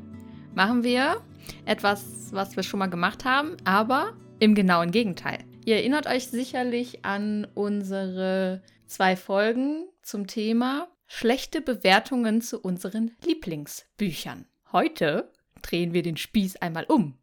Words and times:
machen 0.57 0.83
wir 0.83 1.23
etwas, 1.65 2.33
was 2.33 2.57
wir 2.57 2.65
schon 2.65 2.81
mal 2.81 2.91
gemacht 2.91 3.25
haben, 3.25 3.57
aber 3.65 4.15
im 4.41 4.57
genauen 4.57 4.91
Gegenteil. 4.91 5.45
Ihr 5.71 5.77
erinnert 5.77 6.09
euch 6.09 6.27
sicherlich 6.27 7.05
an 7.05 7.47
unsere 7.55 8.61
zwei 8.89 9.15
Folgen 9.15 9.89
zum 10.03 10.27
Thema 10.27 10.89
schlechte 11.07 11.61
Bewertungen 11.61 12.41
zu 12.41 12.59
unseren 12.59 13.13
Lieblingsbüchern. 13.25 14.47
Heute 14.73 15.31
drehen 15.63 15.93
wir 15.93 16.03
den 16.03 16.17
Spieß 16.17 16.57
einmal 16.57 16.87
um 16.87 17.21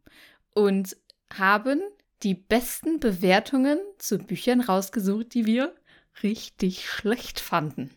und 0.54 0.96
haben 1.30 1.82
die 2.22 2.32
besten 2.32 3.00
Bewertungen 3.00 3.80
zu 3.98 4.16
Büchern 4.16 4.62
rausgesucht, 4.62 5.34
die 5.34 5.44
wir 5.44 5.74
richtig 6.22 6.88
schlecht 6.88 7.40
fanden. 7.40 7.90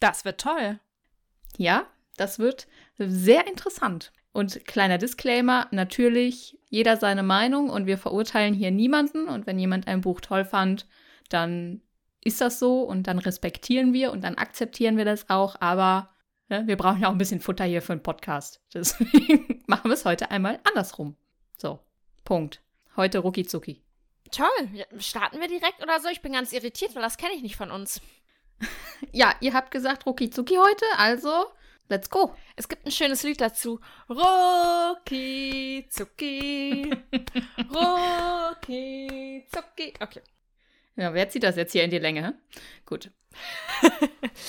Das 0.00 0.24
wird 0.24 0.40
toll. 0.40 0.80
Ja, 1.58 1.86
das 2.16 2.40
wird 2.40 2.66
sehr 2.98 3.46
interessant. 3.46 4.12
Und 4.32 4.64
kleiner 4.66 4.98
Disclaimer, 4.98 5.68
natürlich 5.70 6.58
jeder 6.68 6.96
seine 6.96 7.22
Meinung 7.22 7.68
und 7.68 7.86
wir 7.86 7.98
verurteilen 7.98 8.54
hier 8.54 8.70
niemanden. 8.70 9.28
Und 9.28 9.46
wenn 9.46 9.58
jemand 9.58 9.86
ein 9.88 10.00
Buch 10.00 10.20
toll 10.20 10.44
fand, 10.44 10.86
dann 11.28 11.82
ist 12.24 12.40
das 12.40 12.58
so 12.58 12.82
und 12.82 13.06
dann 13.06 13.18
respektieren 13.18 13.92
wir 13.92 14.10
und 14.12 14.24
dann 14.24 14.36
akzeptieren 14.36 14.96
wir 14.96 15.04
das 15.04 15.28
auch. 15.28 15.56
Aber 15.60 16.10
ne, 16.48 16.66
wir 16.66 16.76
brauchen 16.76 17.02
ja 17.02 17.08
auch 17.08 17.12
ein 17.12 17.18
bisschen 17.18 17.40
Futter 17.40 17.64
hier 17.64 17.82
für 17.82 17.92
einen 17.92 18.02
Podcast. 18.02 18.62
Deswegen 18.74 19.62
machen 19.66 19.90
wir 19.90 19.94
es 19.94 20.06
heute 20.06 20.30
einmal 20.30 20.60
andersrum. 20.64 21.16
So, 21.58 21.80
Punkt. 22.24 22.62
Heute 22.96 23.18
rucki 23.18 23.44
zucki. 23.44 23.82
Toll. 24.30 24.46
Starten 24.98 25.40
wir 25.40 25.48
direkt 25.48 25.82
oder 25.82 26.00
so? 26.00 26.08
Ich 26.08 26.22
bin 26.22 26.32
ganz 26.32 26.52
irritiert, 26.52 26.94
weil 26.94 27.02
das 27.02 27.18
kenne 27.18 27.34
ich 27.34 27.42
nicht 27.42 27.56
von 27.56 27.70
uns. 27.70 28.00
ja, 29.12 29.34
ihr 29.40 29.52
habt 29.52 29.70
gesagt 29.70 30.06
rucki 30.06 30.30
zucki 30.30 30.56
heute, 30.56 30.86
also 30.96 31.46
Let's 31.92 32.08
go. 32.08 32.34
Es 32.56 32.68
gibt 32.68 32.86
ein 32.86 32.90
schönes 32.90 33.22
Lied 33.22 33.38
dazu. 33.42 33.78
Rucki 34.08 35.86
zucki. 35.90 36.90
Rucki 37.70 39.44
zucki. 39.52 39.92
Okay. 40.00 40.22
Ja, 40.96 41.12
wer 41.12 41.28
zieht 41.28 41.42
das 41.42 41.56
jetzt 41.56 41.72
hier 41.72 41.84
in 41.84 41.90
die 41.90 41.98
Länge? 41.98 42.40
Gut. 42.86 43.10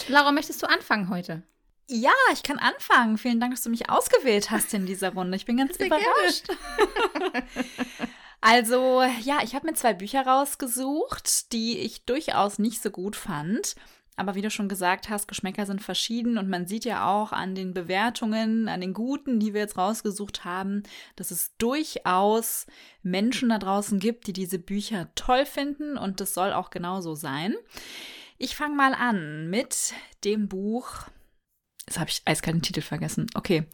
Laura, 0.08 0.31
möchtest 0.31 0.63
du 0.63 0.69
anfangen 0.69 1.09
heute? 1.09 1.44
Ja, 1.89 2.13
ich 2.31 2.44
kann 2.44 2.59
anfangen. 2.59 3.17
Vielen 3.17 3.41
Dank, 3.41 3.53
dass 3.53 3.63
du 3.63 3.69
mich 3.69 3.89
ausgewählt 3.89 4.50
hast 4.50 4.73
in 4.73 4.85
dieser 4.85 5.13
Runde. 5.13 5.35
Ich 5.35 5.45
bin 5.45 5.57
ganz 5.57 5.73
Sehr 5.78 5.88
überrascht. 5.88 6.47
also, 8.39 9.03
ja, 9.19 9.39
ich 9.44 9.53
habe 9.53 9.67
mir 9.67 9.73
zwei 9.73 9.94
Bücher 9.94 10.25
rausgesucht, 10.25 11.52
die 11.52 11.80
ich 11.80 12.05
durchaus 12.05 12.57
nicht 12.57 12.81
so 12.81 12.89
gut 12.89 13.17
fand. 13.17 13.75
Aber 14.16 14.36
wie 14.36 14.42
du 14.42 14.52
schon 14.52 14.69
gesagt 14.69 15.09
hast, 15.09 15.28
Geschmäcker 15.28 15.66
sind 15.66 15.81
verschieden 15.81 16.38
und 16.38 16.50
man 16.50 16.67
sieht 16.67 16.86
ja 16.86 17.08
auch 17.08 17.31
an 17.31 17.56
den 17.56 17.73
Bewertungen, 17.73 18.69
an 18.69 18.81
den 18.81 18.94
guten, 18.94 19.39
die 19.39 19.53
wir 19.53 19.61
jetzt 19.61 19.78
rausgesucht 19.78 20.45
haben, 20.45 20.83
dass 21.16 21.31
es 21.31 21.56
durchaus 21.58 22.67
Menschen 23.02 23.50
da 23.50 23.58
draußen 23.58 24.00
gibt, 24.00 24.28
die 24.28 24.34
diese 24.34 24.59
Bücher 24.59 25.09
toll 25.16 25.45
finden 25.45 25.97
und 25.97 26.22
das 26.22 26.34
soll 26.34 26.53
auch 26.53 26.69
genauso 26.69 27.16
sein. 27.16 27.56
Ich 28.38 28.56
fange 28.56 28.75
mal 28.75 28.94
an 28.94 29.50
mit 29.50 29.94
dem 30.23 30.47
Buch. 30.47 31.06
Jetzt 31.88 32.00
habe 32.00 32.09
ich 32.09 32.22
eiskalten 32.25 32.62
Titel 32.62 32.81
vergessen. 32.81 33.28
Okay. 33.34 33.66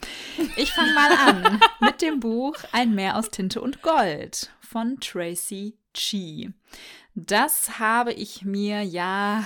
Ich 0.55 0.71
fange 0.71 0.93
mal 0.93 1.11
an 1.11 1.59
mit 1.79 2.01
dem 2.01 2.19
Buch 2.19 2.55
Ein 2.71 2.95
Meer 2.95 3.17
aus 3.17 3.29
Tinte 3.29 3.61
und 3.61 3.81
Gold 3.81 4.51
von 4.61 4.99
Tracy 4.99 5.77
Chi. 5.93 6.53
Das 7.13 7.79
habe 7.79 8.13
ich 8.13 8.43
mir 8.43 8.83
ja 8.83 9.43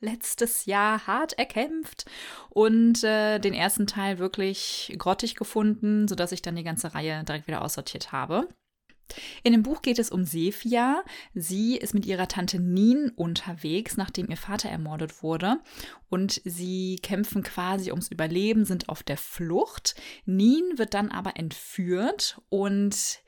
letztes 0.00 0.66
Jahr 0.66 1.06
hart 1.06 1.32
erkämpft 1.38 2.04
und 2.50 3.02
äh, 3.04 3.38
den 3.38 3.54
ersten 3.54 3.86
Teil 3.86 4.18
wirklich 4.18 4.94
grottig 4.98 5.34
gefunden, 5.34 6.08
sodass 6.08 6.32
ich 6.32 6.42
dann 6.42 6.56
die 6.56 6.64
ganze 6.64 6.94
Reihe 6.94 7.24
direkt 7.24 7.46
wieder 7.46 7.62
aussortiert 7.62 8.12
habe. 8.12 8.48
In 9.42 9.52
dem 9.52 9.62
Buch 9.62 9.82
geht 9.82 9.98
es 9.98 10.10
um 10.10 10.24
Sefia. 10.24 11.02
Sie 11.34 11.76
ist 11.76 11.94
mit 11.94 12.06
ihrer 12.06 12.28
Tante 12.28 12.60
Nin 12.60 13.10
unterwegs, 13.16 13.96
nachdem 13.96 14.28
ihr 14.28 14.36
Vater 14.36 14.68
ermordet 14.68 15.22
wurde. 15.22 15.60
Und 16.10 16.42
sie 16.44 16.96
kämpfen 17.02 17.42
quasi 17.42 17.90
ums 17.90 18.08
Überleben, 18.08 18.64
sind 18.64 18.88
auf 18.88 19.02
der 19.02 19.16
Flucht. 19.16 19.94
Nin 20.26 20.76
wird 20.76 20.94
dann 20.94 21.10
aber 21.10 21.36
entführt 21.36 22.40
und 22.48 23.20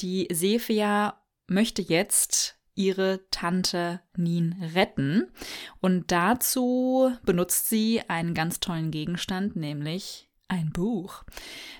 die 0.00 0.28
Sefia 0.32 1.22
möchte 1.46 1.82
jetzt 1.82 2.55
ihre 2.76 3.20
Tante 3.30 4.00
Nin 4.16 4.54
retten. 4.74 5.26
Und 5.80 6.12
dazu 6.12 7.12
benutzt 7.24 7.68
sie 7.68 8.02
einen 8.08 8.34
ganz 8.34 8.60
tollen 8.60 8.90
Gegenstand, 8.90 9.56
nämlich 9.56 10.28
ein 10.48 10.70
Buch. 10.70 11.24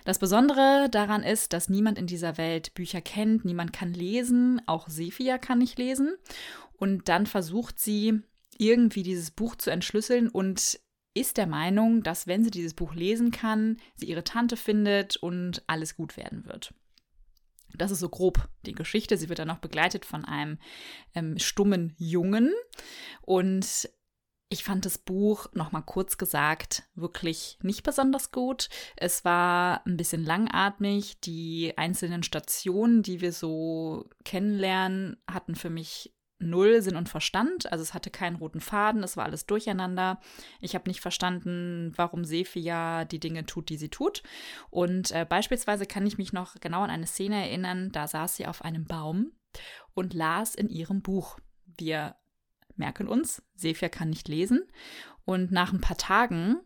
Das 0.05 0.19
Besondere 0.19 0.89
daran 0.91 1.23
ist, 1.23 1.53
dass 1.53 1.69
niemand 1.69 1.99
in 1.99 2.07
dieser 2.07 2.37
Welt 2.37 2.75
Bücher 2.75 3.01
kennt, 3.01 3.45
niemand 3.45 3.73
kann 3.73 3.93
lesen, 3.93 4.61
auch 4.67 4.89
Sephia 4.89 5.39
kann 5.39 5.59
nicht 5.59 5.79
lesen. 5.79 6.15
Und 6.77 7.09
dann 7.09 7.27
versucht 7.27 7.79
sie 7.79 8.21
irgendwie 8.59 9.03
dieses 9.03 9.31
Buch 9.31 9.55
zu 9.57 9.71
entschlüsseln 9.71 10.29
und 10.29 10.81
ist 11.15 11.37
der 11.39 11.47
Meinung, 11.47 12.03
dass 12.03 12.27
wenn 12.27 12.45
sie 12.45 12.51
dieses 12.51 12.75
Buch 12.75 12.95
lesen 12.95 13.31
kann, 13.31 13.79
sie 13.95 14.07
ihre 14.07 14.25
Tante 14.25 14.57
findet 14.57 15.17
und 15.17 15.63
alles 15.67 15.97
gut 15.97 16.17
werden 16.17 16.45
wird. 16.45 16.75
Das 17.77 17.91
ist 17.91 18.01
so 18.01 18.09
grob 18.09 18.49
die 18.65 18.73
Geschichte. 18.73 19.17
Sie 19.17 19.29
wird 19.29 19.39
dann 19.39 19.49
noch 19.49 19.59
begleitet 19.59 20.05
von 20.05 20.25
einem 20.25 20.59
ähm, 21.15 21.39
stummen 21.39 21.95
Jungen. 21.99 22.53
Und 23.23 23.89
ich 24.49 24.63
fand 24.63 24.85
das 24.87 24.99
Buch, 24.99 25.49
nochmal 25.55 25.83
kurz 25.83 26.19
gesagt, 26.19 26.85
wirklich 26.95 27.59
nicht 27.63 27.83
besonders 27.83 28.31
gut. 28.31 28.69
Es 28.97 29.25
war 29.25 29.85
ein 29.87 29.97
bisschen 29.97 30.25
langatmig. 30.25 31.21
Die 31.21 31.75
einzelnen 31.77 32.23
Stationen, 32.23 33.03
die 33.03 33.21
wir 33.21 33.33
so 33.33 34.09
kennenlernen, 34.25 35.17
hatten 35.27 35.57
für 35.57 35.71
mich 35.71 36.16
null 36.39 36.83
Sinn 36.83 36.97
und 36.97 37.09
Verstand. 37.09 37.71
Also 37.73 37.83
es 37.83 37.95
hatte 37.95 38.11
keinen 38.11 38.37
roten 38.37 38.61
Faden, 38.61 39.03
es 39.03 39.17
war 39.17 39.25
alles 39.25 39.47
durcheinander. 39.47 40.21
Ich 40.61 40.75
habe 40.75 40.89
nicht 40.89 41.01
verstanden, 41.01 41.93
warum 41.97 42.25
Sephia 42.25 43.05
die 43.05 43.21
Dinge 43.21 43.47
tut, 43.47 43.69
die 43.69 43.77
sie 43.77 43.89
tut. 43.89 44.23
Und 44.71 45.11
äh, 45.13 45.27
beispielsweise 45.29 45.87
kann 45.87 46.07
ich 46.07 46.19
mich 46.19 46.33
noch 46.33 46.55
genau 46.61 46.83
an 46.83 46.91
eine 46.91 47.07
Szene 47.07 47.37
erinnern, 47.37 47.91
da 47.93 48.07
saß 48.07 48.37
sie 48.37 48.47
auf 48.47 48.63
einem 48.65 48.85
Baum 48.85 49.33
und 49.95 50.15
las 50.15 50.55
in 50.55 50.69
ihrem 50.69 51.03
Buch. 51.03 51.39
Wir 51.79 52.17
merken 52.77 53.09
uns, 53.09 53.43
Sephia 53.55 53.89
kann 53.89 54.11
nicht 54.11 54.29
lesen. 54.29 54.61
Und 55.25 55.51
nach 55.51 55.73
ein 55.73 55.81
paar 55.81 55.97
Tagen 55.97 56.57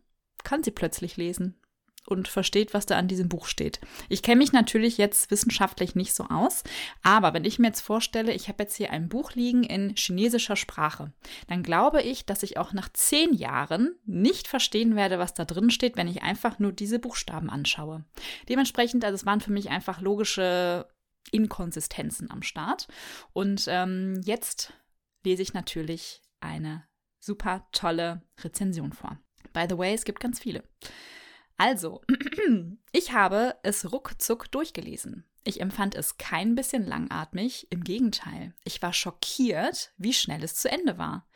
kann 0.43 0.63
sie 0.63 0.71
plötzlich 0.71 1.17
lesen 1.17 1.60
und 2.07 2.29
versteht, 2.29 2.75
was 2.75 2.87
da 2.87 2.97
an 2.97 3.09
diesem 3.09 3.29
Buch 3.29 3.47
steht. 3.47 3.81
Ich 4.09 4.23
kenne 4.23 4.39
mich 4.39 4.53
natürlich 4.53 4.99
jetzt 4.99 5.31
wissenschaftlich 5.31 5.95
nicht 5.95 6.15
so 6.15 6.25
aus, 6.25 6.65
aber 7.03 7.35
wenn 7.35 7.45
ich 7.45 7.59
mir 7.59 7.69
jetzt 7.69 7.83
vorstelle, 7.83 8.33
ich 8.33 8.49
habe 8.49 8.63
jetzt 8.63 8.77
hier 8.77 8.91
ein 8.91 9.09
Buch 9.09 9.33
liegen 9.33 9.63
in 9.65 9.95
chinesischer 9.97 10.57
Sprache, 10.57 11.13
dann 11.49 11.63
glaube 11.63 12.03
ich, 12.03 12.27
dass 12.27 12.43
ich 12.43 12.57
auch 12.57 12.73
nach 12.73 12.89
zehn 12.93 13.35
Jahren 13.35 13.95
nicht 14.07 14.49
verstehen 14.49 14.97
werde, 14.97 15.19
was 15.19 15.35
da 15.35 15.45
drin 15.45 15.71
steht, 15.71 15.97
wenn 15.97 16.09
ich 16.09 16.23
einfach 16.23 16.59
nur 16.59 16.73
diese 16.73 16.99
Buchstaben 16.99 17.51
anschaue. 17.51 18.05
Dementsprechend, 18.49 19.05
also 19.05 19.15
es 19.15 19.27
waren 19.27 19.41
für 19.41 19.53
mich 19.53 19.71
einfach 19.71 20.01
logische 20.01 20.87
Inkonsistenzen 21.33 22.31
am 22.31 22.43
Start. 22.43 22.89
Und 23.33 23.65
ähm, 23.69 24.21
jetzt 24.25 24.73
lese 25.25 25.43
ich 25.43 25.55
natürlich 25.55 26.23
eine 26.41 26.85
super 27.19 27.67
tolle 27.73 28.23
Rezension 28.43 28.93
vor. 28.93 29.19
By 29.53 29.67
the 29.69 29.79
way, 29.79 29.95
es 29.95 30.05
gibt 30.05 30.21
ganz 30.21 30.41
viele. 30.41 30.65
Also, 31.61 32.01
ich 32.93 33.13
habe 33.13 33.55
es 33.63 33.93
ruckzuck 33.93 34.51
durchgelesen. 34.51 35.25
Ich 35.45 35.61
empfand 35.61 35.95
es 35.95 36.17
kein 36.17 36.55
bisschen 36.55 36.87
langatmig, 36.87 37.67
im 37.69 37.85
Gegenteil. 37.85 38.55
Ich 38.65 38.81
war 38.81 38.95
schockiert, 38.95 39.93
wie 39.99 40.15
schnell 40.15 40.43
es 40.43 40.55
zu 40.55 40.71
Ende 40.71 40.97
war. 40.97 41.27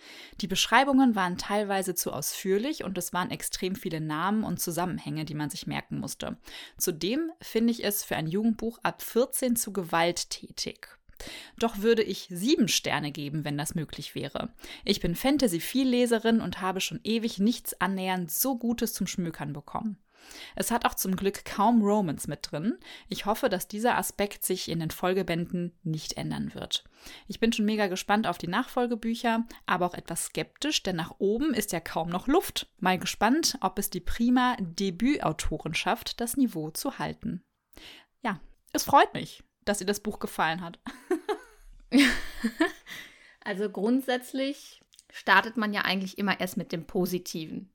Die 0.40 0.46
Beschreibungen 0.46 1.14
waren 1.14 1.36
teilweise 1.36 1.94
zu 1.94 2.10
ausführlich 2.10 2.84
und 2.84 2.96
es 2.96 3.12
waren 3.12 3.30
extrem 3.30 3.76
viele 3.76 4.00
Namen 4.00 4.44
und 4.44 4.60
Zusammenhänge, 4.60 5.26
die 5.26 5.34
man 5.34 5.50
sich 5.50 5.66
merken 5.66 5.98
musste. 5.98 6.38
Zudem 6.78 7.30
finde 7.42 7.72
ich 7.72 7.84
es 7.84 8.02
für 8.02 8.16
ein 8.16 8.26
Jugendbuch 8.26 8.78
ab 8.82 9.02
14 9.02 9.56
zu 9.56 9.74
gewalttätig. 9.74 10.88
Doch 11.58 11.80
würde 11.80 12.02
ich 12.02 12.28
sieben 12.30 12.68
Sterne 12.68 13.12
geben, 13.12 13.44
wenn 13.44 13.58
das 13.58 13.74
möglich 13.74 14.14
wäre. 14.14 14.54
Ich 14.86 15.00
bin 15.00 15.16
Fantasy-Vielleserin 15.16 16.40
und 16.40 16.62
habe 16.62 16.80
schon 16.80 17.00
ewig 17.04 17.38
nichts 17.38 17.78
annähernd 17.78 18.30
so 18.30 18.56
Gutes 18.56 18.94
zum 18.94 19.06
Schmökern 19.06 19.52
bekommen. 19.52 19.98
Es 20.56 20.70
hat 20.70 20.84
auch 20.84 20.94
zum 20.94 21.16
Glück 21.16 21.44
kaum 21.44 21.82
Romans 21.82 22.26
mit 22.26 22.50
drin. 22.50 22.78
Ich 23.08 23.26
hoffe, 23.26 23.48
dass 23.48 23.68
dieser 23.68 23.96
Aspekt 23.96 24.44
sich 24.44 24.68
in 24.68 24.80
den 24.80 24.90
Folgebänden 24.90 25.72
nicht 25.82 26.16
ändern 26.16 26.54
wird. 26.54 26.84
Ich 27.26 27.40
bin 27.40 27.52
schon 27.52 27.66
mega 27.66 27.86
gespannt 27.86 28.26
auf 28.26 28.38
die 28.38 28.48
Nachfolgebücher, 28.48 29.44
aber 29.66 29.86
auch 29.86 29.94
etwas 29.94 30.26
skeptisch, 30.26 30.82
denn 30.82 30.96
nach 30.96 31.14
oben 31.18 31.54
ist 31.54 31.72
ja 31.72 31.80
kaum 31.80 32.08
noch 32.08 32.26
Luft. 32.26 32.68
Mal 32.78 32.98
gespannt, 32.98 33.58
ob 33.60 33.78
es 33.78 33.90
die 33.90 34.00
prima 34.00 34.56
Debütautoren 34.60 35.74
schafft, 35.74 36.20
das 36.20 36.36
Niveau 36.36 36.70
zu 36.70 36.98
halten. 36.98 37.42
Ja, 38.22 38.40
es 38.72 38.84
freut 38.84 39.12
mich, 39.14 39.42
dass 39.64 39.80
ihr 39.80 39.86
das 39.86 40.00
Buch 40.00 40.18
gefallen 40.18 40.60
hat. 40.60 40.78
also 43.44 43.68
grundsätzlich 43.70 44.80
startet 45.12 45.56
man 45.56 45.72
ja 45.72 45.82
eigentlich 45.82 46.18
immer 46.18 46.40
erst 46.40 46.56
mit 46.56 46.72
dem 46.72 46.86
Positiven. 46.86 47.70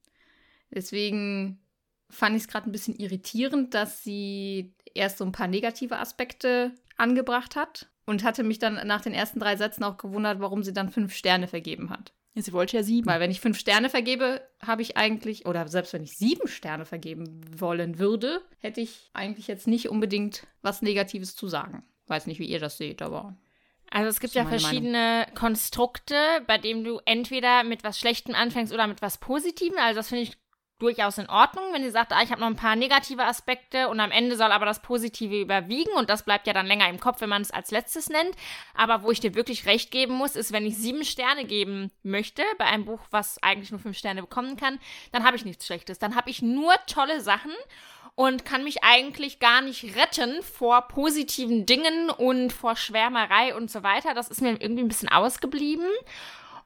Deswegen 0.71 1.59
fand 2.09 2.35
ich 2.35 2.43
es 2.43 2.47
gerade 2.47 2.69
ein 2.69 2.71
bisschen 2.71 2.95
irritierend, 2.95 3.73
dass 3.73 4.03
sie 4.03 4.73
erst 4.93 5.17
so 5.17 5.25
ein 5.25 5.31
paar 5.31 5.47
negative 5.47 5.97
Aspekte 5.97 6.73
angebracht 6.97 7.55
hat 7.55 7.89
und 8.05 8.23
hatte 8.23 8.43
mich 8.43 8.59
dann 8.59 8.87
nach 8.87 9.01
den 9.01 9.13
ersten 9.13 9.39
drei 9.39 9.55
Sätzen 9.55 9.83
auch 9.83 9.97
gewundert, 9.97 10.39
warum 10.39 10.63
sie 10.63 10.73
dann 10.73 10.89
fünf 10.89 11.13
Sterne 11.13 11.47
vergeben 11.47 11.89
hat. 11.89 12.13
Ja, 12.33 12.41
sie 12.41 12.53
wollte 12.53 12.77
ja 12.77 12.83
sieben. 12.83 13.07
Weil 13.07 13.19
wenn 13.19 13.31
ich 13.31 13.39
fünf 13.39 13.57
Sterne 13.57 13.89
vergebe, 13.89 14.41
habe 14.61 14.81
ich 14.81 14.97
eigentlich, 14.97 15.45
oder 15.45 15.67
selbst 15.67 15.93
wenn 15.93 16.03
ich 16.03 16.17
sieben 16.17 16.47
Sterne 16.47 16.85
vergeben 16.85 17.41
wollen 17.59 17.99
würde, 17.99 18.41
hätte 18.59 18.81
ich 18.81 19.09
eigentlich 19.13 19.47
jetzt 19.47 19.67
nicht 19.67 19.89
unbedingt 19.89 20.47
was 20.61 20.81
Negatives 20.81 21.35
zu 21.35 21.47
sagen. 21.47 21.83
Weiß 22.07 22.27
nicht, 22.27 22.39
wie 22.39 22.49
ihr 22.49 22.59
das 22.59 22.77
seht, 22.77 23.01
aber 23.01 23.37
also 23.91 24.07
es 24.07 24.19
gibt 24.19 24.33
ja 24.33 24.45
verschiedene 24.45 24.91
Meinung. 24.91 25.35
Konstrukte, 25.35 26.15
bei 26.45 26.57
denen 26.57 26.83
du 26.83 26.99
entweder 27.05 27.63
mit 27.63 27.83
was 27.83 27.99
Schlechtem 27.99 28.35
anfängst 28.35 28.71
oder 28.71 28.85
mit 28.85 29.01
was 29.01 29.17
Positivem. 29.17 29.77
Also 29.79 29.95
das 29.99 30.09
finde 30.09 30.23
ich 30.23 30.37
durchaus 30.79 31.17
in 31.17 31.29
Ordnung, 31.29 31.65
wenn 31.73 31.83
sie 31.83 31.91
sagt, 31.91 32.13
ah, 32.13 32.21
ich 32.23 32.31
habe 32.31 32.41
noch 32.41 32.47
ein 32.47 32.55
paar 32.55 32.75
negative 32.75 33.23
Aspekte 33.23 33.89
und 33.89 33.99
am 33.99 34.11
Ende 34.11 34.35
soll 34.35 34.51
aber 34.51 34.65
das 34.65 34.81
Positive 34.81 35.41
überwiegen 35.41 35.91
und 35.93 36.09
das 36.09 36.23
bleibt 36.23 36.47
ja 36.47 36.53
dann 36.53 36.65
länger 36.65 36.89
im 36.89 36.99
Kopf, 36.99 37.21
wenn 37.21 37.29
man 37.29 37.41
es 37.41 37.51
als 37.51 37.71
letztes 37.71 38.09
nennt. 38.09 38.35
Aber 38.73 39.03
wo 39.03 39.11
ich 39.11 39.19
dir 39.19 39.35
wirklich 39.35 39.65
recht 39.65 39.91
geben 39.91 40.15
muss, 40.15 40.35
ist, 40.35 40.51
wenn 40.51 40.65
ich 40.65 40.77
sieben 40.77 41.03
Sterne 41.03 41.45
geben 41.45 41.91
möchte 42.03 42.43
bei 42.57 42.65
einem 42.65 42.85
Buch, 42.85 43.01
was 43.11 43.41
eigentlich 43.43 43.71
nur 43.71 43.79
fünf 43.79 43.97
Sterne 43.97 44.21
bekommen 44.21 44.55
kann, 44.55 44.79
dann 45.11 45.25
habe 45.25 45.35
ich 45.35 45.45
nichts 45.45 45.65
Schlechtes. 45.65 45.99
Dann 45.99 46.15
habe 46.15 46.29
ich 46.29 46.41
nur 46.41 46.73
tolle 46.87 47.21
Sachen 47.21 47.51
und 48.15 48.43
kann 48.43 48.63
mich 48.63 48.83
eigentlich 48.83 49.39
gar 49.39 49.61
nicht 49.61 49.95
retten 49.95 50.43
vor 50.43 50.87
positiven 50.87 51.65
Dingen 51.65 52.09
und 52.09 52.51
vor 52.51 52.75
Schwärmerei 52.75 53.55
und 53.55 53.71
so 53.71 53.83
weiter. 53.83 54.13
Das 54.13 54.27
ist 54.27 54.41
mir 54.41 54.61
irgendwie 54.61 54.83
ein 54.83 54.89
bisschen 54.89 55.09
ausgeblieben. 55.09 55.87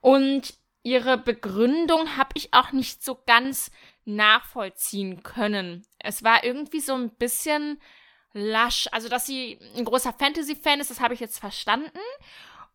Und 0.01 0.55
ihre 0.83 1.17
Begründung 1.17 2.17
habe 2.17 2.31
ich 2.33 2.53
auch 2.53 2.71
nicht 2.71 3.03
so 3.03 3.21
ganz 3.25 3.71
nachvollziehen 4.05 5.23
können. 5.23 5.85
Es 5.99 6.23
war 6.23 6.43
irgendwie 6.43 6.79
so 6.79 6.93
ein 6.93 7.09
bisschen 7.09 7.81
lasch. 8.33 8.87
Also, 8.91 9.09
dass 9.09 9.25
sie 9.25 9.59
ein 9.75 9.85
großer 9.85 10.13
Fantasy-Fan 10.13 10.79
ist, 10.79 10.89
das 10.89 10.99
habe 10.99 11.13
ich 11.13 11.19
jetzt 11.19 11.39
verstanden. 11.39 11.99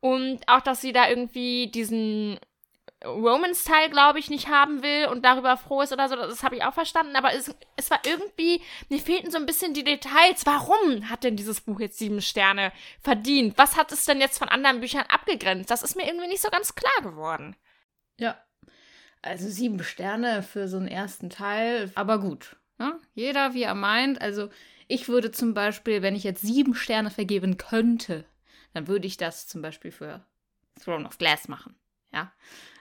Und 0.01 0.49
auch, 0.49 0.61
dass 0.61 0.81
sie 0.81 0.93
da 0.93 1.09
irgendwie 1.09 1.71
diesen 1.71 2.39
Romance-Teil, 3.05 3.91
glaube 3.91 4.19
ich, 4.19 4.29
nicht 4.29 4.49
haben 4.49 4.83
will 4.83 5.07
und 5.07 5.25
darüber 5.25 5.57
froh 5.57 5.83
ist 5.83 5.93
oder 5.93 6.09
so, 6.09 6.17
das 6.17 6.43
habe 6.43 6.57
ich 6.57 6.65
auch 6.65 6.75
verstanden. 6.75 7.15
Aber 7.17 7.33
es, 7.33 7.55
es 7.77 7.91
war 7.91 8.01
irgendwie, 8.05 8.61
mir 8.89 8.99
fehlten 8.99 9.31
so 9.31 9.39
ein 9.39 9.47
bisschen 9.47 9.75
die 9.75 9.85
Details. 9.85 10.47
Warum 10.47 11.09
hat 11.09 11.25
denn 11.25 11.37
dieses 11.37 11.61
Buch 11.61 11.81
jetzt 11.81 11.99
sieben 11.99 12.21
Sterne 12.21 12.73
verdient? 13.01 13.57
Was 13.57 13.77
hat 13.77 13.93
es 13.93 14.05
denn 14.05 14.21
jetzt 14.21 14.39
von 14.39 14.49
anderen 14.49 14.81
Büchern 14.81 15.05
abgegrenzt? 15.09 15.71
Das 15.71 15.83
ist 15.83 15.97
mir 15.97 16.07
irgendwie 16.07 16.29
nicht 16.29 16.43
so 16.43 16.51
ganz 16.51 16.75
klar 16.75 17.03
geworden. 17.03 17.57
Ja, 18.17 18.37
also 19.23 19.49
sieben 19.49 19.83
Sterne 19.83 20.43
für 20.43 20.69
so 20.69 20.77
einen 20.77 20.89
ersten 20.89 21.31
Teil, 21.31 21.91
aber 21.95 22.21
gut. 22.21 22.57
Ne? 22.79 22.99
Jeder, 23.15 23.55
wie 23.55 23.63
er 23.63 23.75
meint. 23.75 24.21
Also 24.21 24.51
ich 24.87 25.09
würde 25.09 25.31
zum 25.31 25.55
Beispiel, 25.55 26.03
wenn 26.03 26.17
ich 26.17 26.25
jetzt 26.25 26.43
sieben 26.43 26.75
Sterne 26.75 27.11
vergeben 27.11 27.57
könnte, 27.57 28.25
dann 28.73 28.89
würde 28.89 29.07
ich 29.07 29.17
das 29.17 29.49
zum 29.49 29.63
Beispiel 29.63 29.91
für 29.91 30.25
Throne 30.83 31.07
of 31.07 31.19
Glass 31.19 31.49
machen. 31.49 31.75
Ja, 32.13 32.33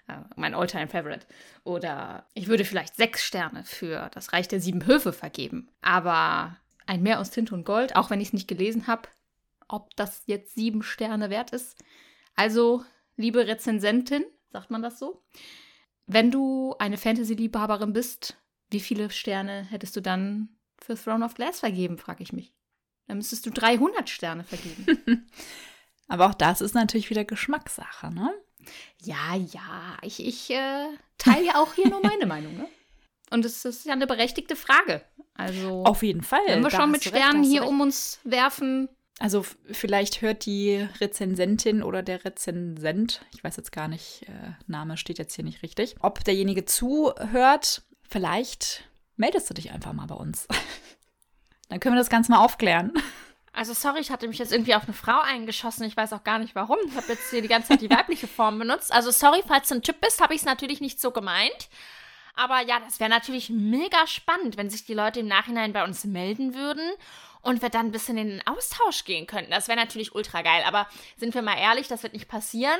äh, 0.07 0.19
mein 0.35 0.53
Alltime 0.53 0.87
Favorite. 0.87 1.25
Oder 1.63 2.27
ich 2.33 2.47
würde 2.47 2.65
vielleicht 2.65 2.95
sechs 2.95 3.23
Sterne 3.23 3.63
für 3.65 4.09
das 4.13 4.33
Reich 4.33 4.47
der 4.47 4.61
sieben 4.61 4.85
Höfe 4.85 5.11
vergeben. 5.13 5.69
Aber 5.81 6.57
ein 6.85 7.03
Meer 7.03 7.19
aus 7.19 7.31
Tinte 7.31 7.53
und 7.53 7.65
Gold, 7.65 7.95
auch 7.95 8.09
wenn 8.09 8.21
ich 8.21 8.29
es 8.29 8.33
nicht 8.33 8.47
gelesen 8.47 8.87
habe, 8.87 9.09
ob 9.67 9.95
das 9.95 10.23
jetzt 10.25 10.55
sieben 10.55 10.83
Sterne 10.83 11.29
wert 11.29 11.51
ist. 11.51 11.83
Also, 12.35 12.85
liebe 13.17 13.47
Rezensentin, 13.47 14.23
sagt 14.51 14.71
man 14.71 14.81
das 14.81 14.99
so? 14.99 15.21
Wenn 16.07 16.31
du 16.31 16.75
eine 16.79 16.97
Fantasy-Liebhaberin 16.97 17.93
bist, 17.93 18.37
wie 18.69 18.79
viele 18.79 19.09
Sterne 19.09 19.67
hättest 19.69 19.95
du 19.95 20.01
dann 20.01 20.49
für 20.81 20.95
Throne 20.95 21.25
of 21.25 21.35
Glass 21.35 21.59
vergeben, 21.59 21.97
frage 21.97 22.23
ich 22.23 22.33
mich. 22.33 22.53
Dann 23.07 23.17
müsstest 23.17 23.45
du 23.45 23.51
300 23.51 24.09
Sterne 24.09 24.43
vergeben. 24.43 25.27
Aber 26.07 26.27
auch 26.27 26.33
das 26.33 26.61
ist 26.61 26.75
natürlich 26.75 27.09
wieder 27.09 27.25
Geschmackssache, 27.25 28.13
ne? 28.13 28.33
Ja, 29.01 29.35
ja, 29.35 29.97
ich, 30.01 30.25
ich 30.25 30.49
äh, 30.49 30.87
teile 31.17 31.45
ja 31.45 31.55
auch 31.55 31.73
hier 31.73 31.89
nur 31.89 32.01
meine 32.01 32.25
Meinung, 32.25 32.57
ne? 32.57 32.67
Und 33.29 33.43
es 33.43 33.65
ist 33.65 33.85
ja 33.85 33.93
eine 33.93 34.07
berechtigte 34.07 34.55
Frage. 34.55 35.03
Also 35.33 35.83
auf 35.83 36.03
jeden 36.03 36.23
Fall. 36.23 36.39
Wenn 36.47 36.63
wir 36.63 36.71
schon 36.71 36.91
mit 36.91 37.03
Sternen 37.03 37.41
recht, 37.41 37.51
hier 37.51 37.61
recht. 37.61 37.69
um 37.69 37.81
uns 37.81 38.19
werfen, 38.23 38.89
also 39.19 39.43
vielleicht 39.71 40.21
hört 40.21 40.45
die 40.45 40.87
Rezensentin 41.01 41.81
oder 41.81 42.03
der 42.03 42.23
Rezensent, 42.23 43.25
ich 43.33 43.43
weiß 43.43 43.57
jetzt 43.57 43.71
gar 43.71 43.87
nicht, 43.87 44.23
äh, 44.27 44.51
Name 44.67 44.95
steht 44.97 45.17
jetzt 45.17 45.33
hier 45.33 45.43
nicht 45.43 45.63
richtig, 45.63 45.95
ob 46.01 46.23
derjenige 46.23 46.65
zuhört, 46.65 47.81
vielleicht 48.07 48.83
meldest 49.15 49.49
du 49.49 49.55
dich 49.55 49.71
einfach 49.71 49.93
mal 49.93 50.05
bei 50.05 50.15
uns. 50.15 50.47
Dann 51.69 51.79
können 51.79 51.95
wir 51.95 52.01
das 52.01 52.09
Ganze 52.09 52.31
mal 52.31 52.43
aufklären. 52.43 52.93
Also 53.51 53.73
sorry, 53.73 53.99
ich 53.99 54.11
hatte 54.11 54.27
mich 54.27 54.37
jetzt 54.37 54.53
irgendwie 54.53 54.75
auf 54.75 54.83
eine 54.83 54.93
Frau 54.93 55.19
eingeschossen. 55.19 55.87
Ich 55.87 55.97
weiß 55.97 56.13
auch 56.13 56.23
gar 56.23 56.37
nicht 56.37 56.53
warum. 56.53 56.77
Ich 56.87 56.95
habe 56.95 57.07
jetzt 57.07 57.31
hier 57.31 57.41
die 57.41 57.47
ganze 57.47 57.69
Zeit 57.69 57.81
die 57.81 57.89
weibliche 57.89 58.27
Form 58.27 58.59
benutzt. 58.59 58.93
Also 58.93 59.09
sorry, 59.09 59.41
falls 59.45 59.67
du 59.67 59.75
ein 59.75 59.81
Typ 59.81 59.99
bist, 59.99 60.21
habe 60.21 60.35
ich 60.35 60.41
es 60.41 60.45
natürlich 60.45 60.79
nicht 60.79 61.01
so 61.01 61.09
gemeint. 61.09 61.69
Aber 62.35 62.61
ja, 62.61 62.79
das 62.79 62.99
wäre 62.99 63.09
natürlich 63.09 63.49
mega 63.49 64.05
spannend, 64.05 64.57
wenn 64.57 64.69
sich 64.69 64.85
die 64.85 64.93
Leute 64.93 65.21
im 65.21 65.27
Nachhinein 65.27 65.73
bei 65.73 65.83
uns 65.83 66.05
melden 66.05 66.53
würden 66.53 66.91
und 67.47 67.61
wir 67.61 67.69
dann 67.69 67.85
ein 67.85 67.91
bisschen 67.91 68.17
in 68.17 68.27
den 68.27 68.45
Austausch 68.45 69.05
gehen 69.05 69.25
könnten. 69.25 69.51
Das 69.51 69.69
wäre 69.69 69.79
natürlich 69.79 70.13
ultra 70.13 70.41
geil. 70.41 70.63
Aber 70.67 70.85
sind 71.15 71.33
wir 71.33 71.41
mal 71.41 71.57
ehrlich, 71.57 71.87
das 71.87 72.03
wird 72.03 72.11
nicht 72.11 72.27
passieren. 72.27 72.79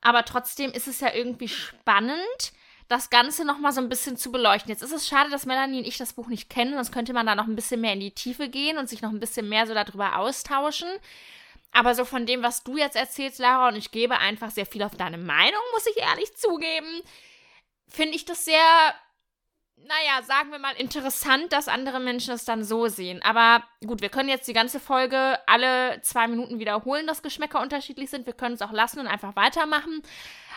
Aber 0.00 0.24
trotzdem 0.24 0.72
ist 0.72 0.88
es 0.88 1.00
ja 1.00 1.12
irgendwie 1.12 1.48
spannend, 1.48 2.52
das 2.88 3.10
Ganze 3.10 3.44
nochmal 3.44 3.72
so 3.72 3.82
ein 3.82 3.90
bisschen 3.90 4.16
zu 4.16 4.32
beleuchten. 4.32 4.70
Jetzt 4.70 4.82
ist 4.82 4.94
es 4.94 5.06
schade, 5.06 5.28
dass 5.28 5.44
Melanie 5.44 5.80
und 5.80 5.86
ich 5.86 5.98
das 5.98 6.14
Buch 6.14 6.28
nicht 6.28 6.48
kennen, 6.48 6.72
sonst 6.72 6.90
könnte 6.90 7.12
man 7.12 7.26
da 7.26 7.34
noch 7.34 7.46
ein 7.46 7.54
bisschen 7.54 7.82
mehr 7.82 7.92
in 7.92 8.00
die 8.00 8.14
Tiefe 8.14 8.48
gehen 8.48 8.78
und 8.78 8.88
sich 8.88 9.02
noch 9.02 9.10
ein 9.10 9.20
bisschen 9.20 9.46
mehr 9.46 9.66
so 9.66 9.74
darüber 9.74 10.16
austauschen. 10.16 10.88
Aber 11.72 11.94
so 11.94 12.06
von 12.06 12.24
dem, 12.24 12.42
was 12.42 12.64
du 12.64 12.78
jetzt 12.78 12.96
erzählst, 12.96 13.38
Lara, 13.38 13.68
und 13.68 13.76
ich 13.76 13.90
gebe 13.90 14.16
einfach 14.16 14.50
sehr 14.50 14.64
viel 14.64 14.84
auf 14.84 14.96
deine 14.96 15.18
Meinung, 15.18 15.60
muss 15.74 15.86
ich 15.86 15.98
ehrlich 15.98 16.34
zugeben, 16.34 17.02
finde 17.88 18.16
ich 18.16 18.24
das 18.24 18.46
sehr 18.46 18.94
naja, 19.86 20.22
sagen 20.22 20.50
wir 20.50 20.58
mal, 20.58 20.74
interessant, 20.76 21.52
dass 21.52 21.68
andere 21.68 22.00
Menschen 22.00 22.34
es 22.34 22.44
dann 22.44 22.62
so 22.62 22.88
sehen. 22.88 23.22
Aber 23.22 23.64
gut, 23.86 24.02
wir 24.02 24.10
können 24.10 24.28
jetzt 24.28 24.46
die 24.48 24.52
ganze 24.52 24.80
Folge 24.80 25.38
alle 25.46 26.00
zwei 26.02 26.28
Minuten 26.28 26.58
wiederholen, 26.58 27.06
dass 27.06 27.22
Geschmäcker 27.22 27.62
unterschiedlich 27.62 28.10
sind. 28.10 28.26
Wir 28.26 28.34
können 28.34 28.54
es 28.54 28.62
auch 28.62 28.72
lassen 28.72 29.00
und 29.00 29.06
einfach 29.06 29.34
weitermachen. 29.36 30.02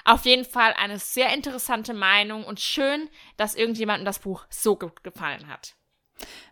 Auf 0.04 0.26
jeden 0.26 0.46
Fall 0.46 0.74
eine 0.78 1.00
sehr 1.00 1.34
interessante 1.34 1.94
Meinung 1.94 2.44
und 2.44 2.60
schön, 2.60 3.10
dass 3.38 3.56
irgendjemandem 3.56 4.06
das 4.06 4.20
Buch 4.20 4.46
so 4.50 4.76
gut 4.76 5.04
gefallen 5.04 5.48
hat. 5.48 5.76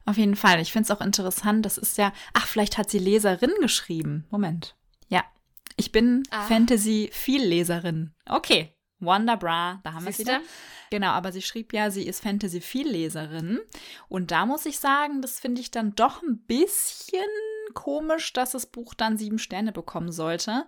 Auf 0.06 0.18
jeden 0.18 0.36
Fall. 0.36 0.60
Ich 0.62 0.72
finde 0.72 0.92
es 0.92 0.92
auch 0.92 1.02
interessant. 1.02 1.66
Das 1.66 1.78
ist 1.78 1.98
ja. 1.98 2.14
Ach, 2.34 2.48
vielleicht 2.48 2.78
hat 2.78 2.90
sie 2.90 3.00
Leserin 3.00 3.54
geschrieben. 3.60 4.26
Moment. 4.30 4.76
Ja. 5.10 5.24
Ich 5.76 5.92
bin 5.92 6.24
ah. 6.32 6.44
Fantasy-Vielleserin. 6.48 8.14
Okay. 8.26 8.74
Wonderbra, 9.00 9.80
da 9.84 9.94
haben 9.94 10.04
wir 10.04 10.12
es 10.12 10.20
wieder. 10.20 10.42
Genau, 10.90 11.10
aber 11.10 11.32
sie 11.32 11.42
schrieb 11.42 11.74
ja, 11.74 11.92
sie 11.92 12.08
ist 12.08 12.22
Fantasy-Vielleserin. 12.22 13.60
Und 14.08 14.32
da 14.32 14.46
muss 14.46 14.66
ich 14.66 14.80
sagen, 14.80 15.22
das 15.22 15.40
finde 15.40 15.62
ich 15.62 15.72
dann 15.72 15.96
doch 15.96 16.22
ein 16.22 16.40
bisschen 16.40 17.22
komisch, 17.74 18.34
dass 18.34 18.52
das 18.52 18.66
Buch 18.66 18.94
dann 18.94 19.18
sieben 19.18 19.40
Sterne 19.40 19.72
bekommen 19.72 20.12
sollte. 20.12 20.66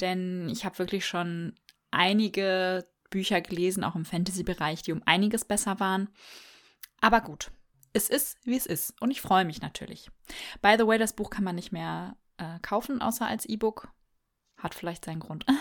Denn 0.00 0.48
ich 0.48 0.64
habe 0.64 0.78
wirklich 0.78 1.06
schon 1.06 1.54
einige 1.90 2.86
Bücher 3.10 3.40
gelesen, 3.40 3.84
auch 3.84 3.94
im 3.94 4.04
Fantasy-Bereich, 4.04 4.82
die 4.82 4.92
um 4.92 5.02
einiges 5.06 5.44
besser 5.44 5.78
waren. 5.80 6.08
Aber 7.00 7.20
gut, 7.20 7.50
es 7.92 8.08
ist, 8.08 8.38
wie 8.44 8.56
es 8.56 8.66
ist. 8.66 9.00
Und 9.00 9.10
ich 9.10 9.20
freue 9.20 9.44
mich 9.44 9.60
natürlich. 9.60 10.10
By 10.62 10.76
the 10.78 10.86
way, 10.86 10.98
das 10.98 11.14
Buch 11.14 11.30
kann 11.30 11.44
man 11.44 11.54
nicht 11.54 11.72
mehr 11.72 12.16
äh, 12.38 12.58
kaufen, 12.60 13.02
außer 13.02 13.26
als 13.26 13.46
E-Book. 13.46 13.88
Hat 14.56 14.74
vielleicht 14.74 15.04
seinen 15.04 15.20
Grund. 15.20 15.46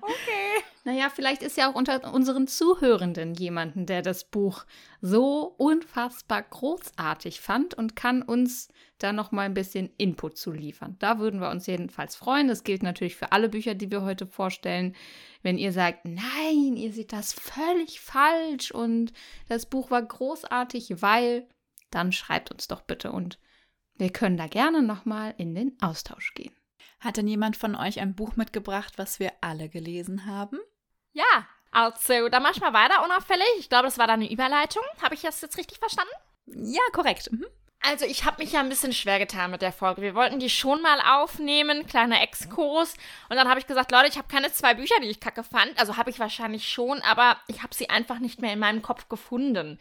okay. 0.00 0.64
Naja, 0.84 1.10
vielleicht 1.10 1.42
ist 1.42 1.58
ja 1.58 1.70
auch 1.70 1.74
unter 1.74 2.14
unseren 2.14 2.46
Zuhörenden 2.46 3.34
jemanden, 3.34 3.84
der 3.84 4.00
das 4.00 4.24
Buch 4.24 4.64
so 5.02 5.54
unfassbar 5.58 6.42
großartig 6.42 7.42
fand 7.42 7.74
und 7.74 7.94
kann 7.94 8.22
uns 8.22 8.68
da 8.96 9.12
noch 9.12 9.30
mal 9.30 9.42
ein 9.42 9.52
bisschen 9.52 9.90
Input 9.98 10.38
zu 10.38 10.50
liefern. 10.50 10.96
Da 10.98 11.18
würden 11.18 11.40
wir 11.40 11.50
uns 11.50 11.66
jedenfalls 11.66 12.16
freuen. 12.16 12.48
Das 12.48 12.64
gilt 12.64 12.82
natürlich 12.82 13.16
für 13.16 13.32
alle 13.32 13.48
Bücher, 13.48 13.74
die 13.74 13.90
wir 13.90 14.02
heute 14.02 14.26
vorstellen. 14.26 14.96
Wenn 15.42 15.58
ihr 15.58 15.72
sagt, 15.72 16.06
nein, 16.06 16.76
ihr 16.76 16.92
seht 16.92 17.12
das 17.12 17.34
völlig 17.34 18.00
falsch 18.00 18.70
und 18.70 19.12
das 19.48 19.66
Buch 19.66 19.90
war 19.90 20.02
großartig, 20.02 21.02
weil, 21.02 21.46
dann 21.90 22.12
schreibt 22.12 22.50
uns 22.50 22.66
doch 22.66 22.80
bitte 22.80 23.12
und 23.12 23.38
wir 23.96 24.10
können 24.10 24.36
da 24.36 24.46
gerne 24.46 24.82
noch 24.82 25.04
mal 25.04 25.34
in 25.36 25.54
den 25.54 25.76
Austausch 25.80 26.32
gehen. 26.34 26.57
Hat 27.00 27.16
denn 27.16 27.28
jemand 27.28 27.56
von 27.56 27.74
euch 27.74 28.00
ein 28.00 28.14
Buch 28.14 28.36
mitgebracht, 28.36 28.94
was 28.96 29.20
wir 29.20 29.32
alle 29.40 29.68
gelesen 29.68 30.26
haben? 30.26 30.58
Ja, 31.12 31.46
also, 31.70 32.28
dann 32.28 32.42
mach 32.42 32.52
ich 32.52 32.60
mal 32.60 32.72
weiter 32.72 33.04
unauffällig. 33.04 33.46
Ich 33.58 33.68
glaube, 33.68 33.84
das 33.84 33.98
war 33.98 34.06
da 34.06 34.14
eine 34.14 34.30
Überleitung. 34.30 34.82
Habe 35.02 35.14
ich 35.14 35.22
das 35.22 35.40
jetzt 35.40 35.58
richtig 35.58 35.78
verstanden? 35.78 36.12
Ja, 36.46 36.80
korrekt. 36.92 37.30
Mhm. 37.30 37.46
Also, 37.80 38.06
ich 38.06 38.24
habe 38.24 38.42
mich 38.42 38.52
ja 38.52 38.60
ein 38.60 38.68
bisschen 38.68 38.92
schwer 38.92 39.18
getan 39.18 39.50
mit 39.50 39.62
der 39.62 39.72
Folge. 39.72 40.02
Wir 40.02 40.14
wollten 40.14 40.40
die 40.40 40.50
schon 40.50 40.82
mal 40.82 41.00
aufnehmen, 41.00 41.86
kleiner 41.86 42.22
Exkurs. 42.22 42.94
Und 43.28 43.36
dann 43.36 43.48
habe 43.48 43.60
ich 43.60 43.66
gesagt, 43.66 43.92
Leute, 43.92 44.08
ich 44.08 44.18
habe 44.18 44.28
keine 44.28 44.50
zwei 44.50 44.74
Bücher, 44.74 44.96
die 45.00 45.08
ich 45.08 45.20
kacke 45.20 45.44
fand. 45.44 45.78
Also 45.78 45.96
habe 45.96 46.10
ich 46.10 46.18
wahrscheinlich 46.18 46.68
schon, 46.68 47.00
aber 47.02 47.36
ich 47.46 47.62
habe 47.62 47.74
sie 47.74 47.90
einfach 47.90 48.18
nicht 48.18 48.40
mehr 48.40 48.54
in 48.54 48.58
meinem 48.58 48.82
Kopf 48.82 49.08
gefunden. 49.08 49.78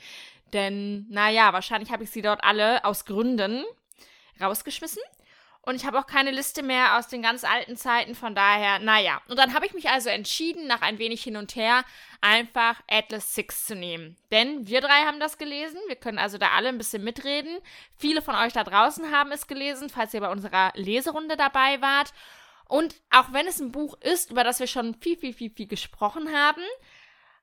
Denn, 0.54 1.08
naja, 1.10 1.54
wahrscheinlich 1.54 1.92
habe 1.92 2.04
ich 2.04 2.12
sie 2.12 2.22
dort 2.22 2.44
alle 2.44 2.86
aus 2.86 3.06
Gründen 3.06 3.66
rausgeschmissen. 4.40 5.02
Und 5.68 5.76
ich 5.76 5.86
habe 5.86 6.00
auch 6.00 6.08
keine 6.08 6.32
Liste 6.32 6.64
mehr 6.64 6.98
aus 6.98 7.10
den 7.10 7.22
ganz 7.22 7.44
alten 7.44 7.76
Zeiten, 7.76 8.16
von 8.16 8.34
daher, 8.34 8.80
naja. 8.80 9.22
Und 9.28 9.38
dann 9.38 9.54
habe 9.54 9.66
ich 9.66 9.74
mich 9.74 9.90
also 9.90 10.08
entschieden, 10.08 10.66
nach 10.66 10.82
ein 10.82 10.98
wenig 10.98 11.22
hin 11.22 11.36
und 11.36 11.58
her, 11.58 11.84
einfach 12.22 12.82
Atlas 12.90 13.36
Six 13.36 13.66
zu 13.66 13.76
nehmen. 13.76 14.16
Denn 14.32 14.66
wir 14.66 14.80
drei 14.80 15.04
haben 15.04 15.20
das 15.20 15.38
gelesen, 15.38 15.78
wir 15.88 15.98
können 15.98 16.20
also 16.20 16.38
da 16.38 16.52
alle 16.56 16.70
ein 16.70 16.78
bisschen 16.78 17.04
mitreden. 17.04 17.58
Viele 17.98 18.22
von 18.22 18.36
euch 18.36 18.54
da 18.54 18.64
draußen 18.64 19.12
haben 19.12 19.34
es 19.34 19.48
gelesen, 19.48 19.90
falls 19.90 20.14
ihr 20.14 20.22
bei 20.22 20.32
unserer 20.32 20.72
Leserunde 20.76 21.36
dabei 21.36 21.82
wart. 21.82 22.14
Und 22.70 22.96
auch 23.10 23.34
wenn 23.34 23.46
es 23.46 23.60
ein 23.60 23.74
Buch 23.74 23.98
ist, 24.00 24.32
über 24.32 24.46
das 24.46 24.62
wir 24.62 24.68
schon 24.68 24.96
viel, 25.02 25.18
viel, 25.18 25.34
viel, 25.34 25.52
viel 25.52 25.68
gesprochen 25.68 26.34
haben, 26.34 26.64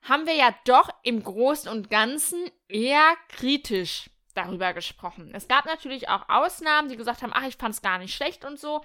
haben 0.01 0.25
wir 0.25 0.33
ja 0.33 0.49
doch 0.65 0.89
im 1.03 1.21
Großen 1.21 1.69
und 1.69 1.91
Ganzen 1.91 2.49
eher 2.69 3.13
kritisch 3.29 4.09
darüber 4.35 4.73
gesprochen. 4.73 5.31
Es 5.33 5.47
gab 5.47 5.65
natürlich 5.65 6.09
auch 6.09 6.29
Ausnahmen, 6.29 6.89
die 6.89 6.97
gesagt 6.97 7.23
haben, 7.23 7.31
ach, 7.33 7.47
ich 7.47 7.57
fand 7.57 7.73
es 7.73 7.81
gar 7.81 7.97
nicht 7.97 8.13
schlecht 8.13 8.45
und 8.45 8.59
so. 8.59 8.83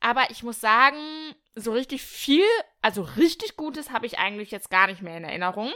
Aber 0.00 0.30
ich 0.30 0.42
muss 0.42 0.60
sagen, 0.60 1.34
so 1.54 1.72
richtig 1.72 2.02
viel, 2.02 2.44
also 2.82 3.02
richtig 3.02 3.56
Gutes 3.56 3.90
habe 3.90 4.06
ich 4.06 4.18
eigentlich 4.18 4.50
jetzt 4.50 4.70
gar 4.70 4.86
nicht 4.86 5.02
mehr 5.02 5.16
in 5.16 5.24
Erinnerung. 5.24 5.72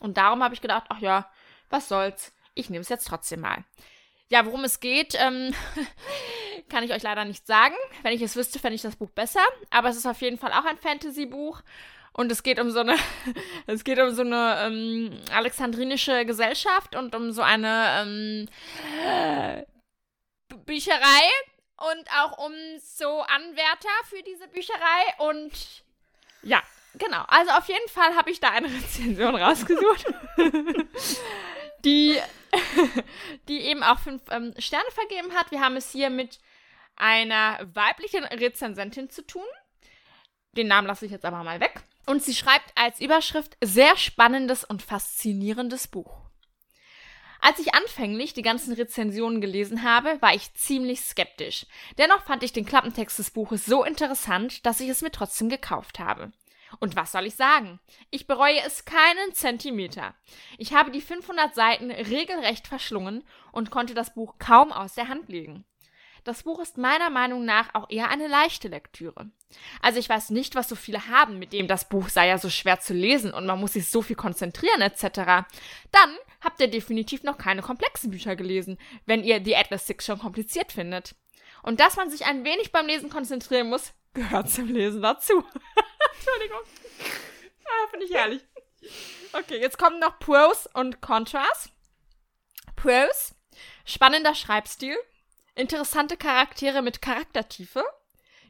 Und 0.00 0.16
darum 0.16 0.42
habe 0.42 0.54
ich 0.54 0.60
gedacht, 0.60 0.84
ach 0.88 0.98
ja, 0.98 1.30
was 1.70 1.88
soll's. 1.88 2.34
Ich 2.54 2.70
nehme 2.70 2.82
es 2.82 2.88
jetzt 2.88 3.06
trotzdem 3.06 3.40
mal. 3.40 3.64
Ja, 4.28 4.46
worum 4.46 4.64
es 4.64 4.80
geht, 4.80 5.14
ähm, 5.18 5.54
kann 6.68 6.82
ich 6.82 6.92
euch 6.92 7.02
leider 7.02 7.24
nicht 7.24 7.46
sagen. 7.46 7.74
Wenn 8.02 8.12
ich 8.12 8.22
es 8.22 8.36
wüsste, 8.36 8.58
fände 8.58 8.74
ich 8.74 8.82
das 8.82 8.96
Buch 8.96 9.10
besser. 9.10 9.44
Aber 9.70 9.88
es 9.88 9.96
ist 9.96 10.06
auf 10.06 10.20
jeden 10.20 10.38
Fall 10.38 10.52
auch 10.52 10.64
ein 10.64 10.78
Fantasy-Buch. 10.78 11.62
Und 12.16 12.30
es 12.30 12.44
geht 12.44 12.60
um 12.60 12.70
so 12.70 12.80
eine, 12.80 12.96
es 13.66 13.84
geht 13.84 13.98
um 13.98 14.14
so 14.14 14.22
eine 14.22 14.58
ähm, 14.62 15.20
alexandrinische 15.32 16.24
Gesellschaft 16.24 16.94
und 16.94 17.14
um 17.14 17.32
so 17.32 17.42
eine 17.42 18.02
ähm, 18.02 18.48
Bücherei 20.64 21.28
und 21.76 22.08
auch 22.16 22.38
um 22.38 22.52
so 22.80 23.20
Anwärter 23.22 23.88
für 24.08 24.22
diese 24.22 24.46
Bücherei 24.48 25.28
und 25.30 25.52
ja, 26.42 26.62
genau. 26.94 27.24
Also 27.26 27.50
auf 27.52 27.68
jeden 27.68 27.88
Fall 27.88 28.14
habe 28.14 28.30
ich 28.30 28.38
da 28.38 28.50
eine 28.50 28.68
Rezension 28.72 29.34
rausgesucht, 29.34 30.06
die, 31.84 32.16
die 33.48 33.60
eben 33.60 33.82
auch 33.82 33.98
fünf 33.98 34.22
ähm, 34.30 34.54
Sterne 34.58 34.90
vergeben 34.92 35.34
hat. 35.34 35.50
Wir 35.50 35.60
haben 35.60 35.76
es 35.76 35.90
hier 35.90 36.10
mit 36.10 36.38
einer 36.94 37.58
weiblichen 37.74 38.24
Rezensentin 38.24 39.10
zu 39.10 39.26
tun. 39.26 39.46
Den 40.52 40.68
Namen 40.68 40.86
lasse 40.86 41.06
ich 41.06 41.10
jetzt 41.10 41.24
aber 41.24 41.42
mal 41.42 41.58
weg. 41.58 41.82
Und 42.06 42.22
sie 42.22 42.34
schreibt 42.34 42.72
als 42.76 43.00
Überschrift 43.00 43.56
sehr 43.62 43.96
spannendes 43.96 44.64
und 44.64 44.82
faszinierendes 44.82 45.88
Buch. 45.88 46.24
Als 47.40 47.58
ich 47.58 47.74
anfänglich 47.74 48.32
die 48.32 48.42
ganzen 48.42 48.72
Rezensionen 48.72 49.42
gelesen 49.42 49.82
habe, 49.82 50.16
war 50.20 50.34
ich 50.34 50.54
ziemlich 50.54 51.02
skeptisch. 51.02 51.66
Dennoch 51.98 52.24
fand 52.24 52.42
ich 52.42 52.52
den 52.52 52.64
Klappentext 52.64 53.18
des 53.18 53.30
Buches 53.30 53.66
so 53.66 53.84
interessant, 53.84 54.64
dass 54.64 54.80
ich 54.80 54.88
es 54.88 55.02
mir 55.02 55.10
trotzdem 55.10 55.50
gekauft 55.50 55.98
habe. 55.98 56.32
Und 56.80 56.96
was 56.96 57.12
soll 57.12 57.26
ich 57.26 57.34
sagen? 57.34 57.80
Ich 58.10 58.26
bereue 58.26 58.60
es 58.66 58.84
keinen 58.84 59.34
Zentimeter. 59.34 60.14
Ich 60.58 60.72
habe 60.72 60.90
die 60.90 61.02
500 61.02 61.54
Seiten 61.54 61.90
regelrecht 61.90 62.66
verschlungen 62.66 63.24
und 63.52 63.70
konnte 63.70 63.94
das 63.94 64.14
Buch 64.14 64.36
kaum 64.38 64.72
aus 64.72 64.94
der 64.94 65.08
Hand 65.08 65.28
legen. 65.28 65.64
Das 66.24 66.42
Buch 66.42 66.58
ist 66.60 66.78
meiner 66.78 67.10
Meinung 67.10 67.44
nach 67.44 67.74
auch 67.74 67.90
eher 67.90 68.08
eine 68.08 68.28
leichte 68.28 68.68
Lektüre. 68.68 69.30
Also 69.82 69.98
ich 69.98 70.08
weiß 70.08 70.30
nicht, 70.30 70.54
was 70.54 70.70
so 70.70 70.74
viele 70.74 71.08
haben, 71.08 71.38
mit 71.38 71.52
dem 71.52 71.68
das 71.68 71.88
Buch 71.88 72.08
sei 72.08 72.28
ja 72.28 72.38
so 72.38 72.48
schwer 72.48 72.80
zu 72.80 72.94
lesen 72.94 73.32
und 73.32 73.44
man 73.44 73.60
muss 73.60 73.74
sich 73.74 73.90
so 73.90 74.00
viel 74.00 74.16
konzentrieren 74.16 74.80
etc. 74.80 75.46
Dann 75.92 76.16
habt 76.40 76.60
ihr 76.60 76.68
definitiv 76.68 77.22
noch 77.24 77.36
keine 77.36 77.60
komplexen 77.60 78.10
Bücher 78.10 78.36
gelesen, 78.36 78.78
wenn 79.04 79.22
ihr 79.22 79.38
die 79.38 79.54
Atlas 79.54 79.86
Six 79.86 80.06
schon 80.06 80.18
kompliziert 80.18 80.72
findet. 80.72 81.14
Und 81.62 81.78
dass 81.78 81.96
man 81.96 82.10
sich 82.10 82.24
ein 82.24 82.44
wenig 82.44 82.72
beim 82.72 82.86
Lesen 82.86 83.10
konzentrieren 83.10 83.68
muss, 83.68 83.92
gehört 84.14 84.50
zum 84.50 84.68
Lesen 84.68 85.02
dazu. 85.02 85.32
Entschuldigung. 86.16 86.60
Ah, 87.66 87.88
finde 87.90 88.06
ich 88.06 88.14
herrlich. 88.14 88.42
Okay, 89.32 89.60
jetzt 89.60 89.78
kommen 89.78 89.98
noch 89.98 90.18
Pros 90.18 90.68
und 90.72 91.02
Contras. 91.02 91.70
Pros. 92.76 93.34
Spannender 93.84 94.34
Schreibstil. 94.34 94.96
Interessante 95.56 96.16
Charaktere 96.16 96.82
mit 96.82 97.00
Charaktertiefe. 97.00 97.84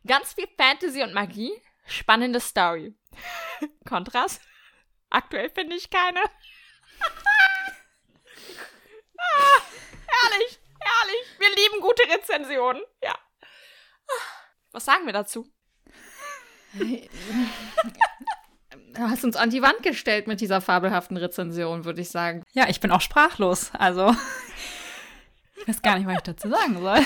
Ganz 0.07 0.33
viel 0.33 0.49
Fantasy 0.57 1.03
und 1.03 1.13
Magie. 1.13 1.53
Spannende 1.87 2.41
Story. 2.41 2.95
Kontrast. 3.87 4.41
Aktuell 5.11 5.51
finde 5.51 5.77
ich 5.77 5.91
keine. 5.91 6.21
ah, 9.19 9.61
herrlich, 10.07 10.59
herrlich. 10.81 11.27
Wir 11.39 11.51
lieben 11.51 11.81
gute 11.83 12.03
Rezensionen. 12.11 12.83
Ja. 13.03 13.19
Was 14.73 14.87
sagen 14.87 15.07
wir 15.07 15.13
dazu? 15.13 15.47
Du 18.95 19.03
hast 19.03 19.25
uns 19.25 19.35
an 19.35 19.51
die 19.51 19.61
Wand 19.61 19.83
gestellt 19.83 20.29
mit 20.29 20.41
dieser 20.41 20.61
fabelhaften 20.61 21.17
Rezension, 21.17 21.85
würde 21.85 22.01
ich 22.01 22.11
sagen. 22.11 22.45
Ja, 22.53 22.69
ich 22.69 22.79
bin 22.79 22.93
auch 22.93 23.01
sprachlos. 23.01 23.73
Also, 23.77 24.15
ich 25.65 25.69
weiß 25.69 25.83
gar 25.83 25.97
nicht, 25.97 26.07
was 26.07 26.17
ich 26.17 26.23
dazu 26.23 26.51
sagen 26.51 26.79
soll. 26.79 27.01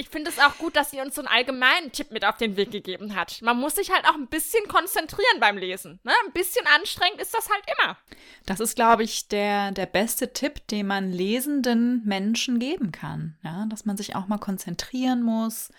Ich 0.00 0.08
finde 0.08 0.30
es 0.30 0.38
auch 0.38 0.56
gut, 0.56 0.76
dass 0.76 0.90
sie 0.90 1.00
uns 1.00 1.14
so 1.14 1.20
einen 1.20 1.28
allgemeinen 1.28 1.92
Tipp 1.92 2.10
mit 2.10 2.24
auf 2.24 2.38
den 2.38 2.56
Weg 2.56 2.70
gegeben 2.70 3.14
hat. 3.14 3.42
Man 3.42 3.60
muss 3.60 3.74
sich 3.74 3.90
halt 3.90 4.06
auch 4.06 4.14
ein 4.14 4.28
bisschen 4.28 4.66
konzentrieren 4.66 5.40
beim 5.40 5.58
Lesen. 5.58 6.00
Ne? 6.04 6.12
Ein 6.24 6.32
bisschen 6.32 6.66
anstrengend 6.74 7.20
ist 7.20 7.34
das 7.34 7.50
halt 7.50 7.62
immer. 7.76 7.98
Das 8.46 8.60
ist, 8.60 8.76
glaube 8.76 9.02
ich, 9.02 9.28
der, 9.28 9.72
der 9.72 9.84
beste 9.84 10.32
Tipp, 10.32 10.66
den 10.68 10.86
man 10.86 11.12
lesenden 11.12 12.02
Menschen 12.06 12.58
geben 12.58 12.92
kann. 12.92 13.36
Ja? 13.44 13.66
Dass 13.68 13.84
man 13.84 13.98
sich 13.98 14.16
auch 14.16 14.26
mal 14.26 14.38
konzentrieren 14.38 15.22
muss 15.22 15.70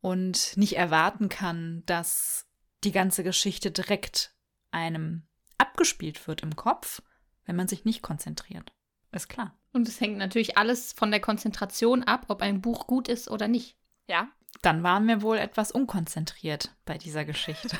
und 0.00 0.56
nicht 0.56 0.76
erwarten 0.76 1.28
kann, 1.28 1.82
dass 1.86 2.46
die 2.84 2.92
ganze 2.92 3.24
Geschichte 3.24 3.72
direkt 3.72 4.36
einem 4.70 5.26
abgespielt 5.56 6.28
wird 6.28 6.44
im 6.44 6.54
Kopf, 6.54 7.02
wenn 7.44 7.56
man 7.56 7.66
sich 7.66 7.84
nicht 7.84 8.02
konzentriert. 8.02 8.72
Ist 9.18 9.28
klar. 9.28 9.52
Und 9.72 9.88
es 9.88 10.00
hängt 10.00 10.16
natürlich 10.16 10.56
alles 10.56 10.92
von 10.92 11.10
der 11.10 11.20
Konzentration 11.20 12.04
ab, 12.04 12.26
ob 12.28 12.40
ein 12.40 12.60
Buch 12.60 12.86
gut 12.86 13.08
ist 13.08 13.28
oder 13.28 13.48
nicht. 13.48 13.76
Ja. 14.06 14.28
Dann 14.62 14.82
waren 14.82 15.06
wir 15.08 15.22
wohl 15.22 15.38
etwas 15.38 15.72
unkonzentriert 15.72 16.74
bei 16.84 16.98
dieser 16.98 17.24
Geschichte. 17.24 17.76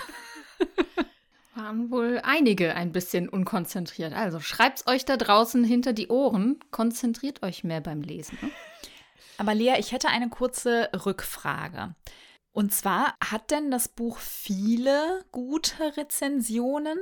waren 1.54 1.90
wohl 1.92 2.20
einige 2.24 2.74
ein 2.74 2.90
bisschen 2.90 3.28
unkonzentriert. 3.28 4.14
Also 4.14 4.40
schreibt's 4.40 4.86
euch 4.86 5.04
da 5.04 5.16
draußen 5.16 5.62
hinter 5.62 5.92
die 5.92 6.08
Ohren. 6.08 6.58
Konzentriert 6.72 7.42
euch 7.44 7.62
mehr 7.62 7.80
beim 7.80 8.02
Lesen. 8.02 8.36
Ne? 8.42 8.50
Aber 9.38 9.54
Lea, 9.54 9.74
ich 9.78 9.92
hätte 9.92 10.08
eine 10.08 10.28
kurze 10.28 10.90
Rückfrage. 11.06 11.94
Und 12.50 12.74
zwar, 12.74 13.14
hat 13.24 13.52
denn 13.52 13.70
das 13.70 13.86
Buch 13.86 14.18
viele 14.18 15.24
gute 15.30 15.96
Rezensionen? 15.96 16.98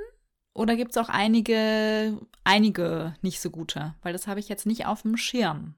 Oder 0.56 0.74
gibt 0.74 0.92
es 0.92 0.96
auch 0.96 1.10
einige, 1.10 2.18
einige 2.42 3.14
nicht 3.20 3.40
so 3.42 3.50
gute? 3.50 3.94
Weil 4.02 4.14
das 4.14 4.26
habe 4.26 4.40
ich 4.40 4.48
jetzt 4.48 4.64
nicht 4.64 4.86
auf 4.86 5.02
dem 5.02 5.18
Schirm. 5.18 5.74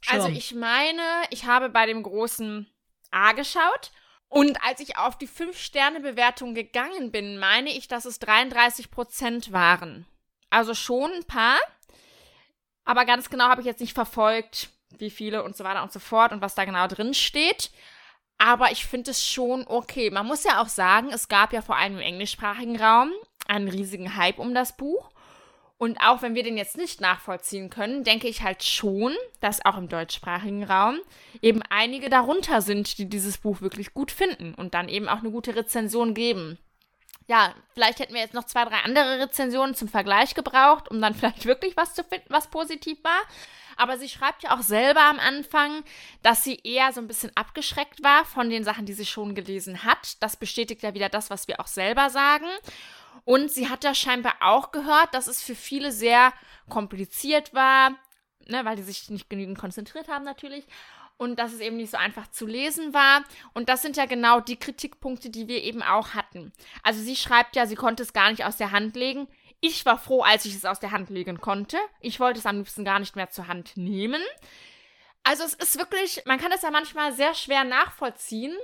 Schirm. 0.00 0.20
Also 0.20 0.28
ich 0.28 0.54
meine, 0.54 1.02
ich 1.30 1.44
habe 1.44 1.68
bei 1.68 1.86
dem 1.86 2.02
großen 2.02 2.66
A 3.12 3.32
geschaut. 3.32 3.92
Und 4.28 4.58
als 4.64 4.80
ich 4.80 4.96
auf 4.96 5.16
die 5.16 5.28
5-Sterne-Bewertung 5.28 6.54
gegangen 6.54 7.12
bin, 7.12 7.38
meine 7.38 7.70
ich, 7.70 7.86
dass 7.86 8.04
es 8.04 8.18
33 8.18 8.90
Prozent 8.90 9.52
waren. 9.52 10.04
Also 10.50 10.74
schon 10.74 11.12
ein 11.12 11.24
paar. 11.24 11.58
Aber 12.84 13.04
ganz 13.04 13.30
genau 13.30 13.44
habe 13.44 13.60
ich 13.60 13.66
jetzt 13.68 13.80
nicht 13.80 13.94
verfolgt, 13.94 14.70
wie 14.98 15.10
viele 15.10 15.44
und 15.44 15.56
so 15.56 15.62
weiter 15.62 15.82
und 15.82 15.92
so 15.92 16.00
fort 16.00 16.32
und 16.32 16.40
was 16.40 16.56
da 16.56 16.64
genau 16.64 16.88
drin 16.88 17.14
steht. 17.14 17.70
Aber 18.38 18.72
ich 18.72 18.84
finde 18.84 19.12
es 19.12 19.24
schon 19.24 19.64
okay. 19.68 20.10
Man 20.10 20.26
muss 20.26 20.42
ja 20.42 20.60
auch 20.60 20.68
sagen, 20.68 21.10
es 21.12 21.28
gab 21.28 21.52
ja 21.52 21.62
vor 21.62 21.76
allem 21.76 21.94
im 21.94 22.00
englischsprachigen 22.00 22.80
Raum 22.80 23.12
einen 23.52 23.68
riesigen 23.68 24.16
Hype 24.16 24.38
um 24.38 24.54
das 24.54 24.76
Buch. 24.76 25.10
Und 25.78 25.98
auch 26.00 26.22
wenn 26.22 26.36
wir 26.36 26.44
den 26.44 26.56
jetzt 26.56 26.76
nicht 26.76 27.00
nachvollziehen 27.00 27.68
können, 27.68 28.04
denke 28.04 28.28
ich 28.28 28.42
halt 28.42 28.62
schon, 28.62 29.14
dass 29.40 29.64
auch 29.64 29.76
im 29.76 29.88
deutschsprachigen 29.88 30.62
Raum 30.62 31.00
eben 31.40 31.60
einige 31.70 32.08
darunter 32.08 32.62
sind, 32.62 32.98
die 32.98 33.08
dieses 33.08 33.38
Buch 33.38 33.60
wirklich 33.60 33.92
gut 33.92 34.12
finden 34.12 34.54
und 34.54 34.74
dann 34.74 34.88
eben 34.88 35.08
auch 35.08 35.18
eine 35.18 35.32
gute 35.32 35.56
Rezension 35.56 36.14
geben. 36.14 36.58
Ja, 37.26 37.54
vielleicht 37.74 37.98
hätten 37.98 38.14
wir 38.14 38.20
jetzt 38.20 38.34
noch 38.34 38.44
zwei, 38.44 38.64
drei 38.64 38.78
andere 38.84 39.18
Rezensionen 39.20 39.74
zum 39.74 39.88
Vergleich 39.88 40.34
gebraucht, 40.34 40.88
um 40.88 41.00
dann 41.00 41.14
vielleicht 41.16 41.46
wirklich 41.46 41.76
was 41.76 41.94
zu 41.94 42.04
finden, 42.04 42.26
was 42.28 42.48
positiv 42.48 43.02
war. 43.02 43.20
Aber 43.76 43.98
sie 43.98 44.08
schreibt 44.08 44.44
ja 44.44 44.56
auch 44.56 44.62
selber 44.62 45.02
am 45.02 45.18
Anfang, 45.18 45.82
dass 46.22 46.44
sie 46.44 46.60
eher 46.62 46.92
so 46.92 47.00
ein 47.00 47.08
bisschen 47.08 47.32
abgeschreckt 47.34 48.04
war 48.04 48.24
von 48.24 48.50
den 48.50 48.62
Sachen, 48.62 48.86
die 48.86 48.92
sie 48.92 49.06
schon 49.06 49.34
gelesen 49.34 49.82
hat. 49.82 50.22
Das 50.22 50.36
bestätigt 50.36 50.82
ja 50.84 50.94
wieder 50.94 51.08
das, 51.08 51.30
was 51.30 51.48
wir 51.48 51.58
auch 51.58 51.66
selber 51.66 52.10
sagen. 52.10 52.46
Und 53.24 53.50
sie 53.50 53.68
hat 53.68 53.84
ja 53.84 53.94
scheinbar 53.94 54.34
auch 54.40 54.72
gehört, 54.72 55.14
dass 55.14 55.26
es 55.26 55.42
für 55.42 55.54
viele 55.54 55.92
sehr 55.92 56.32
kompliziert 56.68 57.54
war, 57.54 57.90
ne, 58.46 58.64
weil 58.64 58.76
die 58.76 58.82
sich 58.82 59.10
nicht 59.10 59.30
genügend 59.30 59.58
konzentriert 59.58 60.08
haben 60.08 60.24
natürlich. 60.24 60.66
Und 61.18 61.38
dass 61.38 61.52
es 61.52 61.60
eben 61.60 61.76
nicht 61.76 61.92
so 61.92 61.98
einfach 61.98 62.28
zu 62.32 62.46
lesen 62.46 62.94
war. 62.94 63.22
Und 63.54 63.68
das 63.68 63.82
sind 63.82 63.96
ja 63.96 64.06
genau 64.06 64.40
die 64.40 64.56
Kritikpunkte, 64.56 65.30
die 65.30 65.46
wir 65.46 65.62
eben 65.62 65.82
auch 65.82 66.14
hatten. 66.14 66.52
Also 66.82 67.00
sie 67.00 67.14
schreibt 67.14 67.54
ja, 67.54 67.66
sie 67.66 67.76
konnte 67.76 68.02
es 68.02 68.12
gar 68.12 68.30
nicht 68.30 68.44
aus 68.44 68.56
der 68.56 68.72
Hand 68.72 68.96
legen. 68.96 69.28
Ich 69.60 69.86
war 69.86 69.98
froh, 69.98 70.22
als 70.22 70.44
ich 70.46 70.56
es 70.56 70.64
aus 70.64 70.80
der 70.80 70.90
Hand 70.90 71.10
legen 71.10 71.40
konnte. 71.40 71.76
Ich 72.00 72.18
wollte 72.18 72.40
es 72.40 72.46
am 72.46 72.56
liebsten 72.56 72.84
gar 72.84 72.98
nicht 72.98 73.14
mehr 73.14 73.30
zur 73.30 73.46
Hand 73.46 73.76
nehmen. 73.76 74.20
Also 75.22 75.44
es 75.44 75.54
ist 75.54 75.78
wirklich, 75.78 76.22
man 76.26 76.40
kann 76.40 76.50
es 76.50 76.62
ja 76.62 76.70
manchmal 76.72 77.12
sehr 77.12 77.34
schwer 77.34 77.62
nachvollziehen, 77.62 78.56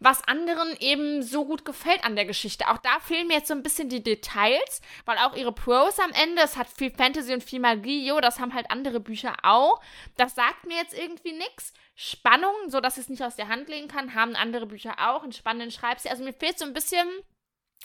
was 0.00 0.26
anderen 0.26 0.74
eben 0.80 1.22
so 1.22 1.44
gut 1.44 1.64
gefällt 1.64 2.04
an 2.04 2.16
der 2.16 2.24
Geschichte. 2.24 2.68
Auch 2.68 2.78
da 2.78 2.98
fehlen 3.00 3.28
mir 3.28 3.34
jetzt 3.34 3.48
so 3.48 3.54
ein 3.54 3.62
bisschen 3.62 3.90
die 3.90 4.02
Details, 4.02 4.80
weil 5.04 5.18
auch 5.18 5.36
ihre 5.36 5.52
Pros 5.52 5.98
am 5.98 6.10
Ende, 6.12 6.42
es 6.42 6.56
hat 6.56 6.68
viel 6.68 6.90
Fantasy 6.90 7.34
und 7.34 7.44
viel 7.44 7.60
Magie, 7.60 8.06
jo, 8.06 8.20
das 8.20 8.40
haben 8.40 8.54
halt 8.54 8.70
andere 8.70 8.98
Bücher 8.98 9.34
auch. 9.42 9.80
Das 10.16 10.34
sagt 10.34 10.66
mir 10.66 10.76
jetzt 10.76 10.96
irgendwie 10.98 11.32
nichts. 11.32 11.74
Spannung, 11.94 12.54
so 12.68 12.80
dass 12.80 12.96
ich 12.96 13.04
es 13.04 13.08
nicht 13.10 13.22
aus 13.22 13.36
der 13.36 13.48
Hand 13.48 13.68
legen 13.68 13.88
kann, 13.88 14.14
haben 14.14 14.34
andere 14.34 14.66
Bücher 14.66 14.94
auch, 14.98 15.22
einen 15.22 15.32
spannenden 15.32 15.70
Schreibstil. 15.70 16.10
Also 16.10 16.24
mir 16.24 16.32
fehlt 16.32 16.58
so 16.58 16.64
ein 16.64 16.72
bisschen 16.72 17.06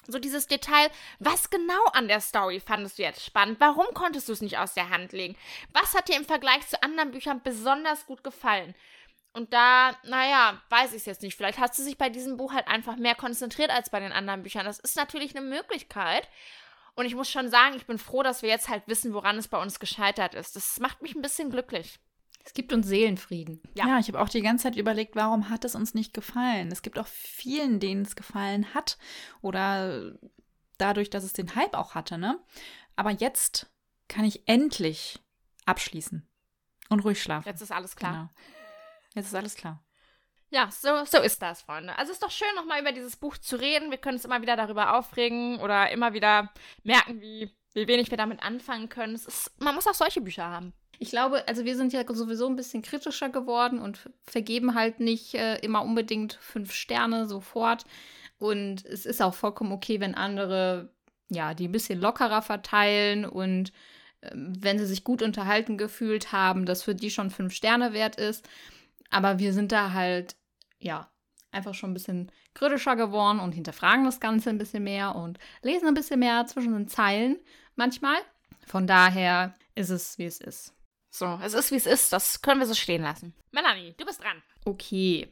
so 0.08 0.20
dieses 0.20 0.48
Detail, 0.48 0.90
was 1.20 1.50
genau 1.50 1.84
an 1.94 2.08
der 2.08 2.22
Story 2.22 2.60
fandest 2.60 2.98
du 2.98 3.04
jetzt 3.04 3.26
spannend? 3.26 3.60
Warum 3.60 3.88
konntest 3.94 4.30
du 4.30 4.34
es 4.34 4.42
nicht 4.42 4.58
aus 4.58 4.74
der 4.74 4.90
Hand 4.90 5.14
legen? 5.14 5.36
Was 5.74 5.94
hat 5.94 6.08
dir 6.08 6.16
im 6.16 6.26
Vergleich 6.26 6.68
zu 6.68 6.82
anderen 6.84 7.12
Büchern 7.12 7.42
besonders 7.44 8.06
gut 8.06 8.24
gefallen? 8.24 8.76
Und 9.36 9.52
da, 9.52 9.92
naja, 10.06 10.62
weiß 10.70 10.92
ich 10.92 11.00
es 11.00 11.06
jetzt 11.06 11.22
nicht. 11.22 11.36
Vielleicht 11.36 11.60
hast 11.60 11.78
du 11.78 11.84
sich 11.84 11.98
bei 11.98 12.08
diesem 12.08 12.38
Buch 12.38 12.54
halt 12.54 12.70
einfach 12.70 12.96
mehr 12.96 13.16
konzentriert 13.16 13.70
als 13.70 13.90
bei 13.90 14.00
den 14.00 14.14
anderen 14.14 14.44
Büchern. 14.44 14.66
Das 14.66 14.80
ist 14.80 14.96
natürlich 14.96 15.36
eine 15.36 15.46
Möglichkeit. 15.46 16.30
Und 16.96 17.06
ich 17.06 17.16
muss 17.16 17.30
schon 17.30 17.50
sagen, 17.50 17.76
ich 17.76 17.86
bin 17.86 17.98
froh, 17.98 18.24
dass 18.24 18.44
wir 18.44 18.50
jetzt 18.50 18.70
halt 18.70 18.88
wissen, 18.88 19.14
woran 19.14 19.38
es 19.38 19.50
bei 19.50 19.62
uns 19.62 19.82
gescheitert 19.82 20.36
ist. 20.36 20.56
Das 20.56 20.80
macht 20.80 21.02
mich 21.02 21.16
ein 21.16 21.22
bisschen 21.22 21.50
glücklich. 21.50 22.00
Es 22.46 22.54
gibt 22.54 22.72
uns 22.72 22.88
Seelenfrieden. 22.88 23.62
Ja, 23.74 23.88
ja 23.88 24.00
ich 24.00 24.08
habe 24.08 24.22
auch 24.22 24.30
die 24.30 24.42
ganze 24.42 24.64
Zeit 24.64 24.78
überlegt, 24.78 25.18
warum 25.18 25.50
hat 25.50 25.66
es 25.66 25.76
uns 25.76 25.94
nicht 25.94 26.14
gefallen? 26.14 26.72
Es 26.72 26.82
gibt 26.82 26.98
auch 26.98 27.08
vielen, 27.08 27.82
denen 27.82 28.04
es 28.04 28.16
gefallen 28.16 28.74
hat. 28.74 28.98
Oder 29.42 30.14
dadurch, 30.78 31.10
dass 31.10 31.26
es 31.26 31.34
den 31.34 31.56
Hype 31.56 31.74
auch 31.74 31.94
hatte, 31.94 32.18
ne? 32.18 32.40
Aber 32.96 33.12
jetzt 33.12 33.70
kann 34.08 34.24
ich 34.24 34.48
endlich 34.48 35.20
abschließen 35.66 36.26
und 36.88 37.00
ruhig 37.02 37.22
schlafen. 37.22 37.50
Jetzt 37.50 37.62
ist 37.62 37.74
alles 37.74 37.98
klar. 37.98 38.14
Genau. 38.14 38.30
Jetzt 39.16 39.28
ist 39.28 39.36
alles 39.36 39.56
klar. 39.56 39.84
Ja, 40.52 40.70
so, 40.72 41.04
so 41.06 41.22
ist 41.22 41.42
das, 41.42 41.64
Freunde. 41.64 41.98
Also 41.98 42.12
es 42.12 42.18
ist 42.18 42.24
doch 42.24 42.32
schön, 42.32 42.48
nochmal 42.56 42.82
über 42.82 42.92
dieses 42.92 43.16
Buch 43.16 43.38
zu 43.38 43.56
reden. 43.60 43.90
Wir 43.90 43.98
können 43.98 44.16
uns 44.16 44.26
immer 44.26 44.42
wieder 44.42 44.56
darüber 44.56 44.96
aufregen 44.96 45.60
oder 45.60 45.90
immer 45.92 46.14
wieder 46.14 46.52
merken, 46.84 47.20
wie, 47.20 47.50
wie 47.74 47.88
wenig 47.88 48.12
wir 48.12 48.18
damit 48.18 48.44
anfangen 48.44 48.88
können. 48.90 49.16
Es 49.16 49.26
ist, 49.26 49.52
man 49.60 49.76
muss 49.76 49.88
auch 49.88 49.94
solche 49.94 50.22
Bücher 50.22 50.46
haben. 50.46 50.74
Ich 51.00 51.10
glaube, 51.10 51.46
also 51.48 51.66
wir 51.66 51.76
sind 51.76 51.94
ja 51.94 52.04
sowieso 52.08 52.48
ein 52.48 52.56
bisschen 52.56 52.82
kritischer 52.82 53.30
geworden 53.30 53.80
und 53.80 54.10
vergeben 54.24 54.76
halt 54.76 55.00
nicht 55.00 55.34
äh, 55.34 55.58
immer 55.58 55.82
unbedingt 55.82 56.38
fünf 56.42 56.72
Sterne 56.74 57.28
sofort. 57.28 57.84
Und 58.38 58.86
es 58.86 59.06
ist 59.06 59.22
auch 59.22 59.34
vollkommen 59.34 59.72
okay, 59.72 60.00
wenn 60.00 60.16
andere, 60.16 60.90
ja, 61.30 61.54
die 61.54 61.68
ein 61.68 61.74
bisschen 61.74 62.00
lockerer 62.00 62.42
verteilen 62.42 63.26
und 63.26 63.74
äh, 64.22 64.32
wenn 64.34 64.80
sie 64.80 64.86
sich 64.86 65.04
gut 65.04 65.22
unterhalten 65.22 65.78
gefühlt 65.78 66.32
haben, 66.32 66.66
das 66.66 66.84
für 66.84 66.96
die 66.96 67.12
schon 67.12 67.30
fünf 67.30 67.54
Sterne 67.54 67.92
wert 67.94 68.16
ist. 68.16 68.48
Aber 69.16 69.40
wir 69.40 69.54
sind 69.54 69.72
da 69.72 69.94
halt, 69.94 70.36
ja, 70.78 71.10
einfach 71.50 71.74
schon 71.74 71.92
ein 71.92 71.94
bisschen 71.94 72.30
kritischer 72.54 72.98
geworden 72.98 73.40
und 73.40 73.54
hinterfragen 73.54 74.04
das 74.04 74.20
Ganze 74.20 74.50
ein 74.50 74.58
bisschen 74.58 74.84
mehr 74.84 75.16
und 75.16 75.40
lesen 75.62 75.88
ein 75.88 75.94
bisschen 75.94 76.20
mehr 76.20 76.46
zwischen 76.48 76.74
den 76.74 76.90
Zeilen 76.90 77.40
manchmal. 77.78 78.18
Von 78.68 78.88
daher 78.88 79.54
ist 79.74 79.90
es, 79.90 80.18
wie 80.18 80.26
es 80.26 80.42
ist. 80.42 80.74
So, 81.10 81.40
es 81.42 81.54
ist, 81.54 81.72
wie 81.72 81.78
es 81.78 81.86
ist. 81.86 82.12
Das 82.12 82.42
können 82.42 82.60
wir 82.60 82.68
so 82.68 82.74
stehen 82.74 83.04
lassen. 83.04 83.34
Melanie, 83.52 83.96
du 83.98 84.06
bist 84.06 84.22
dran. 84.22 84.44
Okay. 84.66 85.32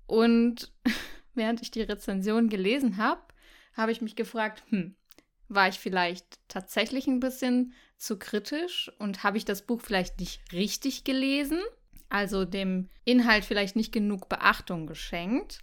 Und 0.06 0.72
während 1.34 1.60
ich 1.60 1.70
die 1.70 1.82
Rezension 1.82 2.48
gelesen 2.48 2.96
habe, 2.96 3.20
habe 3.74 3.92
ich 3.92 4.00
mich 4.00 4.16
gefragt, 4.16 4.62
hm, 4.70 4.96
war 5.48 5.68
ich 5.68 5.78
vielleicht 5.78 6.38
tatsächlich 6.48 7.06
ein 7.06 7.20
bisschen 7.20 7.74
zu 7.98 8.18
kritisch 8.18 8.90
und 8.98 9.22
habe 9.22 9.36
ich 9.36 9.44
das 9.44 9.62
Buch 9.62 9.80
vielleicht 9.80 10.18
nicht 10.20 10.52
richtig 10.52 11.04
gelesen, 11.04 11.60
also 12.08 12.44
dem 12.44 12.88
Inhalt 13.04 13.44
vielleicht 13.44 13.76
nicht 13.76 13.92
genug 13.92 14.28
Beachtung 14.28 14.86
geschenkt. 14.86 15.60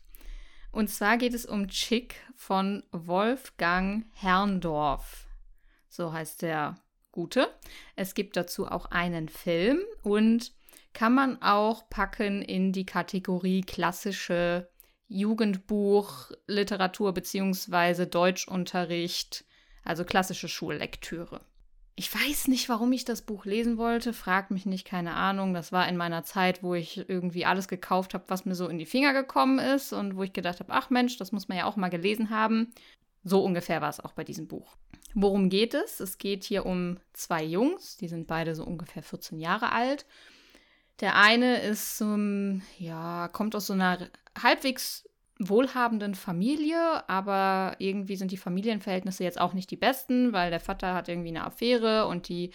Und 0.72 0.89
zwar 0.89 1.18
geht 1.18 1.34
es 1.34 1.46
um 1.46 1.68
Chick 1.68 2.16
von 2.36 2.84
Wolfgang 2.92 4.06
Herrndorf. 4.13 5.28
So 5.88 6.12
heißt 6.12 6.42
der 6.42 6.76
Gute. 7.12 7.54
Es 7.96 8.16
gibt 8.16 8.36
dazu 8.36 8.68
auch 8.68 8.88
einen 8.88 9.30
Film 9.30 9.80
und 10.02 10.52
kann 10.94 11.14
man 11.14 11.42
auch 11.42 11.90
packen 11.90 12.42
in 12.42 12.72
die 12.72 12.86
Kategorie 12.86 13.62
klassische 13.62 14.70
Jugendbuch, 15.08 16.32
Literatur 16.48 17.14
bzw. 17.14 18.06
Deutschunterricht, 18.06 19.46
also 19.84 20.04
klassische 20.06 20.48
Schullektüre. 20.48 21.42
Ich 21.96 22.14
weiß 22.14 22.48
nicht, 22.48 22.70
warum 22.70 22.92
ich 22.92 23.06
das 23.06 23.22
Buch 23.22 23.46
lesen 23.46 23.78
wollte, 23.78 24.14
frag 24.14 24.50
mich 24.50 24.66
nicht, 24.66 24.86
keine 24.88 25.14
Ahnung. 25.14 25.54
Das 25.54 25.72
war 25.72 25.88
in 25.88 25.96
meiner 25.96 26.24
Zeit, 26.24 26.64
wo 26.64 26.74
ich 26.74 27.08
irgendwie 27.08 27.46
alles 27.46 27.68
gekauft 27.68 28.16
habe, 28.16 28.24
was 28.30 28.46
mir 28.46 28.56
so 28.56 28.68
in 28.68 28.80
die 28.80 28.88
Finger 28.88 29.14
gekommen 29.14 29.60
ist 29.60 29.94
und 29.94 30.16
wo 30.16 30.24
ich 30.24 30.34
gedacht 30.34 30.60
habe, 30.60 30.74
ach 30.74 30.90
Mensch, 30.90 31.18
das 31.18 31.32
muss 31.32 31.48
man 31.48 31.60
ja 31.60 31.66
auch 31.66 31.76
mal 31.76 31.90
gelesen 31.90 32.32
haben. 32.32 32.74
So 33.24 33.44
ungefähr 33.44 33.82
war 33.82 33.90
es 33.90 34.00
auch 34.00 34.14
bei 34.14 34.24
diesem 34.24 34.48
Buch. 34.48 34.76
Worum 35.14 35.50
geht 35.50 35.76
es? 35.76 36.00
Es 36.00 36.18
geht 36.18 36.44
hier 36.44 36.66
um 36.66 36.98
zwei 37.14 37.44
Jungs, 37.44 37.98
die 37.98 38.08
sind 38.08 38.26
beide 38.26 38.56
so 38.56 38.64
ungefähr 38.64 39.04
14 39.04 39.40
Jahre 39.40 39.72
alt. 39.72 40.08
Der 41.04 41.18
eine 41.18 41.62
ist, 41.62 42.02
um, 42.02 42.62
ja, 42.80 43.28
kommt 43.28 43.58
aus 43.58 43.68
so 43.68 43.74
einer 43.74 44.08
halbwegs 44.42 45.04
wohlhabenden 45.38 46.16
Familie, 46.16 47.04
aber 47.10 47.76
irgendwie 47.78 48.16
sind 48.16 48.32
die 48.32 48.38
Familienverhältnisse 48.38 49.26
jetzt 49.26 49.42
auch 49.42 49.52
nicht 49.52 49.70
die 49.70 49.76
besten, 49.76 50.32
weil 50.32 50.50
der 50.50 50.62
Vater 50.62 50.94
hat 50.94 51.10
irgendwie 51.10 51.28
eine 51.28 51.44
Affäre 51.44 52.08
und 52.08 52.30
die 52.30 52.52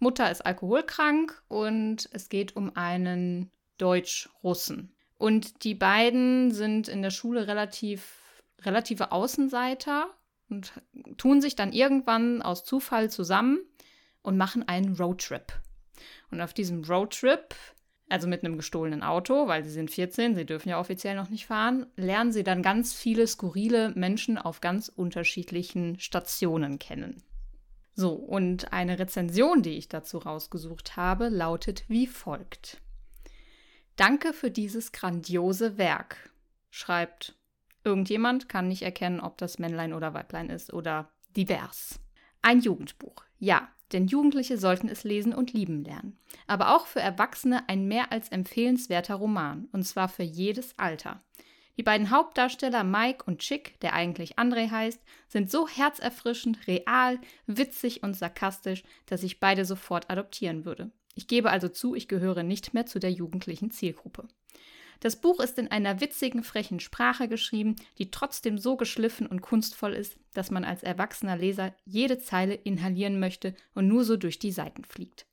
Mutter 0.00 0.28
ist 0.28 0.44
alkoholkrank 0.44 1.40
und 1.46 2.08
es 2.10 2.28
geht 2.28 2.56
um 2.56 2.74
einen 2.74 3.52
Deutsch-Russen. 3.78 4.92
Und 5.16 5.62
die 5.62 5.76
beiden 5.76 6.50
sind 6.50 6.88
in 6.88 7.00
der 7.00 7.10
Schule 7.10 7.46
relativ 7.46 8.42
relative 8.62 9.12
Außenseiter 9.12 10.08
und 10.50 10.72
tun 11.16 11.40
sich 11.40 11.54
dann 11.54 11.72
irgendwann 11.72 12.42
aus 12.42 12.64
Zufall 12.64 13.08
zusammen 13.08 13.60
und 14.22 14.36
machen 14.36 14.66
einen 14.66 14.96
Roadtrip. 14.96 15.52
Und 16.32 16.40
auf 16.40 16.52
diesem 16.52 16.82
Roadtrip 16.82 17.54
also 18.14 18.28
mit 18.28 18.44
einem 18.44 18.56
gestohlenen 18.56 19.02
Auto, 19.02 19.48
weil 19.48 19.64
sie 19.64 19.70
sind 19.70 19.90
14, 19.90 20.36
sie 20.36 20.46
dürfen 20.46 20.68
ja 20.68 20.78
offiziell 20.78 21.16
noch 21.16 21.30
nicht 21.30 21.46
fahren, 21.46 21.86
lernen 21.96 22.30
sie 22.30 22.44
dann 22.44 22.62
ganz 22.62 22.94
viele 22.94 23.26
skurrile 23.26 23.90
Menschen 23.96 24.38
auf 24.38 24.60
ganz 24.60 24.88
unterschiedlichen 24.88 25.98
Stationen 25.98 26.78
kennen. 26.78 27.24
So, 27.96 28.12
und 28.12 28.72
eine 28.72 29.00
Rezension, 29.00 29.62
die 29.62 29.76
ich 29.76 29.88
dazu 29.88 30.18
rausgesucht 30.18 30.96
habe, 30.96 31.28
lautet 31.28 31.82
wie 31.88 32.06
folgt. 32.06 32.80
Danke 33.96 34.32
für 34.32 34.52
dieses 34.52 34.92
grandiose 34.92 35.76
Werk, 35.76 36.30
schreibt 36.70 37.34
irgendjemand, 37.82 38.48
kann 38.48 38.68
nicht 38.68 38.82
erkennen, 38.82 39.18
ob 39.18 39.38
das 39.38 39.58
Männlein 39.58 39.92
oder 39.92 40.14
Weiblein 40.14 40.50
ist 40.50 40.72
oder 40.72 41.10
divers. 41.36 41.98
Ein 42.42 42.60
Jugendbuch. 42.60 43.24
Ja, 43.40 43.68
denn 43.94 44.08
Jugendliche 44.08 44.58
sollten 44.58 44.88
es 44.88 45.04
lesen 45.04 45.32
und 45.32 45.54
lieben 45.54 45.84
lernen. 45.84 46.18
Aber 46.46 46.76
auch 46.76 46.86
für 46.86 47.00
Erwachsene 47.00 47.68
ein 47.68 47.86
mehr 47.86 48.12
als 48.12 48.28
empfehlenswerter 48.28 49.14
Roman, 49.14 49.68
und 49.72 49.84
zwar 49.84 50.08
für 50.08 50.24
jedes 50.24 50.78
Alter. 50.78 51.22
Die 51.76 51.82
beiden 51.82 52.10
Hauptdarsteller 52.10 52.84
Mike 52.84 53.24
und 53.26 53.38
Chick, 53.38 53.80
der 53.80 53.94
eigentlich 53.94 54.38
André 54.38 54.70
heißt, 54.70 55.00
sind 55.28 55.50
so 55.50 55.66
herzerfrischend, 55.66 56.66
real, 56.66 57.18
witzig 57.46 58.02
und 58.02 58.14
sarkastisch, 58.14 58.82
dass 59.06 59.22
ich 59.22 59.40
beide 59.40 59.64
sofort 59.64 60.10
adoptieren 60.10 60.64
würde. 60.64 60.90
Ich 61.14 61.26
gebe 61.26 61.50
also 61.50 61.68
zu, 61.68 61.94
ich 61.94 62.08
gehöre 62.08 62.42
nicht 62.42 62.74
mehr 62.74 62.86
zu 62.86 62.98
der 62.98 63.10
jugendlichen 63.10 63.70
Zielgruppe. 63.70 64.26
Das 65.00 65.16
Buch 65.16 65.40
ist 65.40 65.58
in 65.58 65.70
einer 65.70 66.00
witzigen, 66.00 66.42
frechen 66.42 66.80
Sprache 66.80 67.28
geschrieben, 67.28 67.76
die 67.98 68.10
trotzdem 68.10 68.58
so 68.58 68.76
geschliffen 68.76 69.26
und 69.26 69.42
kunstvoll 69.42 69.92
ist, 69.92 70.16
dass 70.32 70.50
man 70.50 70.64
als 70.64 70.82
erwachsener 70.82 71.36
Leser 71.36 71.74
jede 71.84 72.18
Zeile 72.18 72.54
inhalieren 72.54 73.20
möchte 73.20 73.54
und 73.74 73.88
nur 73.88 74.04
so 74.04 74.16
durch 74.16 74.38
die 74.38 74.52
Seiten 74.52 74.84
fliegt. 74.84 75.26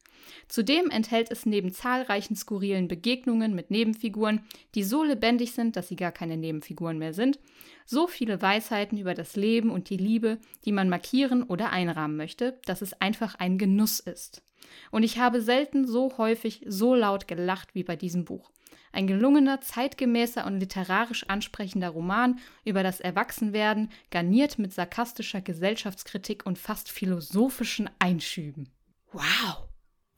Zudem 0.48 0.90
enthält 0.90 1.32
es 1.32 1.46
neben 1.46 1.74
zahlreichen 1.74 2.36
skurrilen 2.36 2.88
Begegnungen 2.88 3.56
mit 3.56 3.72
Nebenfiguren, 3.72 4.44
die 4.76 4.84
so 4.84 5.04
lebendig 5.04 5.54
sind, 5.54 5.76
dass 5.76 5.88
sie 5.88 5.96
gar 5.96 6.12
keine 6.12 6.38
Nebenfiguren 6.38 6.98
mehr 6.98 7.14
sind, 7.14 7.40
so 7.86 8.08
viele 8.08 8.42
Weisheiten 8.42 8.98
über 8.98 9.14
das 9.14 9.36
Leben 9.36 9.70
und 9.70 9.90
die 9.90 9.98
Liebe, 9.98 10.40
die 10.66 10.72
man 10.72 10.90
markieren 10.90 11.44
oder 11.44 11.72
einrahmen 11.72 12.18
möchte, 12.18 12.60
dass 12.66 12.82
es 12.82 12.94
einfach 13.02 13.36
ein 13.36 13.58
Genuss 13.58 14.00
ist. 14.00 14.44
Und 14.92 15.04
ich 15.04 15.18
habe 15.18 15.42
selten 15.42 15.88
so 15.88 16.18
häufig 16.18 16.64
so 16.68 16.96
laut 16.96 17.28
gelacht 17.28 17.74
wie 17.74 17.84
bei 17.84 17.96
diesem 17.96 18.26
Buch. 18.26 18.52
Ein 18.92 19.08
gelungener, 19.08 19.62
zeitgemäßer 19.62 20.46
und 20.46 20.60
literarisch 20.60 21.28
ansprechender 21.30 21.90
Roman 21.90 22.40
über 22.66 22.84
das 22.84 23.00
Erwachsenwerden, 23.00 23.92
garniert 24.10 24.60
mit 24.60 24.74
sarkastischer 24.74 25.42
Gesellschaftskritik 25.42 26.46
und 26.46 26.58
fast 26.58 26.92
philosophischen 26.92 27.90
Einschüben. 28.00 28.70
Wow! 29.12 29.70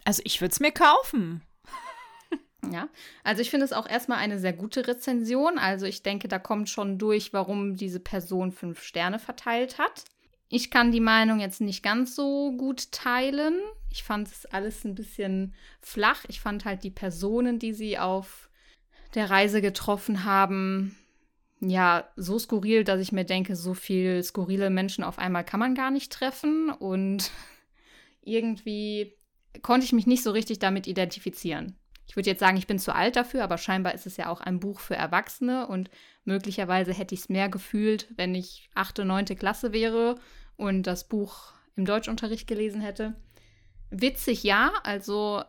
Also 0.06 0.22
ich 0.26 0.42
würde 0.42 0.52
es 0.52 0.60
mir 0.60 0.72
kaufen. 0.72 1.42
Ja, 2.72 2.88
also 3.24 3.42
ich 3.42 3.50
finde 3.50 3.66
es 3.66 3.74
auch 3.74 3.88
erstmal 3.88 4.20
eine 4.20 4.40
sehr 4.40 4.54
gute 4.54 4.88
Rezension. 4.88 5.58
Also 5.58 5.86
ich 5.86 6.02
denke, 6.02 6.28
da 6.28 6.40
kommt 6.40 6.70
schon 6.70 6.98
durch, 6.98 7.34
warum 7.34 7.76
diese 7.76 8.00
Person 8.00 8.52
fünf 8.52 8.82
Sterne 8.82 9.20
verteilt 9.20 9.78
hat. 9.78 10.06
Ich 10.50 10.72
kann 10.72 10.92
die 10.92 11.00
Meinung 11.00 11.40
jetzt 11.40 11.62
nicht 11.62 11.84
ganz 11.84 12.16
so 12.16 12.56
gut 12.56 12.92
teilen. 12.92 13.60
Ich 13.90 14.04
fand 14.04 14.28
es 14.28 14.46
alles 14.46 14.86
ein 14.86 14.96
bisschen 14.96 15.56
flach. 15.82 16.26
Ich 16.28 16.42
fand 16.42 16.64
halt 16.64 16.84
die 16.84 16.92
Personen, 16.92 17.60
die 17.60 17.74
sie 17.74 17.98
auf 17.98 18.50
der 19.16 19.30
Reise 19.30 19.62
getroffen 19.62 20.24
haben, 20.24 20.96
ja, 21.60 22.10
so 22.16 22.38
skurril, 22.40 22.84
dass 22.84 23.00
ich 23.00 23.12
mir 23.12 23.24
denke, 23.24 23.56
so 23.56 23.74
viel 23.74 24.22
skurrile 24.24 24.70
Menschen 24.70 25.04
auf 25.04 25.18
einmal 25.18 25.46
kann 25.46 25.60
man 25.60 25.76
gar 25.76 25.92
nicht 25.92 26.12
treffen. 26.12 26.70
Und 26.70 27.32
irgendwie 28.22 29.16
konnte 29.62 29.86
ich 29.86 29.94
mich 29.94 30.08
nicht 30.08 30.24
so 30.24 30.32
richtig 30.32 30.60
damit 30.60 30.88
identifizieren. 30.88 31.78
Ich 32.08 32.16
würde 32.16 32.30
jetzt 32.30 32.42
sagen, 32.42 32.58
ich 32.58 32.68
bin 32.68 32.80
zu 32.80 32.94
alt 32.94 33.16
dafür, 33.16 33.44
aber 33.44 33.58
scheinbar 33.58 33.94
ist 33.94 34.06
es 34.06 34.18
ja 34.18 34.30
auch 34.30 34.42
ein 34.42 34.60
Buch 34.60 34.80
für 34.80 34.96
Erwachsene 34.96 35.68
und 35.68 35.90
möglicherweise 36.26 36.94
hätte 36.94 37.16
ich 37.16 37.22
es 37.22 37.30
mehr 37.30 37.50
gefühlt, 37.50 38.08
wenn 38.18 38.36
ich 38.36 38.70
achte, 38.76 39.06
neunte 39.06 39.36
Klasse 39.36 39.72
wäre 39.72 40.20
und 40.58 40.84
das 40.84 41.08
Buch 41.08 41.54
im 41.76 41.86
Deutschunterricht 41.86 42.46
gelesen 42.46 42.82
hätte. 42.82 43.16
Witzig 43.90 44.44
ja, 44.44 44.74
also 44.84 45.44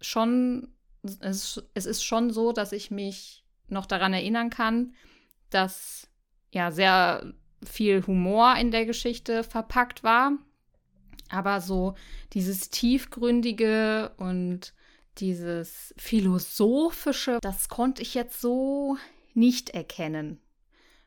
schon 0.00 0.73
es, 1.20 1.62
es 1.74 1.86
ist 1.86 2.02
schon 2.02 2.30
so, 2.30 2.52
dass 2.52 2.72
ich 2.72 2.90
mich 2.90 3.44
noch 3.68 3.86
daran 3.86 4.12
erinnern 4.12 4.50
kann, 4.50 4.94
dass 5.50 6.08
ja 6.52 6.70
sehr 6.70 7.34
viel 7.64 8.06
Humor 8.06 8.56
in 8.56 8.70
der 8.70 8.86
Geschichte 8.86 9.44
verpackt 9.44 10.02
war. 10.02 10.32
Aber 11.30 11.60
so 11.60 11.94
dieses 12.32 12.70
tiefgründige 12.70 14.12
und 14.18 14.74
dieses 15.18 15.94
philosophische, 15.96 17.38
das 17.40 17.68
konnte 17.68 18.02
ich 18.02 18.14
jetzt 18.14 18.40
so 18.40 18.96
nicht 19.32 19.70
erkennen. 19.70 20.40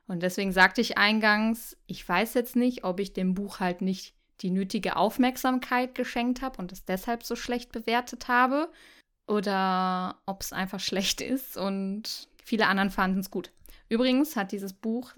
Und 0.08 0.24
deswegen 0.24 0.54
sagte 0.54 0.82
ich 0.82 0.98
eingangs, 0.98 1.78
ich 1.86 2.08
weiß 2.08 2.34
jetzt 2.34 2.56
nicht, 2.56 2.84
ob 2.84 3.00
ich 3.00 3.14
dem 3.14 3.34
Buch 3.34 3.60
halt 3.60 3.82
nicht 3.82 4.16
die 4.42 4.52
nötige 4.52 4.96
Aufmerksamkeit 4.96 5.96
geschenkt 5.96 6.42
habe 6.42 6.60
und 6.60 6.72
es 6.72 6.86
deshalb 6.86 7.24
so 7.24 7.36
schlecht 7.36 7.72
bewertet 7.72 8.28
habe 8.28 8.70
oder 9.28 10.18
ob 10.26 10.42
es 10.42 10.52
einfach 10.54 10.80
schlecht 10.80 11.22
ist 11.22 11.56
und 11.58 12.28
viele 12.44 12.66
anderen 12.68 12.90
fanden 12.90 13.20
es 13.20 13.30
gut. 13.30 13.52
Übrigens 13.90 14.36
hat 14.36 14.52
dieses 14.52 14.74
Buch 14.74 15.14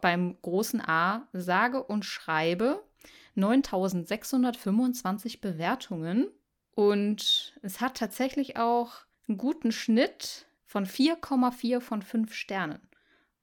beim 0.00 0.36
großen 0.42 0.80
A 0.80 1.26
sage 1.32 1.82
und 1.82 2.04
schreibe 2.04 2.84
9625 3.34 5.40
Bewertungen 5.40 6.28
und 6.74 7.54
es 7.62 7.80
hat 7.80 7.96
tatsächlich 7.96 8.58
auch 8.58 8.92
einen 9.28 9.38
guten 9.38 9.72
Schnitt 9.72 10.44
von 10.64 10.86
4,4 10.86 11.80
von 11.80 12.02
5 12.02 12.34
Sternen. 12.34 12.80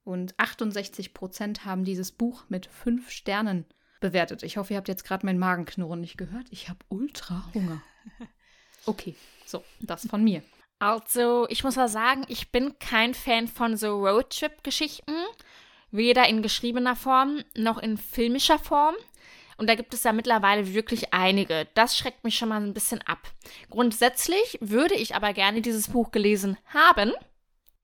Und 0.04 0.34
68 0.38 1.14
Prozent 1.14 1.66
haben 1.66 1.84
dieses 1.84 2.12
Buch 2.12 2.46
mit 2.50 2.68
5 2.68 3.10
Sternen 3.12 3.66
bewertet. 4.00 4.44
Ich 4.44 4.58
hoffe, 4.58 4.74
ihr 4.74 4.78
habt 4.78 4.88
jetzt 4.88 5.04
gerade 5.04 5.26
mein 5.26 5.38
Magenknurren 5.38 6.00
nicht 6.02 6.18
gehört. 6.18 6.48
Ich 6.50 6.70
habe 6.70 6.80
ultra 6.90 7.46
Hunger. 7.54 7.82
Okay. 8.86 9.16
So, 9.46 9.64
das 9.80 10.08
von 10.08 10.24
mir. 10.24 10.44
Also, 10.80 11.46
ich 11.50 11.64
muss 11.64 11.76
mal 11.76 11.90
sagen, 11.90 12.24
ich 12.28 12.52
bin 12.52 12.78
kein 12.80 13.14
Fan 13.14 13.48
von 13.48 13.76
so 13.76 14.06
Roadtrip-Geschichten. 14.06 15.14
Weder 15.92 16.28
in 16.30 16.42
geschriebener 16.42 16.96
Form 16.96 17.44
noch 17.56 17.80
in 17.80 17.98
filmischer 17.98 18.60
Form. 18.60 18.96
Und 19.58 19.68
da 19.68 19.76
gibt 19.76 19.94
es 19.94 20.04
ja 20.04 20.14
mittlerweile 20.14 20.74
wirklich 20.74 21.14
einige. 21.14 21.68
Das 21.74 21.98
schreckt 21.98 22.24
mich 22.24 22.38
schon 22.38 22.50
mal 22.50 22.62
ein 22.62 22.74
bisschen 22.74 23.02
ab. 23.02 23.28
Grundsätzlich 23.70 24.58
würde 24.62 24.96
ich 24.96 25.16
aber 25.16 25.34
gerne 25.34 25.62
dieses 25.62 25.90
Buch 25.90 26.12
gelesen 26.12 26.58
haben. 26.74 27.12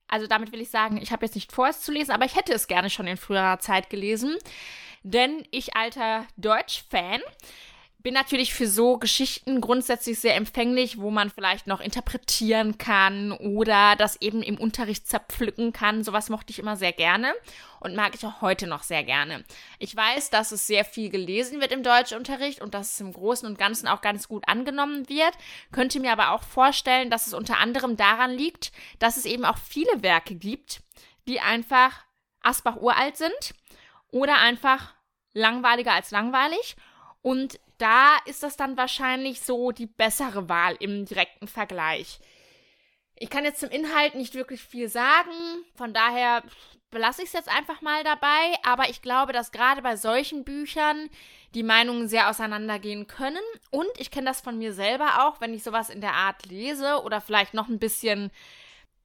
Also 0.07 0.27
damit 0.27 0.53
will 0.53 0.61
ich 0.61 0.69
sagen, 0.69 0.97
ich 0.97 1.11
habe 1.11 1.25
jetzt 1.25 1.35
nicht 1.35 1.51
vor, 1.51 1.67
es 1.67 1.81
zu 1.81 1.91
lesen, 1.91 2.11
aber 2.11 2.25
ich 2.25 2.35
hätte 2.35 2.53
es 2.53 2.67
gerne 2.67 2.89
schon 2.89 3.07
in 3.07 3.17
früherer 3.17 3.59
Zeit 3.59 3.89
gelesen. 3.89 4.37
Denn 5.03 5.45
ich, 5.51 5.75
alter 5.75 6.25
Deutsch-Fan, 6.37 7.21
bin 8.05 8.13
natürlich 8.13 8.53
für 8.53 8.67
so 8.67 8.99
Geschichten 8.99 9.61
grundsätzlich 9.61 10.19
sehr 10.19 10.35
empfänglich, 10.35 10.99
wo 10.99 11.09
man 11.09 11.31
vielleicht 11.31 11.65
noch 11.65 11.79
interpretieren 11.79 12.77
kann 12.77 13.31
oder 13.31 13.95
das 13.95 14.21
eben 14.21 14.43
im 14.43 14.59
Unterricht 14.59 15.07
zerpflücken 15.07 15.73
kann. 15.73 16.03
Sowas 16.03 16.29
mochte 16.29 16.51
ich 16.51 16.59
immer 16.59 16.77
sehr 16.77 16.91
gerne 16.91 17.33
und 17.79 17.95
mag 17.95 18.13
ich 18.13 18.23
auch 18.23 18.41
heute 18.41 18.67
noch 18.67 18.83
sehr 18.83 19.03
gerne. 19.03 19.43
Ich 19.79 19.95
weiß, 19.95 20.29
dass 20.29 20.51
es 20.51 20.67
sehr 20.67 20.85
viel 20.85 21.09
gelesen 21.09 21.61
wird 21.61 21.71
im 21.71 21.81
Deutschunterricht 21.81 22.61
und 22.61 22.75
dass 22.75 22.93
es 22.93 22.99
im 22.99 23.11
Großen 23.11 23.49
und 23.49 23.57
Ganzen 23.57 23.87
auch 23.87 24.01
ganz 24.01 24.27
gut 24.27 24.47
angenommen 24.47 25.09
wird. 25.09 25.33
Könnte 25.71 25.99
mir 25.99 26.11
aber 26.11 26.29
auch 26.29 26.43
vorstellen, 26.43 27.09
dass 27.09 27.25
es 27.25 27.33
unter 27.33 27.57
anderem 27.57 27.97
daran 27.97 28.29
liegt, 28.29 28.71
dass 28.99 29.17
es 29.17 29.25
eben 29.25 29.45
auch 29.45 29.57
viele 29.57 30.03
Werke 30.03 30.35
gibt, 30.35 30.81
die 31.27 31.39
einfach 31.39 32.05
Asbach 32.43 32.75
uralt 32.75 33.17
sind 33.17 33.55
oder 34.11 34.37
einfach 34.37 34.93
langweiliger 35.33 35.93
als 35.93 36.11
langweilig 36.11 36.75
und 37.23 37.59
da 37.77 38.17
ist 38.25 38.43
das 38.43 38.57
dann 38.57 38.77
wahrscheinlich 38.77 39.41
so 39.41 39.71
die 39.71 39.87
bessere 39.87 40.49
Wahl 40.49 40.75
im 40.79 41.05
direkten 41.05 41.47
Vergleich. 41.47 42.19
Ich 43.17 43.29
kann 43.29 43.45
jetzt 43.45 43.61
zum 43.61 43.69
Inhalt 43.69 44.15
nicht 44.15 44.35
wirklich 44.35 44.61
viel 44.61 44.89
sagen, 44.89 45.31
von 45.75 45.93
daher 45.93 46.43
belasse 46.91 47.21
ich 47.21 47.27
es 47.27 47.33
jetzt 47.33 47.49
einfach 47.49 47.81
mal 47.81 48.03
dabei, 48.03 48.53
aber 48.63 48.89
ich 48.89 49.01
glaube, 49.01 49.33
dass 49.33 49.51
gerade 49.51 49.81
bei 49.81 49.95
solchen 49.95 50.43
Büchern 50.43 51.09
die 51.53 51.63
Meinungen 51.63 52.07
sehr 52.07 52.29
auseinandergehen 52.29 53.07
können. 53.07 53.41
Und 53.71 53.89
ich 53.97 54.11
kenne 54.11 54.27
das 54.27 54.41
von 54.41 54.57
mir 54.57 54.73
selber 54.73 55.25
auch, 55.25 55.41
wenn 55.41 55.53
ich 55.53 55.63
sowas 55.63 55.89
in 55.89 56.01
der 56.01 56.13
Art 56.13 56.45
lese 56.45 57.01
oder 57.03 57.21
vielleicht 57.21 57.53
noch 57.53 57.67
ein 57.67 57.79
bisschen 57.79 58.31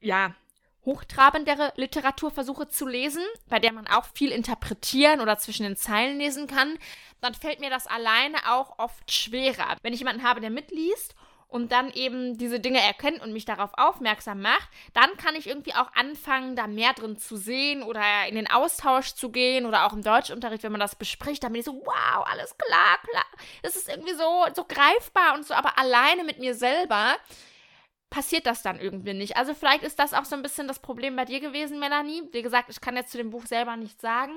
ja, 0.00 0.34
hochtrabendere 0.84 1.72
Literatur 1.76 2.30
versuche 2.30 2.68
zu 2.68 2.86
lesen, 2.86 3.22
bei 3.48 3.58
der 3.58 3.72
man 3.72 3.86
auch 3.86 4.06
viel 4.14 4.32
interpretieren 4.32 5.20
oder 5.20 5.38
zwischen 5.38 5.64
den 5.64 5.76
Zeilen 5.76 6.18
lesen 6.18 6.46
kann, 6.46 6.78
dann 7.20 7.34
fällt 7.34 7.60
mir 7.60 7.70
das 7.70 7.86
alleine 7.86 8.38
auch 8.48 8.78
oft 8.78 9.12
schwerer. 9.12 9.76
Wenn 9.82 9.92
ich 9.92 10.00
jemanden 10.00 10.22
habe, 10.22 10.40
der 10.40 10.50
mitliest 10.50 11.14
und 11.48 11.72
dann 11.72 11.90
eben 11.92 12.38
diese 12.38 12.60
Dinge 12.60 12.80
erkennt 12.80 13.20
und 13.20 13.32
mich 13.32 13.44
darauf 13.44 13.70
aufmerksam 13.74 14.40
macht, 14.40 14.68
dann 14.94 15.16
kann 15.16 15.34
ich 15.34 15.48
irgendwie 15.48 15.74
auch 15.74 15.92
anfangen, 15.94 16.56
da 16.56 16.66
mehr 16.66 16.92
drin 16.94 17.18
zu 17.18 17.36
sehen 17.36 17.82
oder 17.82 18.02
in 18.28 18.36
den 18.36 18.50
Austausch 18.50 19.14
zu 19.14 19.30
gehen 19.30 19.66
oder 19.66 19.84
auch 19.84 19.92
im 19.92 20.02
Deutschunterricht, 20.02 20.62
wenn 20.62 20.72
man 20.72 20.80
das 20.80 20.94
bespricht, 20.94 21.42
dann 21.42 21.52
bin 21.52 21.60
ich 21.60 21.66
so, 21.66 21.82
wow, 21.84 22.24
alles 22.24 22.56
klar, 22.56 22.98
klar. 23.10 23.26
Das 23.62 23.76
ist 23.76 23.88
irgendwie 23.88 24.14
so, 24.14 24.46
so 24.54 24.64
greifbar 24.64 25.34
und 25.34 25.44
so, 25.44 25.52
aber 25.54 25.76
alleine 25.76 26.24
mit 26.24 26.38
mir 26.38 26.54
selber 26.54 27.16
passiert 28.10 28.46
das 28.46 28.62
dann 28.62 28.78
irgendwie 28.78 29.14
nicht. 29.14 29.36
Also 29.36 29.54
vielleicht 29.54 29.84
ist 29.84 29.98
das 29.98 30.12
auch 30.12 30.24
so 30.24 30.36
ein 30.36 30.42
bisschen 30.42 30.68
das 30.68 30.80
Problem 30.80 31.16
bei 31.16 31.24
dir 31.24 31.40
gewesen, 31.40 31.78
Melanie. 31.78 32.22
Wie 32.32 32.42
gesagt, 32.42 32.68
ich 32.68 32.80
kann 32.80 32.96
jetzt 32.96 33.12
zu 33.12 33.18
dem 33.18 33.30
Buch 33.30 33.46
selber 33.46 33.76
nichts 33.76 34.02
sagen, 34.02 34.32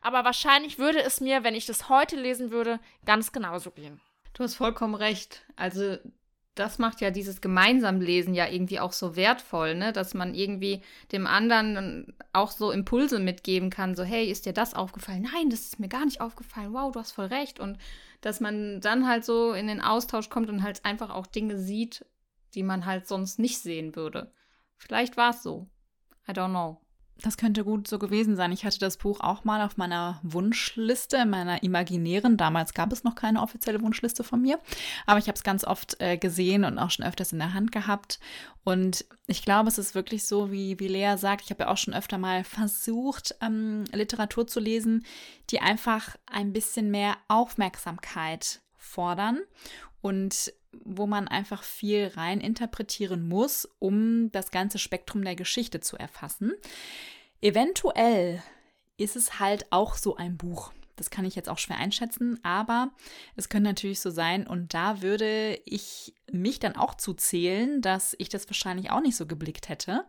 aber 0.00 0.24
wahrscheinlich 0.24 0.78
würde 0.78 1.02
es 1.02 1.20
mir, 1.20 1.44
wenn 1.44 1.54
ich 1.54 1.66
das 1.66 1.88
heute 1.88 2.16
lesen 2.16 2.50
würde, 2.50 2.78
ganz 3.04 3.32
genauso 3.32 3.72
gehen. 3.72 4.00
Du 4.34 4.44
hast 4.44 4.54
vollkommen 4.54 4.94
recht. 4.94 5.44
Also 5.56 5.98
das 6.54 6.78
macht 6.78 7.00
ja 7.00 7.10
dieses 7.10 7.40
gemeinsam 7.40 8.00
Lesen 8.00 8.34
ja 8.34 8.48
irgendwie 8.48 8.80
auch 8.80 8.92
so 8.92 9.16
wertvoll, 9.16 9.74
ne? 9.74 9.92
Dass 9.92 10.14
man 10.14 10.34
irgendwie 10.34 10.82
dem 11.12 11.26
anderen 11.26 12.16
auch 12.32 12.50
so 12.50 12.70
Impulse 12.70 13.18
mitgeben 13.18 13.70
kann, 13.70 13.94
so 13.94 14.02
hey, 14.02 14.30
ist 14.30 14.46
dir 14.46 14.52
das 14.52 14.74
aufgefallen? 14.74 15.28
Nein, 15.32 15.50
das 15.50 15.60
ist 15.60 15.80
mir 15.80 15.88
gar 15.88 16.04
nicht 16.04 16.20
aufgefallen. 16.20 16.72
Wow, 16.72 16.92
du 16.92 17.00
hast 17.00 17.12
voll 17.12 17.26
recht 17.26 17.60
und 17.60 17.78
dass 18.20 18.40
man 18.40 18.80
dann 18.80 19.06
halt 19.06 19.24
so 19.24 19.52
in 19.52 19.68
den 19.68 19.80
Austausch 19.80 20.28
kommt 20.30 20.48
und 20.48 20.62
halt 20.62 20.84
einfach 20.84 21.10
auch 21.10 21.26
Dinge 21.26 21.58
sieht, 21.58 22.04
die 22.54 22.62
man 22.62 22.86
halt 22.86 23.06
sonst 23.06 23.38
nicht 23.38 23.60
sehen 23.60 23.96
würde. 23.96 24.32
Vielleicht 24.76 25.16
war 25.16 25.30
es 25.30 25.42
so. 25.42 25.68
I 26.28 26.32
don't 26.32 26.50
know. 26.50 26.80
Das 27.20 27.36
könnte 27.36 27.64
gut 27.64 27.88
so 27.88 27.98
gewesen 27.98 28.36
sein. 28.36 28.52
Ich 28.52 28.64
hatte 28.64 28.78
das 28.78 28.96
Buch 28.96 29.18
auch 29.18 29.42
mal 29.42 29.62
auf 29.62 29.76
meiner 29.76 30.20
Wunschliste, 30.22 31.26
meiner 31.26 31.64
imaginären. 31.64 32.36
Damals 32.36 32.74
gab 32.74 32.92
es 32.92 33.02
noch 33.02 33.16
keine 33.16 33.42
offizielle 33.42 33.82
Wunschliste 33.82 34.22
von 34.22 34.40
mir, 34.40 34.60
aber 35.04 35.18
ich 35.18 35.26
habe 35.26 35.34
es 35.34 35.42
ganz 35.42 35.64
oft 35.64 36.00
äh, 36.00 36.16
gesehen 36.16 36.64
und 36.64 36.78
auch 36.78 36.92
schon 36.92 37.04
öfters 37.04 37.32
in 37.32 37.40
der 37.40 37.54
Hand 37.54 37.72
gehabt. 37.72 38.20
Und 38.62 39.04
ich 39.26 39.42
glaube, 39.42 39.68
es 39.68 39.78
ist 39.78 39.96
wirklich 39.96 40.26
so, 40.26 40.52
wie, 40.52 40.78
wie 40.78 40.86
Lea 40.86 41.16
sagt. 41.16 41.42
Ich 41.42 41.50
habe 41.50 41.64
ja 41.64 41.70
auch 41.70 41.76
schon 41.76 41.94
öfter 41.94 42.18
mal 42.18 42.44
versucht, 42.44 43.34
ähm, 43.40 43.82
Literatur 43.92 44.46
zu 44.46 44.60
lesen, 44.60 45.04
die 45.50 45.58
einfach 45.60 46.14
ein 46.26 46.52
bisschen 46.52 46.92
mehr 46.92 47.16
Aufmerksamkeit 47.26 48.60
fordern 48.76 49.40
und 50.00 50.52
wo 50.84 51.06
man 51.06 51.28
einfach 51.28 51.62
viel 51.62 52.08
rein 52.08 52.40
interpretieren 52.40 53.28
muss, 53.28 53.68
um 53.78 54.30
das 54.32 54.50
ganze 54.50 54.78
Spektrum 54.78 55.22
der 55.22 55.36
Geschichte 55.36 55.80
zu 55.80 55.96
erfassen. 55.96 56.52
Eventuell 57.40 58.42
ist 58.96 59.16
es 59.16 59.38
halt 59.38 59.66
auch 59.70 59.94
so 59.94 60.16
ein 60.16 60.36
Buch. 60.36 60.72
Das 60.96 61.10
kann 61.10 61.24
ich 61.24 61.36
jetzt 61.36 61.48
auch 61.48 61.58
schwer 61.58 61.78
einschätzen, 61.78 62.40
aber 62.42 62.90
es 63.36 63.48
könnte 63.48 63.68
natürlich 63.68 64.00
so 64.00 64.10
sein 64.10 64.46
und 64.46 64.74
da 64.74 65.00
würde 65.00 65.60
ich 65.64 66.12
mich 66.30 66.58
dann 66.58 66.74
auch 66.74 66.96
zuzählen, 66.96 67.80
dass 67.80 68.16
ich 68.18 68.28
das 68.28 68.48
wahrscheinlich 68.48 68.90
auch 68.90 69.00
nicht 69.00 69.16
so 69.16 69.24
geblickt 69.24 69.68
hätte. 69.68 70.04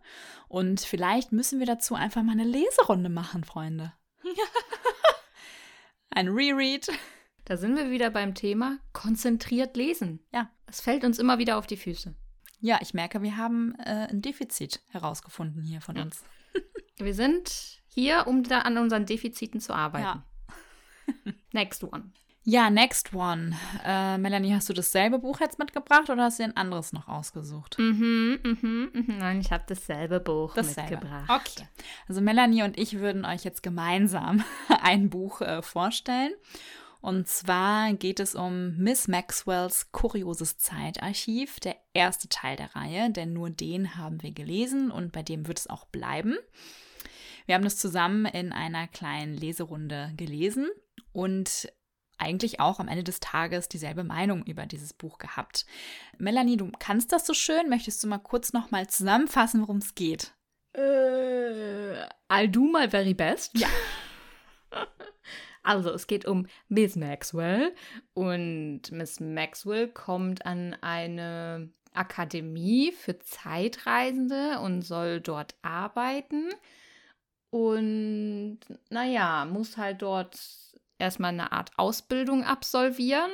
Und 0.48 0.80
vielleicht 0.80 1.30
müssen 1.30 1.60
wir 1.60 1.66
dazu 1.66 1.94
einfach 1.94 2.24
mal 2.24 2.32
eine 2.32 2.44
Leserunde 2.44 3.08
machen, 3.08 3.44
Freunde. 3.44 3.92
ein 6.10 6.28
Reread. 6.28 6.88
Da 7.50 7.56
sind 7.56 7.74
wir 7.74 7.90
wieder 7.90 8.10
beim 8.10 8.36
Thema 8.36 8.78
konzentriert 8.92 9.76
lesen. 9.76 10.20
Ja. 10.32 10.48
Es 10.66 10.80
fällt 10.80 11.02
uns 11.02 11.18
immer 11.18 11.38
wieder 11.38 11.58
auf 11.58 11.66
die 11.66 11.76
Füße. 11.76 12.14
Ja, 12.60 12.78
ich 12.80 12.94
merke, 12.94 13.22
wir 13.22 13.36
haben 13.36 13.74
äh, 13.80 14.06
ein 14.08 14.22
Defizit 14.22 14.80
herausgefunden 14.86 15.64
hier 15.64 15.80
von 15.80 15.96
ja. 15.96 16.02
uns. 16.02 16.22
wir 16.98 17.12
sind 17.12 17.82
hier, 17.88 18.28
um 18.28 18.44
da 18.44 18.60
an 18.60 18.78
unseren 18.78 19.04
Defiziten 19.04 19.58
zu 19.58 19.72
arbeiten. 19.72 20.04
Ja. 20.04 20.24
Next 21.52 21.82
one. 21.82 22.12
Ja, 22.42 22.70
next 22.70 23.12
one. 23.12 23.54
Äh, 23.84 24.16
Melanie, 24.16 24.54
hast 24.54 24.68
du 24.68 24.72
dasselbe 24.72 25.18
Buch 25.18 25.40
jetzt 25.40 25.58
mitgebracht 25.58 26.08
oder 26.08 26.24
hast 26.24 26.38
du 26.38 26.44
ein 26.44 26.56
anderes 26.56 26.92
noch 26.92 27.06
ausgesucht? 27.06 27.76
Mhm, 27.78 28.38
mhm, 28.42 28.90
mhm. 28.94 29.18
Nein, 29.18 29.40
ich 29.40 29.52
habe 29.52 29.64
dasselbe 29.66 30.20
Buch 30.20 30.54
dasselbe. 30.54 30.92
mitgebracht. 30.92 31.28
Okay. 31.28 31.68
Also 32.08 32.22
Melanie 32.22 32.62
und 32.62 32.78
ich 32.78 32.98
würden 32.98 33.26
euch 33.26 33.44
jetzt 33.44 33.62
gemeinsam 33.62 34.42
ein 34.82 35.10
Buch 35.10 35.42
äh, 35.42 35.60
vorstellen. 35.60 36.32
Und 37.00 37.28
zwar 37.28 37.94
geht 37.94 38.20
es 38.20 38.34
um 38.34 38.76
Miss 38.76 39.08
Maxwells 39.08 39.90
kurioses 39.90 40.58
Zeitarchiv, 40.58 41.58
der 41.60 41.76
erste 41.94 42.28
Teil 42.28 42.56
der 42.56 42.74
Reihe, 42.76 43.10
denn 43.10 43.32
nur 43.32 43.50
den 43.50 43.96
haben 43.96 44.22
wir 44.22 44.32
gelesen 44.32 44.90
und 44.90 45.12
bei 45.12 45.22
dem 45.22 45.46
wird 45.46 45.58
es 45.58 45.70
auch 45.70 45.86
bleiben. 45.86 46.36
Wir 47.46 47.54
haben 47.54 47.64
das 47.64 47.78
zusammen 47.78 48.26
in 48.26 48.52
einer 48.52 48.86
kleinen 48.86 49.34
Leserunde 49.34 50.12
gelesen 50.16 50.68
und 51.12 51.72
eigentlich 52.18 52.60
auch 52.60 52.80
am 52.80 52.88
Ende 52.88 53.02
des 53.02 53.20
Tages 53.20 53.68
dieselbe 53.68 54.04
Meinung 54.04 54.44
über 54.44 54.66
dieses 54.66 54.92
Buch 54.92 55.18
gehabt. 55.18 55.64
Melanie, 56.18 56.58
du 56.58 56.70
kannst 56.78 57.12
das 57.12 57.26
so 57.26 57.32
schön. 57.32 57.68
Möchtest 57.70 58.04
du 58.04 58.08
mal 58.08 58.18
kurz 58.18 58.52
noch 58.52 58.70
mal 58.70 58.86
zusammenfassen, 58.88 59.62
worum 59.62 59.78
es 59.78 59.94
geht? 59.94 60.32
Äh, 60.74 62.04
I'll 62.28 62.48
do 62.48 62.60
my 62.60 62.88
very 62.88 63.14
best. 63.14 63.56
Ja. 63.58 63.68
Also, 65.62 65.90
es 65.90 66.06
geht 66.06 66.24
um 66.24 66.46
Miss 66.68 66.96
Maxwell 66.96 67.74
und 68.14 68.90
Miss 68.92 69.20
Maxwell 69.20 69.88
kommt 69.88 70.46
an 70.46 70.76
eine 70.80 71.70
Akademie 71.92 72.92
für 72.92 73.18
Zeitreisende 73.18 74.60
und 74.60 74.82
soll 74.82 75.20
dort 75.20 75.54
arbeiten. 75.62 76.48
Und 77.50 78.60
naja, 78.90 79.44
muss 79.44 79.76
halt 79.76 80.02
dort 80.02 80.38
erstmal 80.98 81.32
eine 81.32 81.52
Art 81.52 81.72
Ausbildung 81.76 82.44
absolvieren, 82.44 83.30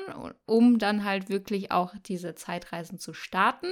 um 0.46 0.78
dann 0.78 1.04
halt 1.04 1.28
wirklich 1.28 1.70
auch 1.70 1.94
diese 2.06 2.34
Zeitreisen 2.34 2.98
zu 2.98 3.12
starten. 3.12 3.68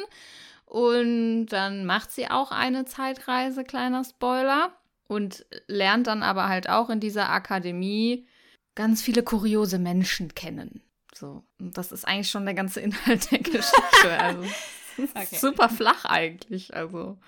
Und 0.67 1.47
dann 1.47 1.87
macht 1.87 2.11
sie 2.11 2.29
auch 2.29 2.51
eine 2.51 2.85
Zeitreise, 2.85 3.65
kleiner 3.65 4.05
Spoiler, 4.05 4.73
und 5.07 5.47
lernt 5.67 6.07
dann 6.07 6.23
aber 6.23 6.49
halt 6.49 6.69
auch 6.69 6.91
in 6.91 7.01
dieser 7.01 7.31
Akademie 7.31 8.27
ganz 8.75 9.03
viele 9.03 9.23
kuriose 9.23 9.79
Menschen 9.79 10.35
kennen. 10.35 10.83
So, 11.15 11.45
und 11.61 11.77
das 11.79 11.93
ist 11.93 12.07
eigentlich 12.07 12.31
schon 12.31 12.45
der 12.45 12.55
ganze 12.55 12.81
Inhalt 12.81 13.31
der 13.31 13.39
Geschichte. 13.41 14.19
Also, 14.19 14.43
okay. 15.15 15.37
super 15.37 15.69
flach 15.69 16.05
eigentlich. 16.05 16.75
Also, 16.75 17.19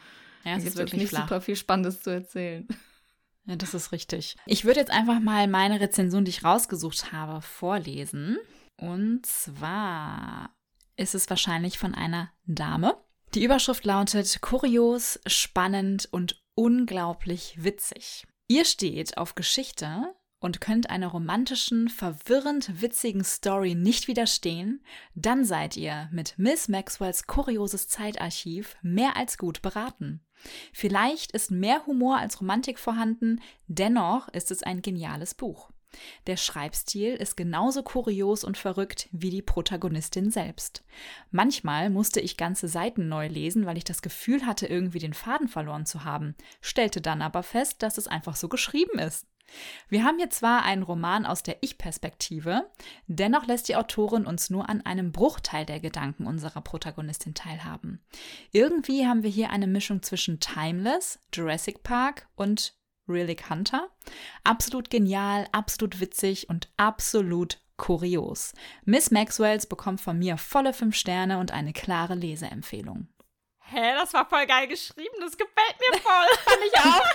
ja, 0.44 0.56
es 0.56 0.64
ist 0.64 0.76
wirklich 0.76 1.00
nicht 1.00 1.10
flach. 1.10 1.22
super 1.22 1.40
viel 1.40 1.56
Spannendes 1.56 2.02
zu 2.02 2.10
erzählen. 2.10 2.66
Ja, 3.46 3.56
das 3.56 3.74
ist 3.74 3.92
richtig. 3.92 4.36
Ich 4.46 4.64
würde 4.64 4.80
jetzt 4.80 4.90
einfach 4.90 5.20
mal 5.20 5.46
meine 5.46 5.80
Rezension, 5.80 6.24
die 6.24 6.30
ich 6.30 6.44
rausgesucht 6.44 7.12
habe, 7.12 7.40
vorlesen. 7.42 8.38
Und 8.76 9.24
zwar 9.24 10.50
ist 10.96 11.14
es 11.14 11.30
wahrscheinlich 11.30 11.78
von 11.78 11.94
einer 11.94 12.32
Dame. 12.44 12.96
Die 13.34 13.44
Überschrift 13.44 13.84
lautet 13.84 14.40
Kurios, 14.40 15.20
spannend 15.26 16.08
und 16.10 16.42
unglaublich 16.54 17.56
witzig. 17.62 18.26
Ihr 18.48 18.64
steht 18.64 19.16
auf 19.18 19.34
Geschichte, 19.34 20.14
und 20.38 20.60
könnt 20.60 20.90
einer 20.90 21.08
romantischen, 21.08 21.88
verwirrend 21.88 22.80
witzigen 22.80 23.24
Story 23.24 23.74
nicht 23.74 24.08
widerstehen, 24.08 24.84
dann 25.14 25.44
seid 25.44 25.76
ihr 25.76 26.08
mit 26.12 26.34
Miss 26.36 26.68
Maxwells 26.68 27.26
kurioses 27.26 27.88
Zeitarchiv 27.88 28.76
mehr 28.82 29.16
als 29.16 29.38
gut 29.38 29.62
beraten. 29.62 30.20
Vielleicht 30.72 31.32
ist 31.32 31.50
mehr 31.50 31.86
Humor 31.86 32.18
als 32.18 32.40
Romantik 32.40 32.78
vorhanden, 32.78 33.40
dennoch 33.66 34.28
ist 34.28 34.50
es 34.50 34.62
ein 34.62 34.82
geniales 34.82 35.34
Buch. 35.34 35.70
Der 36.26 36.36
Schreibstil 36.36 37.14
ist 37.14 37.36
genauso 37.36 37.82
kurios 37.82 38.44
und 38.44 38.58
verrückt 38.58 39.08
wie 39.12 39.30
die 39.30 39.42
Protagonistin 39.42 40.30
selbst. 40.30 40.84
Manchmal 41.30 41.90
musste 41.90 42.20
ich 42.20 42.36
ganze 42.36 42.68
Seiten 42.68 43.08
neu 43.08 43.28
lesen, 43.28 43.64
weil 43.64 43.78
ich 43.78 43.84
das 43.84 44.02
Gefühl 44.02 44.44
hatte, 44.44 44.66
irgendwie 44.66 44.98
den 44.98 45.14
Faden 45.14 45.48
verloren 45.48 45.86
zu 45.86 46.04
haben, 46.04 46.34
stellte 46.60 47.00
dann 47.00 47.22
aber 47.22 47.42
fest, 47.42 47.82
dass 47.82 47.98
es 47.98 48.08
einfach 48.08 48.36
so 48.36 48.48
geschrieben 48.48 48.98
ist. 48.98 49.26
Wir 49.88 50.04
haben 50.04 50.18
hier 50.18 50.30
zwar 50.30 50.62
einen 50.62 50.82
Roman 50.82 51.26
aus 51.26 51.42
der 51.42 51.62
Ich-Perspektive, 51.62 52.70
dennoch 53.06 53.46
lässt 53.46 53.68
die 53.68 53.76
Autorin 53.76 54.26
uns 54.26 54.50
nur 54.50 54.68
an 54.68 54.84
einem 54.84 55.12
Bruchteil 55.12 55.64
der 55.64 55.80
Gedanken 55.80 56.26
unserer 56.26 56.60
Protagonistin 56.60 57.34
teilhaben. 57.34 58.04
Irgendwie 58.52 59.06
haben 59.06 59.22
wir 59.22 59.30
hier 59.30 59.50
eine 59.50 59.66
Mischung 59.66 60.02
zwischen 60.02 60.40
Timeless, 60.40 61.18
Jurassic 61.32 61.82
Park 61.82 62.28
und 62.34 62.74
Relic 63.08 63.48
Hunter. 63.48 63.88
Absolut 64.44 64.90
genial, 64.90 65.46
absolut 65.52 66.00
witzig 66.00 66.48
und 66.48 66.68
absolut 66.76 67.60
kurios. 67.76 68.52
Miss 68.84 69.10
Maxwells 69.10 69.66
bekommt 69.66 70.00
von 70.00 70.18
mir 70.18 70.38
volle 70.38 70.72
5 70.72 70.94
Sterne 70.94 71.38
und 71.38 71.52
eine 71.52 71.72
klare 71.72 72.14
Leseempfehlung. 72.14 73.08
Hä, 73.60 73.94
das 73.94 74.14
war 74.14 74.28
voll 74.28 74.46
geil 74.46 74.68
geschrieben, 74.68 75.16
das 75.20 75.36
gefällt 75.36 75.76
mir 75.80 75.98
voll. 75.98 76.26
Fand 76.44 76.62
ich 76.64 76.80
auch. 76.80 77.02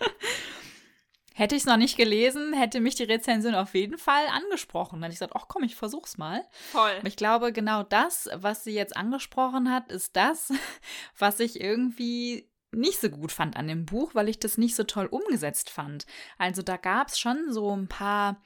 Hätte 1.34 1.54
ich 1.54 1.62
es 1.62 1.66
noch 1.66 1.78
nicht 1.78 1.96
gelesen, 1.96 2.52
hätte 2.52 2.80
mich 2.80 2.96
die 2.96 3.04
Rezension 3.04 3.54
auf 3.54 3.74
jeden 3.74 3.96
Fall 3.96 4.26
angesprochen. 4.26 4.96
Dann 4.96 5.04
hätte 5.04 5.14
ich 5.14 5.20
gesagt, 5.20 5.32
ach 5.34 5.48
komm, 5.48 5.62
ich 5.62 5.74
versuch's 5.74 6.18
mal. 6.18 6.44
Voll. 6.70 6.90
Aber 6.98 7.06
ich 7.06 7.16
glaube, 7.16 7.50
genau 7.52 7.82
das, 7.82 8.28
was 8.34 8.62
sie 8.62 8.74
jetzt 8.74 8.94
angesprochen 8.94 9.72
hat, 9.72 9.90
ist 9.90 10.16
das, 10.16 10.52
was 11.18 11.40
ich 11.40 11.58
irgendwie 11.58 12.50
nicht 12.72 13.00
so 13.00 13.08
gut 13.08 13.32
fand 13.32 13.56
an 13.56 13.68
dem 13.68 13.86
Buch, 13.86 14.14
weil 14.14 14.28
ich 14.28 14.38
das 14.38 14.58
nicht 14.58 14.76
so 14.76 14.84
toll 14.84 15.06
umgesetzt 15.06 15.70
fand. 15.70 16.04
Also 16.36 16.60
da 16.60 16.76
gab 16.76 17.08
es 17.08 17.18
schon 17.18 17.52
so 17.52 17.74
ein 17.74 17.88
paar 17.88 18.42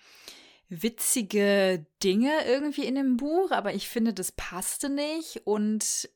witzige 0.68 1.86
Dinge 2.02 2.44
irgendwie 2.46 2.84
in 2.84 2.94
dem 2.94 3.16
Buch, 3.16 3.50
aber 3.50 3.74
ich 3.74 3.88
finde, 3.88 4.14
das 4.14 4.30
passte 4.30 4.88
nicht 4.88 5.46
und 5.46 6.08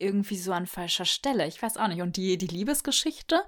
irgendwie 0.00 0.36
so 0.36 0.52
an 0.52 0.66
falscher 0.66 1.04
Stelle. 1.04 1.46
Ich 1.46 1.60
weiß 1.62 1.76
auch 1.76 1.88
nicht. 1.88 2.02
Und 2.02 2.16
die, 2.16 2.38
die 2.38 2.46
Liebesgeschichte, 2.46 3.42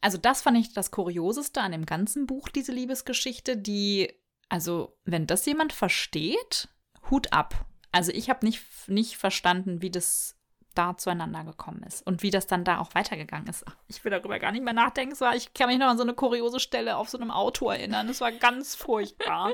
also 0.00 0.18
das 0.18 0.42
fand 0.42 0.58
ich 0.58 0.72
das 0.72 0.90
Kurioseste 0.90 1.60
an 1.60 1.72
dem 1.72 1.86
ganzen 1.86 2.26
Buch, 2.26 2.48
diese 2.48 2.72
Liebesgeschichte, 2.72 3.56
die, 3.56 4.12
also 4.48 4.96
wenn 5.04 5.26
das 5.26 5.46
jemand 5.46 5.72
versteht, 5.72 6.68
Hut 7.10 7.32
ab. 7.32 7.66
Also 7.92 8.12
ich 8.12 8.30
habe 8.30 8.44
nicht, 8.44 8.62
nicht 8.88 9.16
verstanden, 9.16 9.82
wie 9.82 9.90
das 9.90 10.36
da 10.74 10.96
zueinander 10.96 11.44
gekommen 11.44 11.82
ist 11.82 12.06
und 12.06 12.22
wie 12.22 12.30
das 12.30 12.46
dann 12.46 12.64
da 12.64 12.78
auch 12.78 12.94
weitergegangen 12.94 13.48
ist. 13.48 13.64
Ich 13.88 14.02
will 14.04 14.10
darüber 14.10 14.38
gar 14.38 14.52
nicht 14.52 14.64
mehr 14.64 14.72
nachdenken. 14.72 15.18
War, 15.20 15.36
ich 15.36 15.52
kann 15.52 15.68
mich 15.68 15.78
noch 15.78 15.88
an 15.88 15.98
so 15.98 16.02
eine 16.02 16.14
kuriose 16.14 16.60
Stelle 16.60 16.96
auf 16.96 17.08
so 17.08 17.18
einem 17.18 17.30
Auto 17.30 17.70
erinnern. 17.70 18.08
Es 18.08 18.20
war 18.20 18.32
ganz 18.32 18.74
furchtbar. 18.74 19.52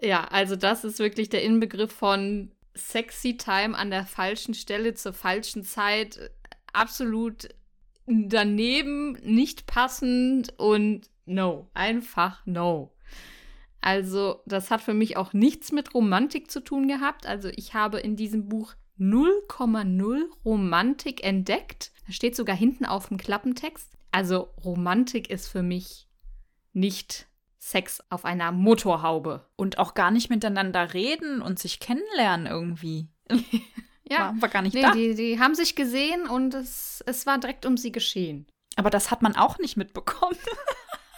Ja, 0.00 0.24
also 0.24 0.56
das 0.56 0.84
ist 0.84 0.98
wirklich 0.98 1.28
der 1.28 1.42
Inbegriff 1.42 1.92
von 1.92 2.52
sexy 2.74 3.36
Time 3.36 3.76
an 3.76 3.90
der 3.90 4.06
falschen 4.06 4.54
Stelle 4.54 4.94
zur 4.94 5.12
falschen 5.12 5.64
Zeit 5.64 6.30
absolut 6.72 7.48
daneben, 8.06 9.12
nicht 9.22 9.66
passend 9.66 10.58
und 10.58 11.10
no, 11.26 11.68
einfach 11.74 12.44
no. 12.46 12.92
Also, 13.80 14.42
das 14.46 14.70
hat 14.70 14.82
für 14.82 14.94
mich 14.94 15.16
auch 15.16 15.32
nichts 15.32 15.72
mit 15.72 15.94
Romantik 15.94 16.50
zu 16.50 16.60
tun 16.60 16.86
gehabt. 16.86 17.26
Also, 17.26 17.48
ich 17.48 17.72
habe 17.72 17.98
in 17.98 18.14
diesem 18.14 18.48
Buch 18.48 18.74
0,0 18.98 20.24
Romantik 20.44 21.24
entdeckt. 21.24 21.92
Steht 22.10 22.36
sogar 22.36 22.54
hinten 22.54 22.84
auf 22.84 23.08
dem 23.08 23.16
Klappentext. 23.16 23.88
Also 24.12 24.50
Romantik 24.64 25.30
ist 25.30 25.48
für 25.48 25.62
mich 25.62 26.08
nicht 26.72 27.26
Sex 27.60 28.02
auf 28.08 28.24
einer 28.24 28.52
Motorhaube. 28.52 29.46
Und 29.56 29.78
auch 29.78 29.94
gar 29.94 30.10
nicht 30.10 30.30
miteinander 30.30 30.94
reden 30.94 31.42
und 31.42 31.58
sich 31.58 31.78
kennenlernen 31.78 32.46
irgendwie. 32.46 33.08
ja, 34.04 34.18
war, 34.18 34.42
war, 34.42 34.48
gar 34.48 34.62
nicht 34.62 34.74
nee, 34.74 34.82
da. 34.82 34.92
Die, 34.92 35.14
die 35.14 35.38
haben 35.38 35.54
sich 35.54 35.76
gesehen 35.76 36.26
und 36.26 36.54
es, 36.54 37.04
es 37.06 37.26
war 37.26 37.38
direkt 37.38 37.66
um 37.66 37.76
sie 37.76 37.92
geschehen. 37.92 38.46
Aber 38.76 38.88
das 38.88 39.10
hat 39.10 39.20
man 39.20 39.36
auch 39.36 39.58
nicht 39.58 39.76
mitbekommen. 39.76 40.38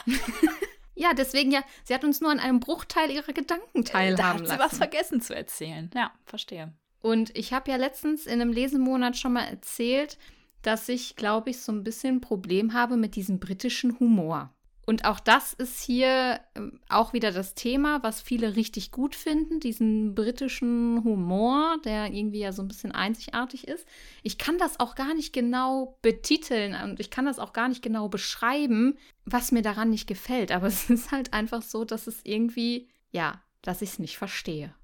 ja, 0.96 1.14
deswegen 1.14 1.52
ja, 1.52 1.62
sie 1.84 1.94
hat 1.94 2.02
uns 2.02 2.20
nur 2.20 2.32
an 2.32 2.40
einem 2.40 2.58
Bruchteil 2.58 3.10
ihrer 3.10 3.32
Gedanken 3.32 3.84
teilhaben 3.84 4.16
da 4.16 4.28
hat 4.28 4.38
sie 4.38 4.44
lassen. 4.44 4.58
was 4.58 4.78
vergessen 4.78 5.20
zu 5.20 5.36
erzählen. 5.36 5.90
Ja, 5.94 6.10
verstehe. 6.26 6.72
Und 7.00 7.36
ich 7.36 7.52
habe 7.52 7.70
ja 7.70 7.76
letztens 7.76 8.26
in 8.26 8.40
einem 8.40 8.52
Lesemonat 8.52 9.16
schon 9.16 9.34
mal 9.34 9.44
erzählt, 9.44 10.18
dass 10.62 10.88
ich, 10.88 11.14
glaube 11.14 11.50
ich, 11.50 11.60
so 11.60 11.70
ein 11.70 11.84
bisschen 11.84 12.16
ein 12.16 12.20
Problem 12.20 12.72
habe 12.72 12.96
mit 12.96 13.14
diesem 13.14 13.38
britischen 13.38 13.98
Humor. 14.00 14.52
Und 14.84 15.04
auch 15.04 15.20
das 15.20 15.52
ist 15.52 15.80
hier 15.80 16.40
ähm, 16.56 16.80
auch 16.88 17.12
wieder 17.12 17.30
das 17.30 17.54
Thema, 17.54 18.02
was 18.02 18.20
viele 18.20 18.56
richtig 18.56 18.90
gut 18.90 19.14
finden, 19.14 19.60
diesen 19.60 20.14
britischen 20.14 21.04
Humor, 21.04 21.76
der 21.84 22.12
irgendwie 22.12 22.40
ja 22.40 22.52
so 22.52 22.62
ein 22.62 22.68
bisschen 22.68 22.92
einzigartig 22.92 23.68
ist. 23.68 23.86
Ich 24.24 24.38
kann 24.38 24.58
das 24.58 24.80
auch 24.80 24.96
gar 24.96 25.14
nicht 25.14 25.32
genau 25.32 25.98
betiteln 26.02 26.74
und 26.74 26.98
ich 26.98 27.10
kann 27.10 27.26
das 27.26 27.38
auch 27.38 27.52
gar 27.52 27.68
nicht 27.68 27.82
genau 27.82 28.08
beschreiben, 28.08 28.98
was 29.24 29.52
mir 29.52 29.62
daran 29.62 29.90
nicht 29.90 30.08
gefällt. 30.08 30.50
Aber 30.50 30.66
es 30.68 30.90
ist 30.90 31.12
halt 31.12 31.32
einfach 31.32 31.62
so, 31.62 31.84
dass 31.84 32.08
es 32.08 32.20
irgendwie, 32.24 32.88
ja, 33.12 33.40
dass 33.62 33.82
ich 33.82 33.90
es 33.90 33.98
nicht 34.00 34.18
verstehe. 34.18 34.74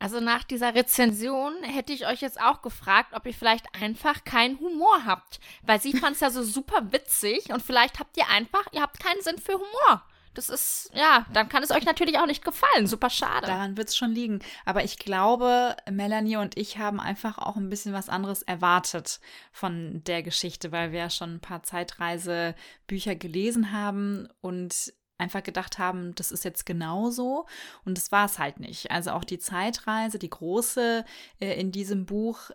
Also 0.00 0.20
nach 0.20 0.44
dieser 0.44 0.74
Rezension 0.74 1.62
hätte 1.64 1.92
ich 1.92 2.06
euch 2.06 2.20
jetzt 2.20 2.40
auch 2.40 2.62
gefragt, 2.62 3.14
ob 3.14 3.26
ihr 3.26 3.34
vielleicht 3.34 3.66
einfach 3.74 4.24
keinen 4.24 4.60
Humor 4.60 5.04
habt. 5.04 5.40
Weil 5.62 5.80
sie 5.80 5.92
fand 5.92 6.14
es 6.14 6.20
ja 6.20 6.30
so 6.30 6.42
super 6.42 6.92
witzig 6.92 7.52
und 7.52 7.62
vielleicht 7.62 7.98
habt 7.98 8.16
ihr 8.16 8.28
einfach, 8.28 8.64
ihr 8.72 8.82
habt 8.82 9.00
keinen 9.00 9.22
Sinn 9.22 9.38
für 9.38 9.54
Humor. 9.54 10.04
Das 10.34 10.50
ist, 10.50 10.92
ja, 10.94 11.26
dann 11.32 11.48
kann 11.48 11.64
es 11.64 11.72
euch 11.72 11.84
natürlich 11.84 12.16
auch 12.20 12.26
nicht 12.26 12.44
gefallen. 12.44 12.86
Super 12.86 13.10
schade. 13.10 13.48
Daran 13.48 13.76
wird 13.76 13.88
es 13.88 13.96
schon 13.96 14.12
liegen. 14.12 14.38
Aber 14.64 14.84
ich 14.84 14.96
glaube, 14.98 15.74
Melanie 15.90 16.36
und 16.36 16.56
ich 16.56 16.78
haben 16.78 17.00
einfach 17.00 17.38
auch 17.38 17.56
ein 17.56 17.68
bisschen 17.68 17.92
was 17.92 18.08
anderes 18.08 18.42
erwartet 18.42 19.18
von 19.50 20.04
der 20.04 20.22
Geschichte, 20.22 20.70
weil 20.70 20.92
wir 20.92 21.00
ja 21.00 21.10
schon 21.10 21.34
ein 21.34 21.40
paar 21.40 21.64
Zeitreisebücher 21.64 23.16
gelesen 23.16 23.72
haben 23.72 24.28
und 24.40 24.92
einfach 25.18 25.42
gedacht 25.42 25.78
haben, 25.78 26.14
das 26.14 26.32
ist 26.32 26.44
jetzt 26.44 26.64
genauso. 26.64 27.46
Und 27.84 27.98
das 27.98 28.12
war 28.12 28.26
es 28.26 28.38
halt 28.38 28.60
nicht. 28.60 28.90
Also 28.90 29.10
auch 29.10 29.24
die 29.24 29.38
Zeitreise, 29.38 30.18
die 30.18 30.30
große 30.30 31.04
äh, 31.40 31.60
in 31.60 31.72
diesem 31.72 32.06
Buch, 32.06 32.50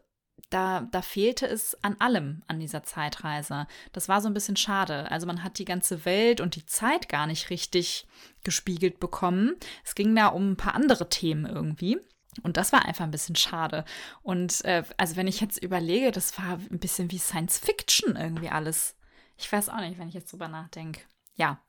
da, 0.49 0.81
da 0.91 1.01
fehlte 1.01 1.47
es 1.47 1.77
an 1.83 1.95
allem 1.99 2.43
an 2.47 2.59
dieser 2.59 2.83
Zeitreise. 2.83 3.67
Das 3.91 4.07
war 4.07 4.21
so 4.21 4.27
ein 4.27 4.33
bisschen 4.33 4.55
schade. 4.55 5.09
Also 5.11 5.25
man 5.25 5.43
hat 5.43 5.57
die 5.57 5.65
ganze 5.65 6.05
Welt 6.05 6.41
und 6.41 6.55
die 6.55 6.65
Zeit 6.65 7.09
gar 7.09 7.27
nicht 7.27 7.49
richtig 7.49 8.07
gespiegelt 8.43 8.99
bekommen. 8.99 9.55
Es 9.83 9.95
ging 9.95 10.15
da 10.15 10.27
um 10.27 10.51
ein 10.51 10.57
paar 10.57 10.75
andere 10.75 11.09
Themen 11.09 11.45
irgendwie. 11.45 11.99
Und 12.41 12.57
das 12.57 12.71
war 12.71 12.85
einfach 12.85 13.03
ein 13.03 13.11
bisschen 13.11 13.35
schade. 13.35 13.85
Und 14.21 14.63
äh, 14.65 14.83
also 14.97 15.15
wenn 15.15 15.27
ich 15.27 15.41
jetzt 15.41 15.61
überlege, 15.61 16.11
das 16.11 16.37
war 16.37 16.59
ein 16.71 16.79
bisschen 16.79 17.11
wie 17.11 17.19
Science 17.19 17.59
Fiction 17.59 18.15
irgendwie 18.15 18.49
alles. 18.49 18.95
Ich 19.37 19.51
weiß 19.51 19.69
auch 19.69 19.79
nicht, 19.79 19.99
wenn 19.99 20.07
ich 20.07 20.15
jetzt 20.15 20.31
drüber 20.31 20.47
nachdenke. 20.47 21.01
Ja. 21.35 21.59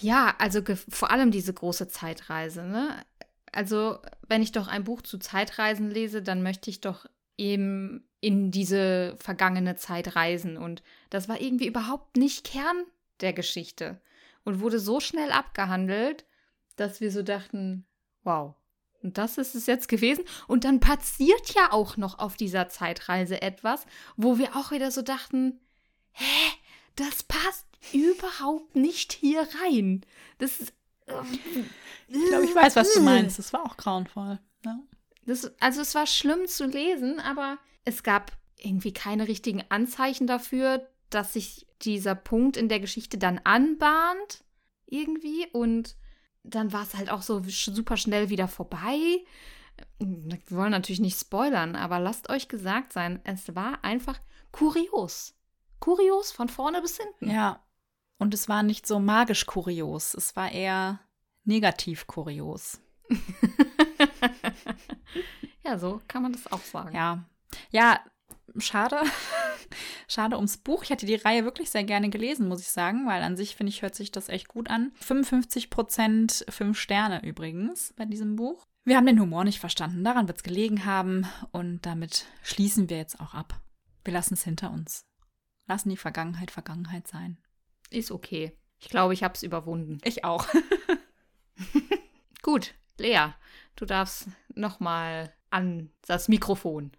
Ja, 0.00 0.34
also 0.38 0.60
vor 0.88 1.10
allem 1.10 1.30
diese 1.30 1.52
große 1.52 1.88
Zeitreise, 1.88 2.64
ne? 2.64 3.04
Also, 3.52 3.98
wenn 4.28 4.42
ich 4.42 4.52
doch 4.52 4.68
ein 4.68 4.84
Buch 4.84 5.02
zu 5.02 5.18
Zeitreisen 5.18 5.90
lese, 5.90 6.22
dann 6.22 6.42
möchte 6.42 6.68
ich 6.68 6.80
doch 6.80 7.06
eben 7.38 8.06
in 8.20 8.50
diese 8.50 9.16
vergangene 9.18 9.76
Zeit 9.76 10.16
reisen. 10.16 10.56
Und 10.56 10.82
das 11.10 11.28
war 11.28 11.40
irgendwie 11.40 11.66
überhaupt 11.66 12.16
nicht 12.16 12.44
Kern 12.44 12.84
der 13.20 13.32
Geschichte 13.32 14.00
und 14.44 14.60
wurde 14.60 14.78
so 14.78 15.00
schnell 15.00 15.32
abgehandelt, 15.32 16.24
dass 16.76 17.00
wir 17.00 17.10
so 17.10 17.22
dachten, 17.22 17.86
wow, 18.24 18.54
und 19.02 19.18
das 19.18 19.38
ist 19.38 19.54
es 19.54 19.66
jetzt 19.66 19.88
gewesen. 19.88 20.24
Und 20.48 20.64
dann 20.64 20.80
passiert 20.80 21.54
ja 21.54 21.72
auch 21.72 21.96
noch 21.96 22.18
auf 22.18 22.36
dieser 22.36 22.68
Zeitreise 22.68 23.40
etwas, 23.40 23.86
wo 24.16 24.38
wir 24.38 24.56
auch 24.56 24.70
wieder 24.70 24.90
so 24.90 25.02
dachten, 25.02 25.60
hä, 26.12 26.50
das 26.96 27.22
passt 27.22 27.66
überhaupt 27.92 28.76
nicht 28.76 29.12
hier 29.12 29.46
rein. 29.62 30.04
Das 30.38 30.60
ist. 30.60 30.72
ich 32.08 32.28
glaube, 32.28 32.44
ich 32.44 32.54
weiß, 32.54 32.76
was 32.76 32.92
du 32.94 33.00
meinst. 33.00 33.38
Das 33.38 33.52
war 33.52 33.64
auch 33.64 33.76
grauenvoll. 33.76 34.38
Ja. 34.64 34.78
Das, 35.24 35.52
also 35.60 35.80
es 35.80 35.94
war 35.94 36.06
schlimm 36.06 36.46
zu 36.46 36.66
lesen, 36.66 37.20
aber 37.20 37.58
es 37.84 38.02
gab 38.02 38.32
irgendwie 38.58 38.92
keine 38.92 39.28
richtigen 39.28 39.64
Anzeichen 39.68 40.26
dafür, 40.26 40.88
dass 41.10 41.32
sich 41.32 41.66
dieser 41.82 42.14
Punkt 42.14 42.56
in 42.56 42.68
der 42.68 42.80
Geschichte 42.80 43.18
dann 43.18 43.40
anbahnt. 43.44 44.44
Irgendwie. 44.86 45.46
Und 45.52 45.96
dann 46.42 46.72
war 46.72 46.82
es 46.82 46.94
halt 46.94 47.10
auch 47.10 47.22
so 47.22 47.42
super 47.44 47.96
schnell 47.96 48.30
wieder 48.30 48.48
vorbei. 48.48 49.24
Wir 49.98 50.38
wollen 50.50 50.70
natürlich 50.70 51.00
nicht 51.00 51.18
spoilern, 51.18 51.76
aber 51.76 51.98
lasst 51.98 52.30
euch 52.30 52.48
gesagt 52.48 52.92
sein, 52.92 53.20
es 53.24 53.54
war 53.54 53.84
einfach 53.84 54.18
kurios. 54.52 55.34
Kurios 55.80 56.32
von 56.32 56.48
vorne 56.48 56.80
bis 56.80 56.98
hinten. 56.98 57.30
Ja, 57.30 57.60
und 58.18 58.34
es 58.34 58.48
war 58.48 58.62
nicht 58.62 58.86
so 58.86 58.98
magisch 58.98 59.46
kurios, 59.46 60.14
es 60.14 60.36
war 60.36 60.50
eher 60.50 61.00
negativ 61.44 62.06
kurios. 62.06 62.80
ja, 65.64 65.78
so 65.78 66.00
kann 66.08 66.22
man 66.22 66.32
das 66.32 66.50
auch 66.50 66.60
sagen. 66.60 66.94
Ja. 66.94 67.24
Ja, 67.70 68.00
schade. 68.58 69.00
schade 70.08 70.36
ums 70.36 70.56
Buch. 70.58 70.82
Ich 70.82 70.90
hätte 70.90 71.06
die 71.06 71.14
Reihe 71.14 71.44
wirklich 71.44 71.70
sehr 71.70 71.84
gerne 71.84 72.10
gelesen, 72.10 72.48
muss 72.48 72.60
ich 72.60 72.68
sagen, 72.68 73.06
weil 73.06 73.22
an 73.22 73.36
sich, 73.36 73.56
finde 73.56 73.70
ich, 73.70 73.82
hört 73.82 73.94
sich 73.94 74.10
das 74.10 74.28
echt 74.28 74.48
gut 74.48 74.68
an. 74.70 74.92
55 75.00 75.70
Prozent, 75.70 76.44
5 76.48 76.78
Sterne 76.78 77.24
übrigens 77.24 77.92
bei 77.96 78.04
diesem 78.04 78.36
Buch. 78.36 78.66
Wir 78.84 78.96
haben 78.96 79.06
den 79.06 79.20
Humor 79.20 79.44
nicht 79.44 79.58
verstanden, 79.58 80.04
daran 80.04 80.28
wird 80.28 80.38
es 80.38 80.44
gelegen 80.44 80.84
haben 80.84 81.26
und 81.50 81.84
damit 81.86 82.26
schließen 82.42 82.88
wir 82.88 82.98
jetzt 82.98 83.18
auch 83.18 83.34
ab. 83.34 83.60
Wir 84.04 84.12
lassen 84.12 84.34
es 84.34 84.44
hinter 84.44 84.70
uns. 84.70 85.04
Lassen 85.66 85.88
die 85.88 85.96
Vergangenheit 85.96 86.52
Vergangenheit 86.52 87.08
sein. 87.08 87.38
Ist 87.90 88.10
okay. 88.10 88.56
Ich 88.78 88.88
glaube, 88.88 89.14
ich 89.14 89.22
habe 89.22 89.34
es 89.34 89.42
überwunden. 89.42 89.98
Ich 90.04 90.24
auch. 90.24 90.46
Gut, 92.42 92.74
Lea, 92.98 93.28
du 93.76 93.86
darfst 93.86 94.28
noch 94.54 94.80
mal 94.80 95.32
an 95.50 95.90
das 96.06 96.28
Mikrofon. 96.28 96.92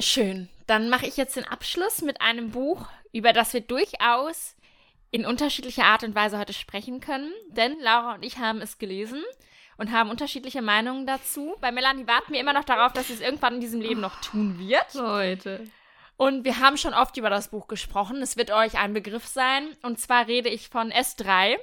Schön. 0.00 0.48
Dann 0.66 0.90
mache 0.90 1.06
ich 1.06 1.16
jetzt 1.16 1.36
den 1.36 1.44
Abschluss 1.44 2.02
mit 2.02 2.20
einem 2.20 2.50
Buch, 2.50 2.86
über 3.12 3.32
das 3.32 3.52
wir 3.52 3.60
durchaus 3.60 4.56
in 5.10 5.24
unterschiedlicher 5.24 5.84
Art 5.84 6.02
und 6.02 6.14
Weise 6.14 6.38
heute 6.38 6.52
sprechen 6.52 7.00
können. 7.00 7.32
Denn 7.50 7.78
Laura 7.80 8.14
und 8.14 8.24
ich 8.24 8.38
haben 8.38 8.60
es 8.60 8.78
gelesen 8.78 9.22
und 9.76 9.92
haben 9.92 10.10
unterschiedliche 10.10 10.62
Meinungen 10.62 11.06
dazu. 11.06 11.54
Bei 11.60 11.70
Melanie 11.70 12.06
warten 12.06 12.32
wir 12.32 12.40
immer 12.40 12.52
noch 12.52 12.64
darauf, 12.64 12.92
dass 12.92 13.06
sie 13.06 13.14
es 13.14 13.20
irgendwann 13.20 13.54
in 13.54 13.60
diesem 13.60 13.80
Leben 13.80 14.00
noch 14.00 14.20
tun 14.20 14.58
wird. 14.58 14.94
Leute. 14.94 15.68
Und 16.16 16.44
wir 16.44 16.60
haben 16.60 16.76
schon 16.76 16.94
oft 16.94 17.16
über 17.16 17.30
das 17.30 17.48
Buch 17.48 17.66
gesprochen. 17.66 18.22
Es 18.22 18.36
wird 18.36 18.50
euch 18.50 18.78
ein 18.78 18.92
Begriff 18.92 19.26
sein. 19.26 19.76
Und 19.82 19.98
zwar 19.98 20.26
rede 20.28 20.48
ich 20.48 20.68
von 20.68 20.92
S3 20.92 21.58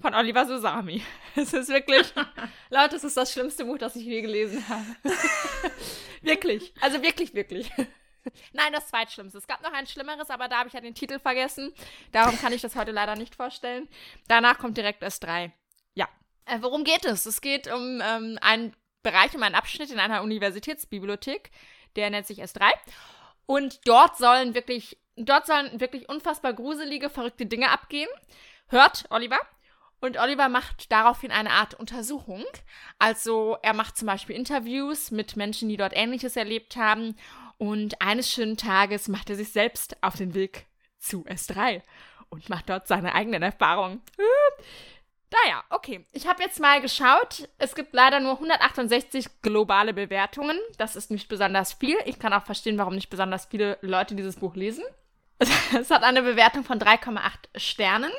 von 0.00 0.14
Oliver 0.14 0.46
Susami. 0.46 1.02
Es 1.36 1.52
ist 1.52 1.68
wirklich, 1.68 2.06
Leute, 2.70 2.94
es 2.94 3.02
ist 3.02 3.16
das 3.16 3.32
schlimmste 3.32 3.64
Buch, 3.64 3.78
das 3.78 3.96
ich 3.96 4.04
je 4.04 4.22
gelesen 4.22 4.68
habe. 4.68 4.84
wirklich. 6.22 6.72
Also 6.80 7.02
wirklich, 7.02 7.34
wirklich. 7.34 7.70
Nein, 8.52 8.72
das 8.72 8.86
zweitschlimmste. 8.88 9.38
Es 9.38 9.46
gab 9.48 9.62
noch 9.62 9.72
ein 9.72 9.86
schlimmeres, 9.86 10.30
aber 10.30 10.46
da 10.48 10.58
habe 10.58 10.68
ich 10.68 10.74
ja 10.74 10.80
den 10.80 10.94
Titel 10.94 11.18
vergessen. 11.18 11.72
Darum 12.12 12.38
kann 12.38 12.52
ich 12.52 12.62
das 12.62 12.76
heute 12.76 12.92
leider 12.92 13.16
nicht 13.16 13.34
vorstellen. 13.34 13.88
Danach 14.28 14.58
kommt 14.58 14.76
direkt 14.76 15.02
S3. 15.02 15.50
Ja. 15.94 16.08
Äh, 16.46 16.58
worum 16.60 16.84
geht 16.84 17.04
es? 17.04 17.26
Es 17.26 17.40
geht 17.40 17.66
um 17.66 18.00
ähm, 18.00 18.38
einen 18.40 18.76
Bereich, 19.02 19.34
um 19.34 19.42
einen 19.42 19.56
Abschnitt 19.56 19.90
in 19.90 19.98
einer 19.98 20.22
Universitätsbibliothek. 20.22 21.50
Der 21.96 22.10
nennt 22.10 22.26
sich 22.26 22.42
S3. 22.42 22.70
Und 23.46 23.80
dort 23.86 24.16
sollen 24.16 24.54
wirklich, 24.54 24.98
dort 25.16 25.46
sollen 25.46 25.80
wirklich 25.80 26.08
unfassbar 26.08 26.52
gruselige, 26.52 27.10
verrückte 27.10 27.46
Dinge 27.46 27.70
abgehen. 27.70 28.08
Hört 28.68 29.04
Oliver. 29.10 29.38
Und 30.00 30.18
Oliver 30.18 30.48
macht 30.48 30.92
daraufhin 30.92 31.30
eine 31.30 31.50
Art 31.50 31.74
Untersuchung. 31.74 32.44
Also 32.98 33.56
er 33.62 33.72
macht 33.72 33.96
zum 33.96 34.06
Beispiel 34.06 34.36
Interviews 34.36 35.10
mit 35.10 35.36
Menschen, 35.36 35.68
die 35.68 35.78
dort 35.78 35.96
Ähnliches 35.96 36.36
erlebt 36.36 36.76
haben. 36.76 37.16
Und 37.56 38.00
eines 38.02 38.30
schönen 38.30 38.56
Tages 38.56 39.08
macht 39.08 39.30
er 39.30 39.36
sich 39.36 39.52
selbst 39.52 39.96
auf 40.02 40.16
den 40.16 40.34
Weg 40.34 40.66
zu 40.98 41.24
S3 41.24 41.82
und 42.28 42.48
macht 42.48 42.68
dort 42.68 42.86
seine 42.88 43.14
eigenen 43.14 43.42
Erfahrungen. 43.42 44.02
Naja, 45.30 45.64
okay. 45.70 46.06
Ich 46.12 46.26
habe 46.26 46.42
jetzt 46.42 46.60
mal 46.60 46.80
geschaut. 46.80 47.48
Es 47.58 47.74
gibt 47.74 47.92
leider 47.92 48.20
nur 48.20 48.32
168 48.32 49.42
globale 49.42 49.92
Bewertungen. 49.92 50.58
Das 50.78 50.96
ist 50.96 51.10
nicht 51.10 51.28
besonders 51.28 51.72
viel. 51.72 51.96
Ich 52.04 52.18
kann 52.18 52.32
auch 52.32 52.44
verstehen, 52.44 52.78
warum 52.78 52.94
nicht 52.94 53.10
besonders 53.10 53.46
viele 53.46 53.78
Leute 53.80 54.14
dieses 54.14 54.36
Buch 54.36 54.54
lesen. 54.54 54.84
Es 55.78 55.90
hat 55.90 56.04
eine 56.04 56.22
Bewertung 56.22 56.64
von 56.64 56.78
3,8 56.78 57.20
Sternen. 57.56 58.12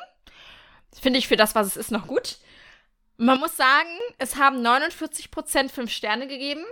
Finde 0.99 1.19
ich 1.19 1.27
für 1.27 1.37
das, 1.37 1.55
was 1.55 1.67
es 1.67 1.77
ist, 1.77 1.91
noch 1.91 2.07
gut. 2.07 2.37
Man 3.17 3.39
muss 3.39 3.55
sagen, 3.55 3.89
es 4.17 4.35
haben 4.35 4.65
49% 4.65 5.69
5 5.69 5.91
Sterne 5.91 6.27
gegeben. 6.27 6.65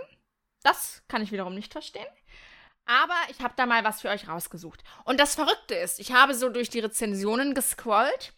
Das 0.62 1.02
kann 1.08 1.22
ich 1.22 1.32
wiederum 1.32 1.54
nicht 1.54 1.72
verstehen. 1.72 2.06
Aber 2.86 3.16
ich 3.30 3.40
habe 3.40 3.54
da 3.56 3.64
mal 3.64 3.82
was 3.82 4.02
für 4.02 4.10
euch 4.10 4.28
rausgesucht. 4.28 4.84
Und 5.04 5.18
das 5.18 5.34
Verrückte 5.34 5.74
ist, 5.74 5.98
ich 6.00 6.12
habe 6.12 6.34
so 6.34 6.50
durch 6.50 6.68
die 6.68 6.80
Rezensionen 6.80 7.54
gescrollt 7.54 8.33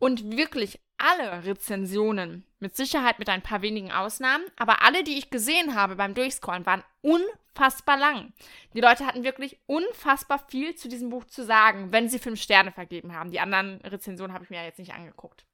und 0.00 0.36
wirklich 0.36 0.80
alle 0.98 1.44
Rezensionen, 1.44 2.44
mit 2.58 2.76
Sicherheit 2.76 3.18
mit 3.18 3.28
ein 3.28 3.42
paar 3.42 3.62
wenigen 3.62 3.92
Ausnahmen, 3.92 4.44
aber 4.56 4.82
alle, 4.82 5.04
die 5.04 5.16
ich 5.16 5.30
gesehen 5.30 5.74
habe 5.74 5.96
beim 5.96 6.14
Durchscrollen, 6.14 6.66
waren 6.66 6.82
unfassbar 7.00 7.96
lang. 7.96 8.32
Die 8.74 8.80
Leute 8.80 9.06
hatten 9.06 9.24
wirklich 9.24 9.58
unfassbar 9.66 10.44
viel 10.48 10.74
zu 10.74 10.88
diesem 10.88 11.10
Buch 11.10 11.24
zu 11.26 11.44
sagen, 11.44 11.92
wenn 11.92 12.08
sie 12.08 12.18
fünf 12.18 12.40
Sterne 12.40 12.72
vergeben 12.72 13.14
haben. 13.14 13.30
Die 13.30 13.40
anderen 13.40 13.80
Rezensionen 13.82 14.34
habe 14.34 14.44
ich 14.44 14.50
mir 14.50 14.56
ja 14.56 14.64
jetzt 14.64 14.78
nicht 14.78 14.92
angeguckt. 14.92 15.44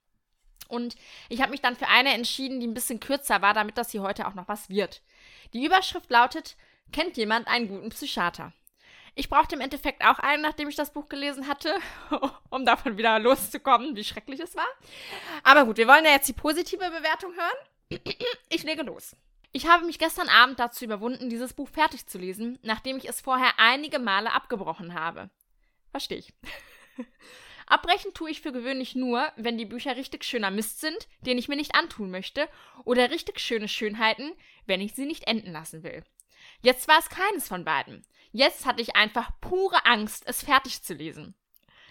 Und 0.68 0.96
ich 1.28 1.40
habe 1.42 1.50
mich 1.50 1.60
dann 1.60 1.76
für 1.76 1.88
eine 1.88 2.12
entschieden, 2.12 2.58
die 2.58 2.66
ein 2.66 2.74
bisschen 2.74 2.98
kürzer 2.98 3.42
war, 3.42 3.54
damit 3.54 3.78
das 3.78 3.90
hier 3.90 4.02
heute 4.02 4.26
auch 4.26 4.34
noch 4.34 4.48
was 4.48 4.68
wird. 4.68 5.02
Die 5.52 5.64
Überschrift 5.64 6.10
lautet: 6.10 6.56
Kennt 6.92 7.16
jemand 7.16 7.46
einen 7.46 7.68
guten 7.68 7.90
Psychiater? 7.90 8.52
Ich 9.18 9.30
brauchte 9.30 9.54
im 9.54 9.62
Endeffekt 9.62 10.04
auch 10.04 10.18
einen, 10.18 10.42
nachdem 10.42 10.68
ich 10.68 10.76
das 10.76 10.92
Buch 10.92 11.08
gelesen 11.08 11.48
hatte, 11.48 11.74
um 12.50 12.66
davon 12.66 12.98
wieder 12.98 13.18
loszukommen, 13.18 13.96
wie 13.96 14.04
schrecklich 14.04 14.40
es 14.40 14.54
war. 14.54 14.68
Aber 15.42 15.64
gut, 15.64 15.78
wir 15.78 15.88
wollen 15.88 16.04
ja 16.04 16.10
jetzt 16.10 16.28
die 16.28 16.34
positive 16.34 16.90
Bewertung 16.90 17.32
hören. 17.32 18.02
Ich 18.50 18.62
lege 18.62 18.82
los. 18.82 19.16
Ich 19.52 19.66
habe 19.66 19.86
mich 19.86 19.98
gestern 19.98 20.28
Abend 20.28 20.60
dazu 20.60 20.84
überwunden, 20.84 21.30
dieses 21.30 21.54
Buch 21.54 21.68
fertig 21.68 22.06
zu 22.06 22.18
lesen, 22.18 22.58
nachdem 22.62 22.98
ich 22.98 23.08
es 23.08 23.22
vorher 23.22 23.54
einige 23.56 23.98
Male 23.98 24.32
abgebrochen 24.32 24.92
habe. 24.92 25.30
Verstehe 25.90 26.18
ich. 26.18 26.34
Abbrechen 27.66 28.12
tue 28.12 28.30
ich 28.30 28.42
für 28.42 28.52
gewöhnlich 28.52 28.94
nur, 28.94 29.32
wenn 29.36 29.56
die 29.56 29.64
Bücher 29.64 29.96
richtig 29.96 30.24
schöner 30.24 30.50
Mist 30.50 30.80
sind, 30.80 31.08
den 31.22 31.38
ich 31.38 31.48
mir 31.48 31.56
nicht 31.56 31.74
antun 31.74 32.10
möchte, 32.10 32.48
oder 32.84 33.10
richtig 33.10 33.40
schöne 33.40 33.66
Schönheiten, 33.66 34.32
wenn 34.66 34.82
ich 34.82 34.94
sie 34.94 35.06
nicht 35.06 35.26
enden 35.26 35.52
lassen 35.52 35.82
will. 35.82 36.04
Jetzt 36.60 36.88
war 36.88 36.98
es 36.98 37.08
keines 37.08 37.48
von 37.48 37.64
beiden. 37.64 38.06
Jetzt 38.32 38.66
hatte 38.66 38.82
ich 38.82 38.96
einfach 38.96 39.30
pure 39.40 39.86
Angst, 39.86 40.24
es 40.26 40.42
fertig 40.42 40.82
zu 40.82 40.94
lesen. 40.94 41.34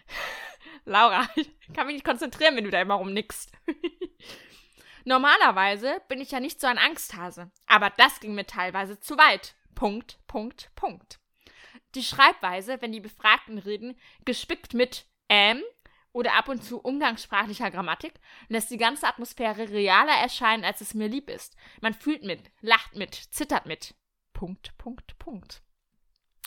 Laura, 0.86 1.28
ich 1.36 1.50
kann 1.74 1.88
mich 1.88 1.96
nicht 1.96 2.06
konzentrieren, 2.06 2.56
wenn 2.56 2.66
du 2.66 2.72
da 2.72 2.82
immer 2.82 2.96
rumnickst. 2.96 3.52
Normalerweise 5.06 6.02
bin 6.08 6.20
ich 6.20 6.32
ja 6.32 6.40
nicht 6.40 6.60
so 6.60 6.68
ein 6.68 6.78
Angsthase, 6.78 7.52
aber 7.68 7.92
das 7.92 8.20
ging 8.20 8.36
mir 8.36 8.46
teilweise 8.46 9.00
zu 9.00 9.18
weit. 9.18 9.56
Punkt, 9.76 10.20
Punkt, 10.28 10.72
Punkt. 10.76 11.20
Die 11.94 12.04
Schreibweise, 12.04 12.82
wenn 12.82 12.92
die 12.92 13.00
Befragten 13.00 13.58
reden, 13.58 14.00
gespickt 14.26 14.74
mit 14.74 15.06
ähm 15.30 15.62
oder 16.12 16.34
ab 16.34 16.48
und 16.48 16.64
zu 16.64 16.80
umgangssprachlicher 16.80 17.72
Grammatik, 17.72 18.14
lässt 18.48 18.72
die 18.72 18.78
ganze 18.78 19.06
Atmosphäre 19.06 19.70
realer 19.70 20.16
erscheinen, 20.22 20.64
als 20.64 20.80
es 20.82 20.94
mir 20.94 21.10
lieb 21.10 21.30
ist. 21.30 21.56
Man 21.82 21.94
fühlt 21.94 22.24
mit, 22.24 22.52
lacht 22.62 22.96
mit, 22.96 23.14
zittert 23.14 23.66
mit. 23.66 23.96
Punkt, 24.36 24.78
Punkt, 24.78 25.18
Punkt. 25.18 25.64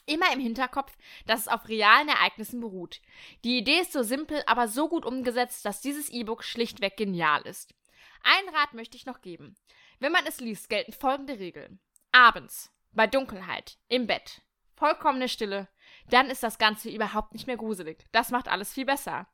Immer 0.04 0.30
im 0.32 0.40
Hinterkopf, 0.40 0.96
dass 1.26 1.40
es 1.40 1.48
auf 1.48 1.68
realen 1.68 2.08
Ereignissen 2.08 2.60
beruht. 2.60 3.00
Die 3.44 3.58
Idee 3.58 3.80
ist 3.80 3.92
so 3.92 4.02
simpel, 4.02 4.42
aber 4.46 4.68
so 4.68 4.88
gut 4.88 5.06
umgesetzt, 5.06 5.64
dass 5.64 5.80
dieses 5.80 6.10
E-Book 6.10 6.44
schlichtweg 6.44 6.98
genial 6.98 7.42
ist. 7.42 7.74
Einen 8.22 8.54
Rat 8.54 8.74
möchte 8.74 8.96
ich 8.96 9.06
noch 9.06 9.22
geben. 9.22 9.56
Wenn 10.00 10.12
man 10.12 10.26
es 10.26 10.38
liest, 10.38 10.68
gelten 10.68 10.92
folgende 10.92 11.38
Regeln. 11.38 11.80
Abends, 12.12 12.70
bei 12.92 13.06
Dunkelheit, 13.06 13.78
im 13.88 14.06
Bett, 14.06 14.42
vollkommene 14.76 15.28
Stille, 15.28 15.66
dann 16.10 16.28
ist 16.28 16.42
das 16.42 16.58
Ganze 16.58 16.90
überhaupt 16.90 17.32
nicht 17.32 17.46
mehr 17.46 17.56
gruselig. 17.56 18.04
Das 18.12 18.30
macht 18.30 18.48
alles 18.48 18.72
viel 18.72 18.84
besser. 18.84 19.28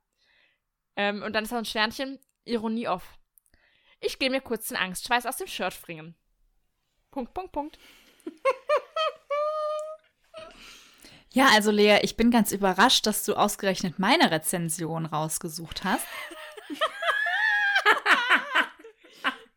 Ähm, 0.95 1.23
und 1.25 1.33
dann 1.33 1.43
ist 1.43 1.51
noch 1.51 1.59
ein 1.59 1.65
Sternchen, 1.65 2.21
Ironie 2.45 2.87
off. 2.87 3.19
Ich 3.99 4.21
gehe 4.21 4.31
mir 4.31 4.41
kurz 4.41 4.69
den 4.69 4.77
Angstschweiß 4.77 5.27
aus 5.27 5.39
dem 5.39 5.49
Shirt 5.49 5.73
springen. 5.73 6.15
Punkt, 7.11 7.35
Punkt, 7.35 7.53
Punkt. 7.53 7.79
Ja, 11.35 11.49
also 11.53 11.71
Lea, 11.73 11.99
ich 12.03 12.17
bin 12.17 12.31
ganz 12.31 12.53
überrascht, 12.53 13.07
dass 13.07 13.25
du 13.25 13.35
ausgerechnet 13.35 13.99
meine 13.99 14.31
Rezension 14.31 15.05
rausgesucht 15.05 15.83
hast. 15.83 16.07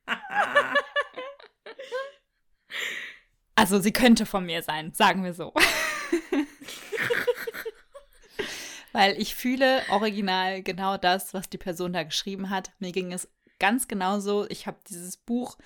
also 3.53 3.79
sie 3.79 3.93
könnte 3.93 4.25
von 4.25 4.43
mir 4.43 4.63
sein, 4.63 4.91
sagen 4.95 5.23
wir 5.23 5.35
so. 5.35 5.53
Weil 8.91 9.21
ich 9.21 9.35
fühle 9.35 9.83
original 9.91 10.63
genau 10.63 10.97
das, 10.97 11.35
was 11.35 11.47
die 11.47 11.59
Person 11.59 11.93
da 11.93 12.01
geschrieben 12.01 12.49
hat. 12.49 12.71
Mir 12.79 12.91
ging 12.91 13.13
es 13.13 13.29
ganz 13.59 13.87
genauso. 13.87 14.47
Ich 14.49 14.67
habe 14.67 14.77
dieses 14.89 15.17
Buch, 15.17 15.57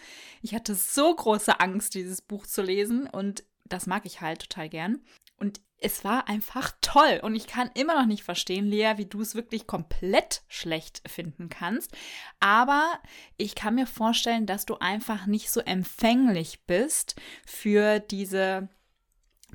ich 0.41 0.53
hatte 0.53 0.75
so 0.75 1.15
große 1.15 1.59
Angst, 1.59 1.93
dieses 1.95 2.21
Buch 2.21 2.45
zu 2.45 2.61
lesen 2.61 3.07
und 3.07 3.43
das 3.65 3.87
mag 3.87 4.05
ich 4.05 4.21
halt 4.21 4.41
total 4.41 4.69
gern. 4.69 4.99
Und 5.37 5.61
es 5.77 6.03
war 6.03 6.29
einfach 6.29 6.71
toll. 6.81 7.19
Und 7.23 7.35
ich 7.35 7.47
kann 7.47 7.71
immer 7.73 7.99
noch 7.99 8.05
nicht 8.05 8.23
verstehen, 8.23 8.67
Lea, 8.67 8.93
wie 8.97 9.07
du 9.07 9.21
es 9.21 9.33
wirklich 9.33 9.65
komplett 9.65 10.43
schlecht 10.47 11.01
finden 11.09 11.49
kannst. 11.49 11.91
Aber 12.39 12.99
ich 13.37 13.55
kann 13.55 13.75
mir 13.75 13.87
vorstellen, 13.87 14.45
dass 14.45 14.65
du 14.65 14.75
einfach 14.75 15.25
nicht 15.25 15.49
so 15.49 15.59
empfänglich 15.59 16.65
bist 16.67 17.15
für 17.45 17.99
diese 17.99 18.69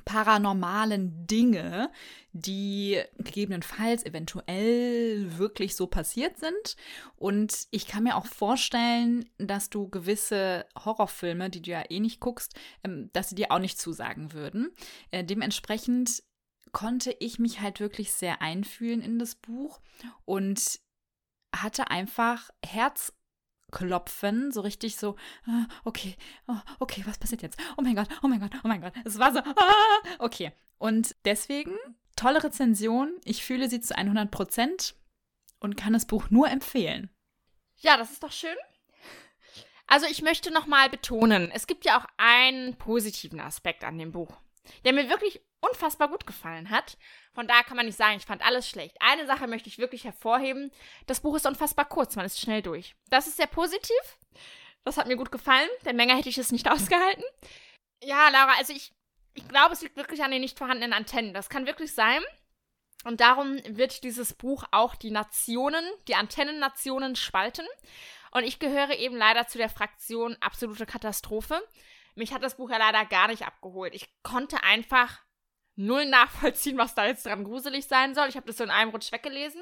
paranormalen 0.07 1.27
Dinge, 1.27 1.91
die 2.31 3.01
gegebenenfalls 3.17 4.05
eventuell 4.05 5.37
wirklich 5.37 5.75
so 5.75 5.85
passiert 5.87 6.39
sind. 6.39 6.77
Und 7.17 7.67
ich 7.71 7.87
kann 7.87 8.03
mir 8.03 8.15
auch 8.15 8.25
vorstellen, 8.25 9.29
dass 9.37 9.69
du 9.69 9.89
gewisse 9.89 10.65
Horrorfilme, 10.85 11.49
die 11.49 11.61
du 11.61 11.71
ja 11.71 11.83
eh 11.89 11.99
nicht 11.99 12.21
guckst, 12.21 12.55
ähm, 12.85 13.09
dass 13.11 13.29
sie 13.29 13.35
dir 13.35 13.51
auch 13.51 13.59
nicht 13.59 13.79
zusagen 13.79 14.31
würden. 14.31 14.71
Äh, 15.11 15.25
dementsprechend 15.25 16.23
konnte 16.71 17.13
ich 17.19 17.37
mich 17.37 17.59
halt 17.59 17.81
wirklich 17.81 18.13
sehr 18.13 18.41
einfühlen 18.41 19.01
in 19.01 19.19
das 19.19 19.35
Buch 19.35 19.81
und 20.23 20.79
hatte 21.53 21.91
einfach 21.91 22.49
Herz 22.65 23.13
klopfen, 23.71 24.51
so 24.51 24.61
richtig 24.61 24.97
so, 24.97 25.15
ah, 25.45 25.65
okay, 25.83 26.15
oh, 26.47 26.57
okay, 26.79 27.03
was 27.05 27.17
passiert 27.17 27.41
jetzt? 27.41 27.59
Oh 27.77 27.81
mein 27.81 27.95
Gott, 27.95 28.07
oh 28.23 28.27
mein 28.27 28.39
Gott, 28.39 28.51
oh 28.63 28.67
mein 28.67 28.81
Gott. 28.81 28.93
Es 29.05 29.19
war 29.19 29.33
so, 29.33 29.39
ah, 29.39 29.97
okay. 30.19 30.51
Und 30.77 31.15
deswegen, 31.25 31.75
tolle 32.15 32.43
Rezension. 32.43 33.13
Ich 33.23 33.43
fühle 33.43 33.69
sie 33.69 33.81
zu 33.81 33.95
100 33.97 34.29
Prozent 34.29 34.95
und 35.59 35.77
kann 35.77 35.93
das 35.93 36.05
Buch 36.05 36.29
nur 36.29 36.49
empfehlen. 36.49 37.09
Ja, 37.77 37.97
das 37.97 38.11
ist 38.11 38.23
doch 38.23 38.31
schön. 38.31 38.55
Also 39.85 40.05
ich 40.05 40.21
möchte 40.21 40.51
nochmal 40.51 40.89
betonen, 40.89 41.49
es 41.51 41.65
gibt 41.65 41.85
ja 41.85 41.97
auch 41.97 42.05
einen 42.17 42.75
positiven 42.75 43.39
Aspekt 43.39 43.85
an 43.85 43.97
dem 43.97 44.11
Buch, 44.11 44.35
der 44.83 44.91
mir 44.91 45.09
wirklich 45.09 45.39
unfassbar 45.61 46.07
gut 46.07 46.25
gefallen 46.27 46.69
hat. 46.69 46.97
Von 47.33 47.47
daher 47.47 47.63
kann 47.63 47.77
man 47.77 47.85
nicht 47.85 47.97
sagen, 47.97 48.17
ich 48.17 48.25
fand 48.25 48.45
alles 48.45 48.69
schlecht. 48.69 48.97
Eine 48.99 49.25
Sache 49.25 49.47
möchte 49.47 49.69
ich 49.69 49.77
wirklich 49.77 50.03
hervorheben. 50.03 50.71
Das 51.05 51.21
Buch 51.21 51.35
ist 51.35 51.45
unfassbar 51.45 51.85
kurz, 51.85 52.15
man 52.15 52.25
ist 52.25 52.39
schnell 52.39 52.61
durch. 52.61 52.95
Das 53.09 53.27
ist 53.27 53.37
sehr 53.37 53.47
positiv. 53.47 54.17
Das 54.83 54.97
hat 54.97 55.07
mir 55.07 55.17
gut 55.17 55.31
gefallen, 55.31 55.69
denn 55.85 55.97
länger 55.97 56.15
hätte 56.15 56.29
ich 56.29 56.37
es 56.37 56.51
nicht 56.51 56.69
ausgehalten. 56.71 57.23
Ja, 58.03 58.29
Laura, 58.29 58.53
also 58.57 58.73
ich, 58.73 58.93
ich 59.33 59.47
glaube, 59.47 59.73
es 59.73 59.81
liegt 59.81 59.97
wirklich 59.97 60.23
an 60.23 60.31
den 60.31 60.41
nicht 60.41 60.57
vorhandenen 60.57 60.93
Antennen. 60.93 61.33
Das 61.33 61.49
kann 61.49 61.65
wirklich 61.65 61.93
sein. 61.93 62.21
Und 63.03 63.21
darum 63.21 63.59
wird 63.67 64.03
dieses 64.03 64.33
Buch 64.33 64.65
auch 64.71 64.95
die 64.95 65.11
Nationen, 65.11 65.83
die 66.07 66.15
Antennennationen 66.15 67.15
spalten. 67.15 67.65
Und 68.31 68.43
ich 68.43 68.59
gehöre 68.59 68.97
eben 68.97 69.15
leider 69.15 69.47
zu 69.47 69.57
der 69.57 69.69
Fraktion 69.69 70.35
absolute 70.41 70.85
Katastrophe. 70.85 71.61
Mich 72.15 72.33
hat 72.33 72.43
das 72.43 72.57
Buch 72.57 72.69
ja 72.69 72.77
leider 72.77 73.05
gar 73.05 73.27
nicht 73.27 73.45
abgeholt. 73.45 73.93
Ich 73.93 74.09
konnte 74.23 74.63
einfach 74.63 75.19
null 75.77 76.05
nachvollziehen, 76.05 76.77
was 76.77 76.95
da 76.95 77.05
jetzt 77.05 77.25
dran 77.25 77.43
gruselig 77.45 77.85
sein 77.85 78.13
soll. 78.13 78.27
Ich 78.27 78.35
habe 78.35 78.47
das 78.47 78.57
so 78.57 78.63
in 78.63 78.69
einem 78.69 78.91
Rutsch 78.91 79.11
weggelesen 79.11 79.61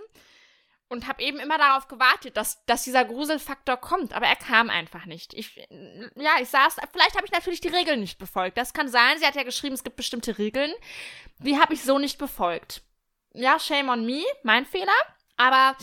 und 0.88 1.08
habe 1.08 1.22
eben 1.24 1.40
immer 1.40 1.58
darauf 1.58 1.88
gewartet, 1.88 2.38
dass, 2.38 2.64
dass 2.66 2.84
dieser 2.84 3.06
Gruselfaktor 3.06 3.78
kommt, 3.78 4.14
aber 4.14 4.28
er 4.28 4.36
kam 4.36 4.70
einfach 4.70 5.06
nicht. 5.06 5.34
Ich, 5.34 5.56
ja, 6.16 6.36
ich 6.42 6.50
saß, 6.50 6.78
vielleicht 6.92 7.16
habe 7.16 7.26
ich 7.26 7.32
natürlich 7.32 7.62
die 7.62 7.70
Regeln 7.70 8.00
nicht 8.00 8.18
befolgt. 8.18 8.58
Das 8.58 8.74
kann 8.74 8.88
sein. 8.88 9.18
Sie 9.18 9.26
hat 9.26 9.36
ja 9.36 9.44
geschrieben, 9.44 9.76
es 9.76 9.84
gibt 9.84 9.96
bestimmte 9.96 10.38
Regeln. 10.38 10.72
Die 11.40 11.60
habe 11.60 11.74
ich 11.74 11.84
so 11.84 11.98
nicht 11.98 12.18
befolgt. 12.18 12.82
Ja, 13.34 13.60
shame 13.60 13.90
on 13.90 14.06
me, 14.06 14.24
mein 14.44 14.66
Fehler. 14.66 14.94
Aber 15.38 15.76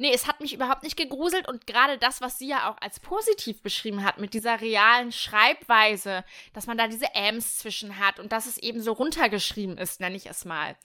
Nee, 0.00 0.12
es 0.12 0.28
hat 0.28 0.40
mich 0.40 0.54
überhaupt 0.54 0.84
nicht 0.84 0.96
gegruselt 0.96 1.48
und 1.48 1.66
gerade 1.66 1.98
das, 1.98 2.20
was 2.20 2.38
sie 2.38 2.48
ja 2.48 2.70
auch 2.70 2.76
als 2.80 3.00
positiv 3.00 3.62
beschrieben 3.62 4.04
hat, 4.04 4.18
mit 4.18 4.32
dieser 4.32 4.60
realen 4.60 5.10
Schreibweise, 5.10 6.24
dass 6.52 6.68
man 6.68 6.78
da 6.78 6.86
diese 6.86 7.14
Ms 7.14 7.58
zwischen 7.58 7.98
hat 7.98 8.20
und 8.20 8.30
dass 8.30 8.46
es 8.46 8.58
eben 8.58 8.80
so 8.80 8.92
runtergeschrieben 8.92 9.76
ist, 9.76 10.00
nenne 10.00 10.16
ich 10.16 10.26
es 10.26 10.44
mal. 10.44 10.76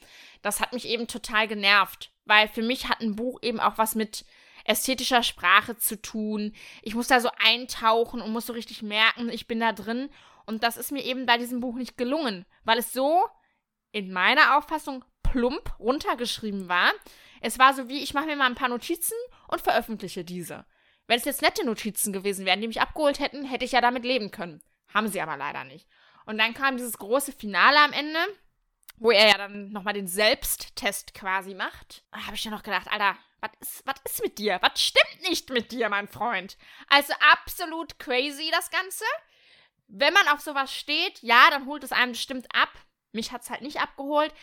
Das 0.41 0.59
hat 0.59 0.73
mich 0.73 0.87
eben 0.87 1.07
total 1.07 1.47
genervt, 1.47 2.11
weil 2.25 2.47
für 2.47 2.63
mich 2.63 2.89
hat 2.89 3.01
ein 3.01 3.15
Buch 3.15 3.39
eben 3.43 3.59
auch 3.59 3.77
was 3.77 3.93
mit 3.93 4.25
ästhetischer 4.65 5.21
Sprache 5.23 5.77
zu 5.77 6.01
tun. 6.01 6.53
Ich 6.81 6.95
muss 6.95 7.07
da 7.07 7.19
so 7.19 7.29
eintauchen 7.37 8.21
und 8.21 8.31
muss 8.31 8.47
so 8.47 8.53
richtig 8.53 8.81
merken, 8.81 9.29
ich 9.29 9.47
bin 9.47 9.59
da 9.59 9.73
drin. 9.73 10.09
Und 10.45 10.63
das 10.63 10.77
ist 10.77 10.91
mir 10.91 11.03
eben 11.03 11.25
bei 11.25 11.37
diesem 11.37 11.59
Buch 11.59 11.75
nicht 11.75 11.97
gelungen, 11.97 12.45
weil 12.63 12.79
es 12.79 12.91
so 12.91 13.23
in 13.91 14.11
meiner 14.11 14.57
Auffassung 14.57 15.05
plump 15.21 15.79
runtergeschrieben 15.79 16.67
war, 16.67 16.91
es 17.43 17.59
war 17.59 17.73
so 17.73 17.89
wie, 17.89 18.01
ich 18.01 18.13
mache 18.13 18.25
mir 18.25 18.35
mal 18.35 18.45
ein 18.45 18.55
paar 18.55 18.69
Notizen 18.69 19.17
und 19.49 19.61
veröffentliche 19.61 20.23
diese. 20.23 20.65
Wenn 21.07 21.19
es 21.19 21.25
jetzt 21.25 21.41
nette 21.41 21.65
Notizen 21.65 22.13
gewesen 22.13 22.45
wären, 22.45 22.61
die 22.61 22.67
mich 22.67 22.81
abgeholt 22.81 23.19
hätten, 23.19 23.43
hätte 23.45 23.65
ich 23.65 23.73
ja 23.73 23.81
damit 23.81 24.05
leben 24.05 24.31
können. 24.31 24.63
Haben 24.93 25.09
sie 25.09 25.21
aber 25.21 25.35
leider 25.35 25.65
nicht. 25.65 25.87
Und 26.25 26.37
dann 26.37 26.53
kam 26.53 26.77
dieses 26.77 26.97
große 26.97 27.33
Finale 27.33 27.79
am 27.79 27.91
Ende. 27.91 28.19
wo 28.97 29.11
er 29.11 29.27
ja 29.27 29.37
dann 29.37 29.71
nochmal 29.71 29.93
den 29.93 30.07
Selbsttest 30.07 31.13
quasi 31.13 31.53
macht, 31.53 32.05
habe 32.13 32.35
ich 32.35 32.43
ja 32.43 32.51
noch 32.51 32.63
gedacht, 32.63 32.87
Alter, 32.89 33.17
was 33.41 33.51
ist, 33.59 33.83
ist 34.05 34.23
mit 34.23 34.37
dir? 34.37 34.59
Was 34.61 34.81
stimmt 34.81 35.29
nicht 35.29 35.49
mit 35.49 35.71
dir, 35.71 35.89
mein 35.89 36.07
Freund? 36.07 36.57
Also 36.87 37.13
absolut 37.31 37.99
crazy 37.99 38.49
das 38.51 38.71
Ganze. 38.71 39.03
Wenn 39.87 40.13
man 40.13 40.27
auf 40.29 40.39
sowas 40.39 40.73
steht, 40.73 41.21
ja, 41.21 41.49
dann 41.49 41.65
holt 41.65 41.83
es 41.83 41.91
einem 41.91 42.13
bestimmt 42.13 42.47
ab. 42.55 42.69
Mich 43.11 43.31
hat 43.31 43.41
es 43.41 43.49
halt 43.49 43.61
nicht 43.61 43.81
abgeholt. 43.81 44.33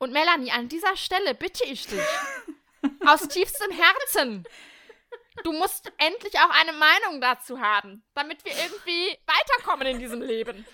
Und 0.00 0.12
Melanie, 0.14 0.50
an 0.50 0.68
dieser 0.68 0.96
Stelle 0.96 1.34
bitte 1.34 1.62
ich 1.64 1.86
dich, 1.86 2.00
aus 3.06 3.28
tiefstem 3.28 3.70
Herzen, 3.70 4.44
du 5.44 5.52
musst 5.52 5.92
endlich 5.98 6.38
auch 6.38 6.50
eine 6.58 6.72
Meinung 6.72 7.20
dazu 7.20 7.60
haben, 7.60 8.02
damit 8.14 8.42
wir 8.46 8.52
irgendwie 8.52 9.18
weiterkommen 9.26 9.86
in 9.86 9.98
diesem 9.98 10.22
Leben. 10.22 10.64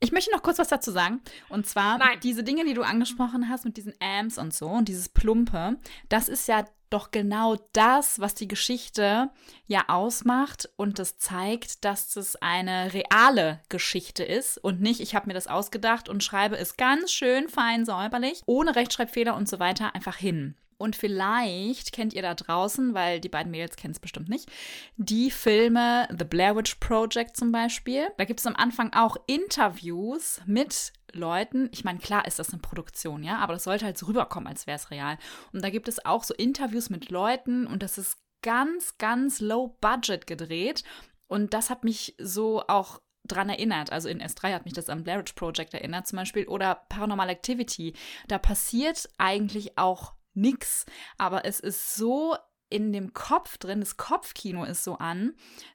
Ich 0.00 0.12
möchte 0.12 0.30
noch 0.30 0.42
kurz 0.42 0.58
was 0.58 0.68
dazu 0.68 0.90
sagen. 0.90 1.22
Und 1.48 1.66
zwar 1.66 1.96
Nein. 1.96 2.20
diese 2.20 2.44
Dinge, 2.44 2.66
die 2.66 2.74
du 2.74 2.82
angesprochen 2.82 3.48
hast 3.48 3.64
mit 3.64 3.78
diesen 3.78 3.94
Amps 3.98 4.36
und 4.36 4.52
so 4.52 4.68
und 4.68 4.88
dieses 4.88 5.08
Plumpe, 5.08 5.80
das 6.10 6.28
ist 6.28 6.46
ja 6.48 6.66
doch 6.90 7.10
genau 7.10 7.56
das, 7.72 8.20
was 8.20 8.34
die 8.34 8.48
Geschichte 8.48 9.30
ja 9.66 9.84
ausmacht 9.88 10.68
und 10.76 10.98
das 10.98 11.18
zeigt, 11.18 11.84
dass 11.84 12.16
es 12.16 12.36
eine 12.36 12.92
reale 12.94 13.60
Geschichte 13.68 14.24
ist 14.24 14.58
und 14.58 14.80
nicht, 14.80 15.00
ich 15.00 15.14
habe 15.14 15.26
mir 15.26 15.34
das 15.34 15.46
ausgedacht 15.46 16.08
und 16.08 16.24
schreibe 16.24 16.56
es 16.56 16.76
ganz 16.76 17.12
schön 17.12 17.48
fein 17.48 17.84
säuberlich, 17.84 18.42
ohne 18.46 18.76
Rechtschreibfehler 18.76 19.36
und 19.36 19.48
so 19.48 19.58
weiter 19.58 19.94
einfach 19.94 20.16
hin. 20.16 20.54
Und 20.78 20.94
vielleicht 20.94 21.92
kennt 21.92 22.14
ihr 22.14 22.22
da 22.22 22.34
draußen, 22.34 22.94
weil 22.94 23.20
die 23.20 23.28
beiden 23.28 23.50
Mädels 23.50 23.76
kennen 23.76 23.92
es 23.92 23.98
bestimmt 23.98 24.28
nicht, 24.28 24.48
die 24.96 25.30
Filme 25.32 26.06
The 26.16 26.24
Blair 26.24 26.54
Witch 26.56 26.76
Project 26.76 27.36
zum 27.36 27.50
Beispiel. 27.50 28.06
Da 28.16 28.24
gibt 28.24 28.38
es 28.38 28.46
am 28.46 28.54
Anfang 28.54 28.92
auch 28.92 29.16
Interviews 29.26 30.40
mit 30.46 30.92
Leuten. 31.12 31.68
Ich 31.72 31.84
meine, 31.84 31.98
klar 31.98 32.26
ist 32.26 32.38
das 32.38 32.50
eine 32.50 32.60
Produktion, 32.60 33.22
ja, 33.22 33.38
aber 33.38 33.54
das 33.54 33.64
sollte 33.64 33.84
halt 33.84 33.98
so 33.98 34.06
rüberkommen, 34.06 34.48
als 34.48 34.66
wäre 34.66 34.76
es 34.76 34.90
real. 34.90 35.18
Und 35.52 35.62
da 35.62 35.70
gibt 35.70 35.88
es 35.88 36.04
auch 36.04 36.24
so 36.24 36.34
Interviews 36.34 36.90
mit 36.90 37.10
Leuten 37.10 37.66
und 37.66 37.82
das 37.82 37.98
ist 37.98 38.18
ganz, 38.42 38.98
ganz 38.98 39.40
low 39.40 39.76
budget 39.80 40.26
gedreht. 40.26 40.84
Und 41.26 41.54
das 41.54 41.70
hat 41.70 41.84
mich 41.84 42.14
so 42.18 42.62
auch 42.68 43.00
dran 43.24 43.48
erinnert. 43.48 43.92
Also 43.92 44.08
in 44.08 44.22
S3 44.22 44.54
hat 44.54 44.64
mich 44.64 44.74
das 44.74 44.88
am 44.88 45.04
Blair 45.04 45.18
Witch 45.18 45.34
Project 45.34 45.74
erinnert 45.74 46.06
zum 46.06 46.16
Beispiel 46.16 46.46
oder 46.48 46.74
Paranormal 46.88 47.28
Activity. 47.28 47.94
Da 48.26 48.38
passiert 48.38 49.08
eigentlich 49.18 49.76
auch 49.76 50.14
nix. 50.34 50.86
Aber 51.18 51.44
es 51.44 51.60
ist 51.60 51.94
so 51.94 52.36
in 52.70 52.92
dem 52.92 53.12
Kopf 53.12 53.58
drin, 53.58 53.80
das 53.80 53.96
Kopfkino 53.96 54.64
ist 54.64 54.84
so 54.84 54.96
an, 54.96 55.34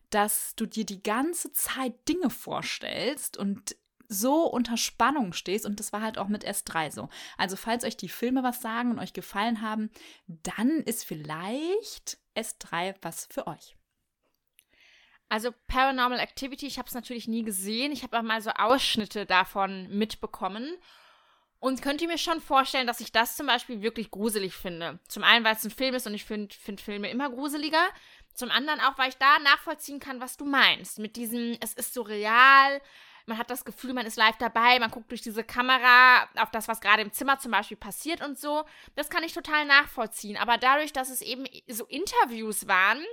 dass 0.10 0.56
du 0.56 0.66
dir 0.66 0.86
die 0.86 1.02
ganze 1.02 1.52
Zeit 1.52 2.08
Dinge 2.08 2.30
vorstellst 2.30 3.38
und 3.38 3.76
so 4.08 4.46
unter 4.46 4.78
Spannung 4.78 5.34
stehst 5.34 5.66
und 5.66 5.80
das 5.80 5.94
war 5.94 6.02
halt 6.02 6.18
auch 6.18 6.28
mit 6.28 6.46
S3 6.46 6.92
so. 6.92 7.10
Also 7.38 7.56
falls 7.56 7.84
euch 7.84 7.98
die 7.98 8.10
Filme 8.10 8.44
was 8.44 8.62
sagen 8.62 8.92
und 8.92 9.00
euch 9.00 9.14
gefallen 9.14 9.62
haben, 9.62 9.90
dann 10.28 10.70
ist 10.82 11.06
vielleicht 11.06 12.18
S3 12.36 12.96
was 13.02 13.28
für 13.32 13.48
euch. 13.48 13.76
Also 15.30 15.52
Paranormal 15.68 16.20
Activity, 16.20 16.68
ich 16.68 16.78
habe 16.78 16.88
es 16.88 16.94
natürlich 16.94 17.28
nie 17.28 17.44
gesehen. 17.44 17.92
Ich 17.92 18.04
habe 18.04 18.18
aber 18.18 18.28
mal 18.28 18.42
so 18.42 18.52
Ausschnitte 18.52 19.26
davon 19.26 19.90
mitbekommen 19.90 20.78
und 21.64 21.82
könnt 21.82 22.02
ihr 22.02 22.10
mir 22.10 22.18
schon 22.18 22.42
vorstellen, 22.42 22.88
dass 22.88 23.00
ich 23.00 23.14
das 23.14 23.38
zum 23.38 23.48
Beispiel 23.48 23.82
wirklich 23.82 24.12
gruselig 24.12 24.54
finde. 24.54 25.00
Zum 25.08 25.24
einen, 25.24 25.46
weil 25.46 25.56
es 25.56 25.64
ein 25.64 25.72
Film 25.72 25.96
ist 25.96 26.06
und 26.06 26.14
ich 26.14 26.26
finde 26.26 26.54
find 26.54 26.82
Filme 26.82 27.10
immer 27.10 27.30
gruseliger. 27.30 27.88
Zum 28.34 28.52
anderen 28.52 28.82
auch, 28.82 28.98
weil 28.98 29.08
ich 29.08 29.18
da 29.18 29.40
nachvollziehen 29.40 30.02
kann, 30.02 30.20
was 30.20 30.36
du 30.36 30.44
meinst. 30.44 31.00
Mit 31.00 31.16
diesem, 31.16 31.56
es 31.62 31.74
ist 31.74 31.94
so 31.94 32.02
real, 32.02 32.82
man 33.26 33.38
hat 33.38 33.50
das 33.50 33.66
Gefühl, 33.66 33.94
man 33.94 34.06
ist 34.06 34.18
live 34.18 34.38
dabei, 34.38 34.80
man 34.80 34.92
guckt 34.92 35.10
durch 35.10 35.22
diese 35.22 35.44
Kamera 35.44 36.28
auf 36.36 36.52
das, 36.52 36.68
was 36.68 36.82
gerade 36.82 37.02
im 37.02 37.14
Zimmer 37.14 37.40
zum 37.40 37.52
Beispiel 37.52 37.78
passiert 37.78 38.22
und 38.22 38.38
so. 38.38 38.66
Das 38.96 39.10
kann 39.10 39.24
ich 39.24 39.34
total 39.34 39.66
nachvollziehen. 39.66 40.38
Aber 40.38 40.58
dadurch, 40.58 40.94
dass 40.94 41.10
es 41.10 41.22
eben 41.22 41.46
so 41.68 41.86
Interviews 41.86 42.68
waren, 42.68 43.04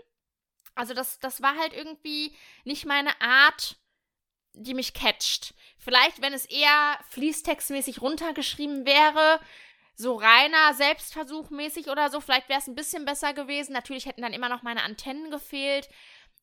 also 0.74 0.94
das, 0.94 1.18
das 1.18 1.42
war 1.42 1.56
halt 1.56 1.74
irgendwie 1.74 2.34
nicht 2.64 2.86
meine 2.86 3.20
Art, 3.20 3.76
die 4.54 4.74
mich 4.74 4.94
catcht. 4.94 5.54
Vielleicht, 5.78 6.22
wenn 6.22 6.32
es 6.32 6.44
eher 6.44 6.98
fließtextmäßig 7.11 8.02
runtergeschrieben 8.02 8.84
wäre, 8.84 9.40
so 9.94 10.14
reiner 10.14 10.74
Selbstversuchmäßig 10.74 11.88
oder 11.88 12.11
so, 12.11 12.20
vielleicht 12.20 12.48
wäre 12.48 12.58
es 12.58 12.66
ein 12.66 12.74
bisschen 12.74 13.04
besser 13.04 13.34
gewesen. 13.34 13.72
Natürlich 13.72 14.06
hätten 14.06 14.22
dann 14.22 14.32
immer 14.32 14.48
noch 14.48 14.62
meine 14.62 14.82
Antennen 14.82 15.30
gefehlt. 15.30 15.88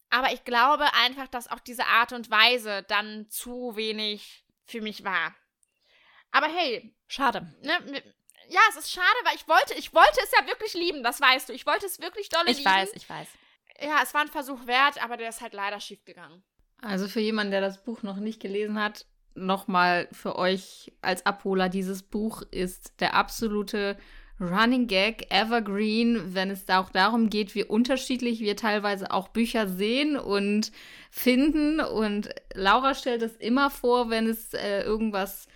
Aber 0.10 0.32
ich 0.32 0.44
glaube 0.44 0.94
einfach, 0.94 1.28
dass 1.28 1.50
auch 1.50 1.60
diese 1.60 1.86
Art 1.86 2.14
und 2.14 2.32
Weise 2.32 2.84
dann 2.88 3.30
zu 3.30 3.76
wenig 3.76 4.46
für 4.66 4.82
mich 4.82 5.04
war. 5.04 5.36
Aber 6.32 6.48
hey. 6.48 6.96
Schade. 7.08 7.54
Ne, 7.62 8.04
ja, 8.50 8.62
es 8.70 8.78
ist 8.78 8.92
schade, 8.92 9.06
weil 9.24 9.36
ich 9.36 9.48
wollte, 9.48 9.74
ich 9.76 9.94
wollte 9.94 10.20
es 10.24 10.32
ja 10.32 10.48
wirklich 10.48 10.74
lieben, 10.74 11.04
das 11.04 11.20
weißt 11.20 11.50
du. 11.50 11.54
Ich 11.54 11.66
wollte 11.66 11.86
es 11.86 12.00
wirklich 12.00 12.30
dolle 12.30 12.52
ich 12.52 12.60
lieben. 12.60 12.70
Ich 12.70 12.76
weiß, 12.76 12.90
ich 12.94 13.10
weiß. 13.10 13.28
Ja, 13.82 14.00
es 14.02 14.14
war 14.14 14.22
ein 14.22 14.30
Versuch 14.30 14.66
wert, 14.66 15.04
aber 15.04 15.18
der 15.18 15.30
ist 15.30 15.42
halt 15.42 15.54
leider 15.54 15.80
schief 15.80 16.04
gegangen. 16.06 16.44
Also 16.82 17.08
für 17.08 17.20
jemanden, 17.20 17.52
der 17.52 17.62
das 17.62 17.84
Buch 17.84 18.04
noch 18.04 18.18
nicht 18.18 18.40
gelesen 18.40 18.82
hat, 18.82 19.06
nochmal 19.36 20.08
für 20.12 20.36
euch 20.36 20.94
als 21.02 21.26
Abholer, 21.26 21.70
dieses 21.70 22.04
Buch 22.04 22.44
ist 22.52 23.00
der 23.00 23.14
absolute 23.14 23.98
Running 24.40 24.88
Gag, 24.88 25.28
Evergreen, 25.32 26.36
wenn 26.36 26.52
es 26.52 26.68
auch 26.70 26.90
darum 26.92 27.30
geht, 27.30 27.56
wie 27.56 27.64
unterschiedlich 27.64 28.40
wir 28.40 28.56
teilweise 28.56 29.12
auch 29.12 29.30
Bücher 29.30 29.68
sehen 29.68 30.16
und 30.16 30.72
finden. 31.10 31.80
Und 31.80 32.30
Laura 32.54 32.94
stellt 32.94 33.24
es 33.24 33.36
immer 33.36 33.70
vor, 33.70 34.10
wenn 34.10 34.28
es 34.28 34.54
äh, 34.54 34.82
irgendwas 34.82 35.48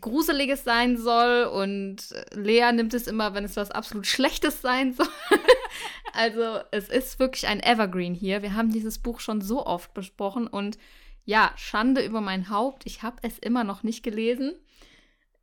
Gruseliges 0.00 0.64
sein 0.64 0.96
soll 0.96 1.44
und 1.44 1.96
Lea 2.32 2.72
nimmt 2.72 2.94
es 2.94 3.06
immer, 3.06 3.34
wenn 3.34 3.44
es 3.44 3.56
was 3.56 3.70
absolut 3.70 4.06
Schlechtes 4.06 4.62
sein 4.62 4.94
soll. 4.94 5.06
also 6.14 6.60
es 6.70 6.88
ist 6.88 7.18
wirklich 7.18 7.46
ein 7.46 7.62
Evergreen 7.62 8.14
hier. 8.14 8.40
Wir 8.40 8.54
haben 8.54 8.72
dieses 8.72 8.98
Buch 8.98 9.20
schon 9.20 9.42
so 9.42 9.66
oft 9.66 9.92
besprochen 9.92 10.46
und 10.46 10.78
ja, 11.26 11.52
Schande 11.56 12.04
über 12.04 12.20
mein 12.20 12.48
Haupt. 12.48 12.84
Ich 12.86 13.02
habe 13.02 13.16
es 13.22 13.38
immer 13.38 13.64
noch 13.64 13.82
nicht 13.82 14.02
gelesen. 14.02 14.54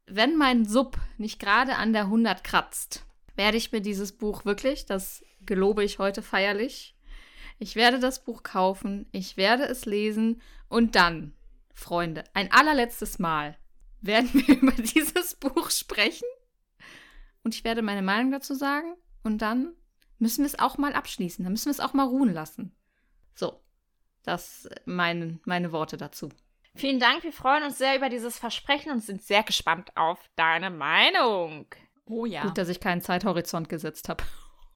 Wenn 0.06 0.36
mein 0.36 0.66
Sub 0.66 0.98
nicht 1.18 1.40
gerade 1.40 1.76
an 1.76 1.94
der 1.94 2.04
100 2.04 2.44
kratzt, 2.44 3.06
werde 3.36 3.58
ich 3.58 3.72
mir 3.72 3.82
dieses 3.82 4.12
Buch 4.12 4.46
wirklich, 4.46 4.86
das 4.86 5.24
gelobe 5.46 5.84
ich 5.84 6.00
heute 6.00 6.22
feierlich, 6.22 6.96
ich 7.60 7.76
werde 7.76 8.00
das 8.00 8.24
Buch 8.24 8.44
kaufen, 8.44 9.08
ich 9.12 9.38
werde 9.38 9.64
es 9.64 9.86
lesen 9.86 10.42
und 10.68 10.96
dann, 10.96 11.34
Freunde, 11.74 12.24
ein 12.34 12.52
allerletztes 12.52 13.20
Mal 13.20 13.58
werden 14.02 14.30
wir 14.34 14.56
über 14.62 14.72
dieses 14.72 15.36
Buch 15.36 15.70
sprechen 15.70 16.28
und 17.44 17.56
ich 17.56 17.64
werde 17.64 17.82
meine 17.82 18.02
Meinung 18.02 18.32
dazu 18.32 18.54
sagen 18.54 18.96
und 19.24 19.42
dann 19.42 19.74
müssen 20.18 20.44
wir 20.44 20.48
es 20.48 20.60
auch 20.60 20.78
mal 20.78 20.94
abschließen, 20.94 21.44
dann 21.44 21.54
müssen 21.54 21.66
wir 21.66 21.72
es 21.72 21.80
auch 21.80 21.94
mal 21.94 22.08
ruhen 22.08 22.34
lassen. 22.34 22.76
So, 23.34 23.62
das 24.24 24.70
meine, 24.86 25.40
meine 25.46 25.72
Worte 25.72 25.98
dazu. 25.98 26.30
Vielen 26.74 27.00
Dank, 27.00 27.24
wir 27.24 27.34
freuen 27.34 27.64
uns 27.64 27.78
sehr 27.78 27.96
über 27.96 28.10
dieses 28.10 28.40
Versprechen 28.40 28.92
und 28.92 29.04
sind 29.04 29.22
sehr 29.22 29.44
gespannt 29.44 29.92
auf 29.96 30.20
deine 30.36 30.70
Meinung. 30.70 31.68
Oh 32.06 32.26
ja. 32.26 32.44
Gut, 32.44 32.58
dass 32.58 32.70
ich 32.70 32.80
keinen 32.80 33.02
Zeithorizont 33.02 33.70
gesetzt 33.70 34.10
habe. 34.10 34.24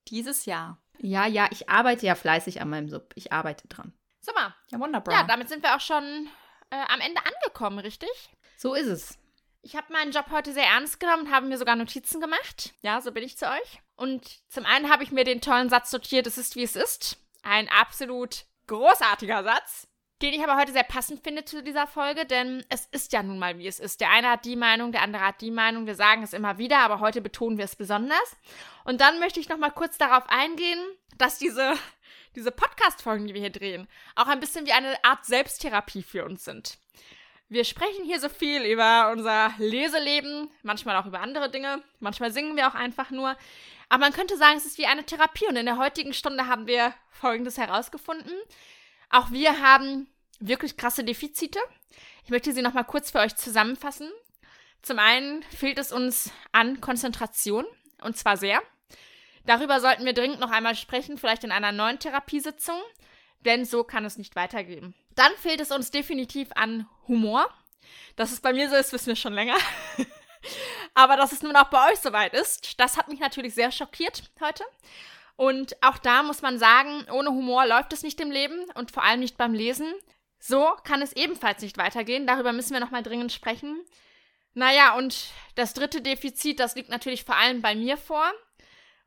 Dieses 0.07 0.45
Jahr. 0.45 0.81
Ja, 0.99 1.25
ja, 1.25 1.47
ich 1.51 1.69
arbeite 1.69 2.05
ja 2.05 2.15
fleißig 2.15 2.61
an 2.61 2.69
meinem 2.69 2.89
Sub. 2.89 3.11
Ich 3.15 3.33
arbeite 3.33 3.67
dran. 3.67 3.93
Mal. 4.33 4.55
Ja, 4.71 4.79
wunderbar. 4.79 5.13
Ja, 5.13 5.23
damit 5.23 5.49
sind 5.49 5.61
wir 5.61 5.75
auch 5.75 5.79
schon 5.79 6.27
äh, 6.71 6.83
am 6.87 6.99
Ende 6.99 7.21
angekommen, 7.23 7.77
richtig? 7.77 8.09
So 8.57 8.73
ist 8.73 8.87
es. 8.87 9.19
Ich 9.61 9.75
habe 9.75 9.93
meinen 9.93 10.11
Job 10.11 10.25
heute 10.31 10.51
sehr 10.51 10.65
ernst 10.65 10.99
genommen 10.99 11.27
und 11.27 11.31
habe 11.31 11.45
mir 11.45 11.57
sogar 11.57 11.75
Notizen 11.75 12.21
gemacht. 12.21 12.73
Ja, 12.81 13.01
so 13.01 13.11
bin 13.11 13.23
ich 13.23 13.37
zu 13.37 13.45
euch. 13.45 13.81
Und 13.95 14.39
zum 14.49 14.65
einen 14.65 14.91
habe 14.91 15.03
ich 15.03 15.11
mir 15.11 15.23
den 15.23 15.41
tollen 15.41 15.69
Satz 15.69 15.91
notiert, 15.91 16.27
es 16.27 16.37
ist 16.37 16.55
wie 16.55 16.63
es 16.63 16.75
ist. 16.75 17.17
Ein 17.43 17.69
absolut 17.69 18.45
großartiger 18.67 19.43
Satz, 19.43 19.87
den 20.22 20.34
ich 20.34 20.43
aber 20.43 20.57
heute 20.59 20.72
sehr 20.72 20.84
passend 20.84 21.24
finde 21.24 21.45
zu 21.45 21.61
dieser 21.61 21.88
Folge, 21.88 22.26
denn 22.26 22.63
es 22.70 22.86
ist 22.91 23.11
ja 23.13 23.22
nun 23.22 23.39
mal 23.39 23.57
wie 23.57 23.68
es 23.68 23.80
ist. 23.80 24.01
Der 24.01 24.11
eine 24.11 24.30
hat 24.30 24.45
die 24.45 24.55
Meinung, 24.55 24.91
der 24.91 25.01
andere 25.01 25.26
hat 25.26 25.41
die 25.41 25.51
Meinung. 25.51 25.88
Wir 25.88 25.95
sagen 25.95 26.24
es 26.24 26.34
immer 26.34 26.57
wieder, 26.57 26.80
aber 26.80 26.99
heute 26.99 27.22
betonen 27.22 27.57
wir 27.57 27.66
es 27.66 27.76
besonders. 27.76 28.38
Und 28.86 29.01
dann 29.01 29.20
möchte 29.20 29.39
ich 29.39 29.49
noch 29.49 29.57
mal 29.57 29.72
kurz 29.72 29.97
darauf 29.97 30.24
eingehen, 30.30 30.80
dass 31.18 31.38
diese 31.38 31.76
diese 32.36 32.51
Podcast-Folgen, 32.51 33.28
die 33.28 33.34
wir 33.34 33.41
hier 33.41 33.49
drehen, 33.49 33.88
auch 34.16 34.28
ein 34.28 34.39
bisschen 34.39 34.66
wie 34.66 34.74
eine 34.74 35.03
Art 35.03 35.26
Selbsttherapie 35.26 36.03
für 36.03 36.26
uns 36.26 36.43
sind. 36.43 36.78
Wir 37.47 37.63
sprechen 37.63 38.05
hier 38.05 38.20
so 38.20 38.28
viel 38.28 38.63
über 38.63 39.11
unser 39.11 39.53
Leseleben, 39.57 40.49
manchmal 40.63 40.97
auch 40.97 41.05
über 41.05 41.22
andere 41.22 41.49
Dinge, 41.49 41.84
manchmal 41.99 42.32
singen 42.32 42.57
wir 42.57 42.68
auch 42.68 42.76
einfach 42.76 43.11
nur. 43.11 43.38
Aber 43.88 43.99
man 43.99 44.13
könnte 44.13 44.36
sagen, 44.36 44.57
es 44.57 44.66
ist 44.66 44.80
wie 44.80 44.88
eine 44.88 45.05
Therapie 45.05 45.45
und 45.47 45.55
in 45.55 45.68
der 45.68 45.78
heutigen 45.78 46.13
Stunde 46.13 46.47
haben 46.47 46.66
wir 46.66 46.93
Folgendes 47.11 47.57
herausgefunden. 47.57 48.34
Auch 49.16 49.32
wir 49.32 49.61
haben 49.61 50.09
wirklich 50.41 50.76
krasse 50.76 51.05
Defizite. 51.05 51.59
Ich 52.26 52.32
möchte 52.32 52.51
sie 52.51 52.61
nochmal 52.61 52.84
kurz 52.84 53.11
für 53.11 53.20
euch 53.20 53.34
zusammenfassen. 53.38 54.11
Zum 54.82 54.99
einen 54.99 55.41
fehlt 55.43 55.80
es 55.80 55.93
uns 55.93 56.32
an 56.51 56.82
Konzentration 56.82 57.63
und 58.01 58.18
zwar 58.18 58.36
sehr. 58.36 58.61
Darüber 59.45 59.80
sollten 59.80 60.03
wir 60.03 60.11
dringend 60.11 60.41
noch 60.41 60.51
einmal 60.51 60.76
sprechen, 60.76 61.18
vielleicht 61.18 61.45
in 61.45 61.53
einer 61.53 61.72
neuen 61.72 61.97
Therapiesitzung, 61.97 62.76
denn 63.45 63.63
so 63.63 63.86
kann 63.86 64.03
es 64.03 64.18
nicht 64.18 64.36
weitergehen. 64.36 64.93
Dann 65.16 65.32
fehlt 65.38 65.61
es 65.61 65.72
uns 65.72 65.91
definitiv 65.91 66.49
an 66.53 66.86
Humor. 67.07 67.47
Dass 68.18 68.34
es 68.34 68.41
bei 68.41 68.51
mir 68.51 68.70
so 68.70 68.76
ist, 68.76 68.91
wissen 68.91 69.07
wir 69.07 69.16
schon 69.16 69.34
länger. 69.34 69.55
Aber 70.93 71.16
dass 71.16 71.32
es 71.32 71.41
nun 71.41 71.55
auch 71.55 71.70
bei 71.70 71.89
euch 71.89 71.99
soweit 71.99 72.34
ist, 72.34 72.78
das 72.82 72.97
hat 72.97 73.07
mich 73.07 73.22
natürlich 73.22 73.53
sehr 73.53 73.72
schockiert 73.72 74.30
heute. 74.41 74.66
Und 75.36 75.75
auch 75.83 75.97
da 75.97 76.23
muss 76.23 76.41
man 76.41 76.57
sagen, 76.57 77.05
ohne 77.11 77.29
Humor 77.29 77.65
läuft 77.65 77.91
es 77.93 78.03
nicht 78.03 78.19
im 78.21 78.31
Leben 78.31 78.65
und 78.75 78.91
vor 78.91 79.03
allem 79.03 79.19
nicht 79.19 79.38
beim 79.38 79.53
Lesen. 79.53 79.93
So 80.39 80.75
kann 80.83 81.01
es 81.01 81.13
ebenfalls 81.13 81.61
nicht 81.61 81.77
weitergehen. 81.77 82.27
Darüber 82.27 82.53
müssen 82.53 82.73
wir 82.73 82.79
nochmal 82.79 83.03
dringend 83.03 83.31
sprechen. 83.31 83.83
Naja, 84.53 84.95
und 84.95 85.27
das 85.55 85.73
dritte 85.73 86.01
Defizit, 86.01 86.59
das 86.59 86.75
liegt 86.75 86.89
natürlich 86.89 87.25
vor 87.25 87.36
allem 87.36 87.61
bei 87.61 87.75
mir 87.75 87.97
vor. 87.97 88.31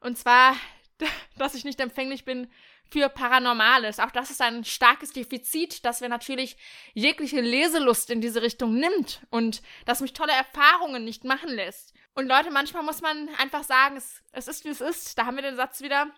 Und 0.00 0.18
zwar, 0.18 0.54
dass 1.38 1.54
ich 1.54 1.64
nicht 1.64 1.80
empfänglich 1.80 2.24
bin 2.24 2.50
für 2.90 3.08
Paranormales. 3.08 3.98
Auch 3.98 4.10
das 4.10 4.30
ist 4.30 4.40
ein 4.40 4.64
starkes 4.64 5.12
Defizit, 5.12 5.84
dass 5.84 6.00
wir 6.00 6.08
natürlich 6.08 6.56
jegliche 6.94 7.40
Leselust 7.40 8.10
in 8.10 8.20
diese 8.20 8.42
Richtung 8.42 8.74
nimmt 8.74 9.20
und 9.30 9.62
das 9.84 10.00
mich 10.00 10.12
tolle 10.12 10.32
Erfahrungen 10.32 11.04
nicht 11.04 11.24
machen 11.24 11.50
lässt. 11.50 11.94
Und 12.14 12.26
Leute, 12.26 12.50
manchmal 12.50 12.82
muss 12.82 13.00
man 13.00 13.28
einfach 13.36 13.62
sagen, 13.62 13.96
es, 13.96 14.22
es 14.32 14.48
ist 14.48 14.64
wie 14.64 14.70
es 14.70 14.80
ist. 14.80 15.18
Da 15.18 15.26
haben 15.26 15.36
wir 15.36 15.42
den 15.42 15.56
Satz 15.56 15.80
wieder. 15.80 16.10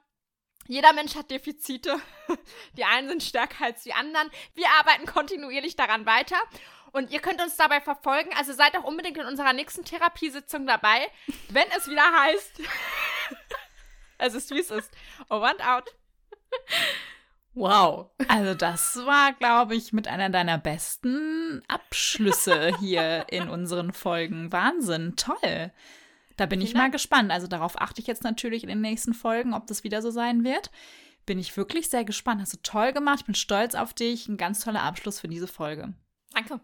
Jeder 0.66 0.92
Mensch 0.92 1.14
hat 1.14 1.30
Defizite. 1.30 2.00
Die 2.76 2.84
einen 2.84 3.08
sind 3.08 3.22
stärker 3.22 3.64
als 3.64 3.82
die 3.82 3.92
anderen. 3.92 4.30
Wir 4.54 4.68
arbeiten 4.78 5.04
kontinuierlich 5.04 5.76
daran 5.76 6.06
weiter. 6.06 6.36
Und 6.92 7.10
ihr 7.10 7.20
könnt 7.20 7.40
uns 7.40 7.56
dabei 7.56 7.80
verfolgen. 7.80 8.30
Also 8.36 8.52
seid 8.52 8.76
auch 8.76 8.84
unbedingt 8.84 9.18
in 9.18 9.26
unserer 9.26 9.52
nächsten 9.52 9.84
Therapiesitzung 9.84 10.66
dabei, 10.66 11.10
wenn 11.48 11.68
es 11.76 11.88
wieder 11.88 12.02
heißt. 12.02 12.60
es 14.18 14.34
ist 14.34 14.50
wie 14.50 14.60
es 14.60 14.70
ist. 14.70 14.90
Over 15.28 15.50
and 15.50 15.66
out. 15.66 15.94
Wow. 17.54 18.10
Also 18.28 18.54
das 18.54 18.96
war, 19.04 19.32
glaube 19.32 19.74
ich, 19.74 19.92
mit 19.92 20.06
einer 20.06 20.30
deiner 20.30 20.56
besten 20.56 21.62
Abschlüsse 21.68 22.78
hier 22.78 23.26
in 23.28 23.48
unseren 23.48 23.92
Folgen. 23.92 24.52
Wahnsinn, 24.52 25.14
toll. 25.16 25.72
Da 26.36 26.46
bin 26.46 26.60
ich 26.60 26.74
mal 26.74 26.90
gespannt. 26.90 27.30
Also 27.30 27.48
darauf 27.48 27.80
achte 27.80 28.00
ich 28.00 28.06
jetzt 28.06 28.22
natürlich 28.22 28.62
in 28.62 28.68
den 28.68 28.80
nächsten 28.80 29.12
Folgen, 29.14 29.52
ob 29.52 29.66
das 29.66 29.84
wieder 29.84 30.00
so 30.00 30.10
sein 30.10 30.44
wird. 30.44 30.70
Bin 31.26 31.38
ich 31.38 31.56
wirklich 31.56 31.90
sehr 31.90 32.04
gespannt. 32.04 32.40
Hast 32.40 32.52
du 32.54 32.58
toll 32.62 32.92
gemacht. 32.92 33.20
Ich 33.20 33.26
bin 33.26 33.34
stolz 33.34 33.74
auf 33.74 33.92
dich. 33.92 34.28
Ein 34.28 34.36
ganz 34.36 34.64
toller 34.64 34.82
Abschluss 34.82 35.20
für 35.20 35.28
diese 35.28 35.48
Folge. 35.48 35.92
Danke. 36.32 36.60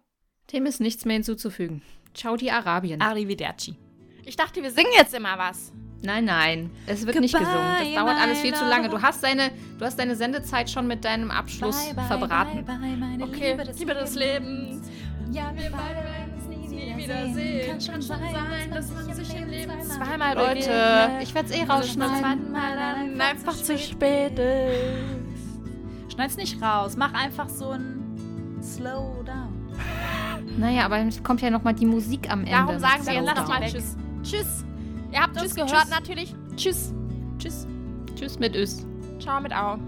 Dem 0.53 0.67
ist 0.67 0.81
nichts 0.81 1.05
mehr 1.05 1.15
hinzuzufügen. 1.15 1.83
Ciao, 2.15 2.37
die 2.37 2.51
Arabien. 2.51 3.03
Arrivederci. 3.03 3.77
Ich 4.25 4.37
dachte, 4.37 4.63
wir 4.63 4.71
singen 4.71 4.93
jetzt 4.97 5.15
immer 5.15 5.37
was. 5.37 5.73
Nein, 6.03 6.25
nein, 6.25 6.71
es 6.87 7.01
wird 7.07 7.17
Goodbye, 7.17 7.21
nicht 7.21 7.39
gesungen. 7.39 7.77
Das 7.81 7.95
dauert 7.95 8.17
alles 8.21 8.41
viel 8.41 8.55
zu 8.55 8.65
lange. 8.65 8.89
Du 8.89 9.01
hast 9.01 9.23
deine, 9.23 9.51
du 9.79 9.85
hast 9.85 9.99
deine 9.99 10.15
Sendezeit 10.15 10.71
schon 10.71 10.87
mit 10.87 11.05
deinem 11.05 11.31
Abschluss 11.31 11.87
bye, 11.87 11.95
bye, 11.95 12.05
verbraten. 12.05 12.65
Bye, 12.65 13.25
okay, 13.25 13.53
Liebe 13.53 13.65
des, 13.65 13.79
Liebe 13.79 13.95
des 13.95 14.15
Lebens. 14.15 14.89
Ja, 15.33 15.53
wir 15.55 15.71
beide 15.71 16.05
werden 16.05 16.35
uns 16.37 16.71
nie 16.71 16.97
wiedersehen. 16.97 17.71
Kann 17.71 17.81
schon 17.81 18.03
sein, 18.03 18.71
dass 18.73 18.93
man 18.93 19.15
sich 19.15 19.37
im 19.37 19.49
Leben 19.49 19.73
zweimal 19.83 20.35
Leute, 20.37 21.11
ich 21.23 21.35
werde 21.35 21.49
es 21.49 21.57
eh 21.57 21.65
rausschneiden. 21.65 22.53
dann 22.53 23.21
einfach 23.21 23.55
zu 23.55 23.77
spät 23.77 24.39
ist. 24.39 26.13
Schneid's 26.13 26.37
nicht 26.37 26.63
raus. 26.63 26.97
Mach 26.97 27.13
einfach 27.15 27.49
so 27.49 27.71
ein 27.71 28.59
Slowdown. 28.63 29.55
Naja, 30.59 30.87
aber 30.87 30.99
es 31.01 31.23
kommt 31.23 31.43
ja 31.43 31.51
nochmal 31.51 31.75
die 31.75 31.87
Musik 31.87 32.31
am 32.31 32.41
Ende. 32.41 32.53
Darum 32.53 32.79
sagen 32.79 33.07
wir 33.07 33.13
jetzt 33.13 33.37
nochmal 33.37 33.61
Tschüss. 33.63 33.97
Tschüss. 34.23 34.65
Ihr 35.17 35.23
habt 35.23 35.35
tschüss, 35.35 35.45
uns 35.45 35.55
gehört 35.55 35.71
tschüss. 35.71 35.91
natürlich. 35.91 36.35
Tschüss. 36.57 36.95
Tschüss. 37.39 37.67
Tschüss 38.17 38.39
mit 38.39 38.55
Ös. 38.55 38.87
Ciao 39.19 39.41
mit 39.41 39.51
Au. 39.51 39.79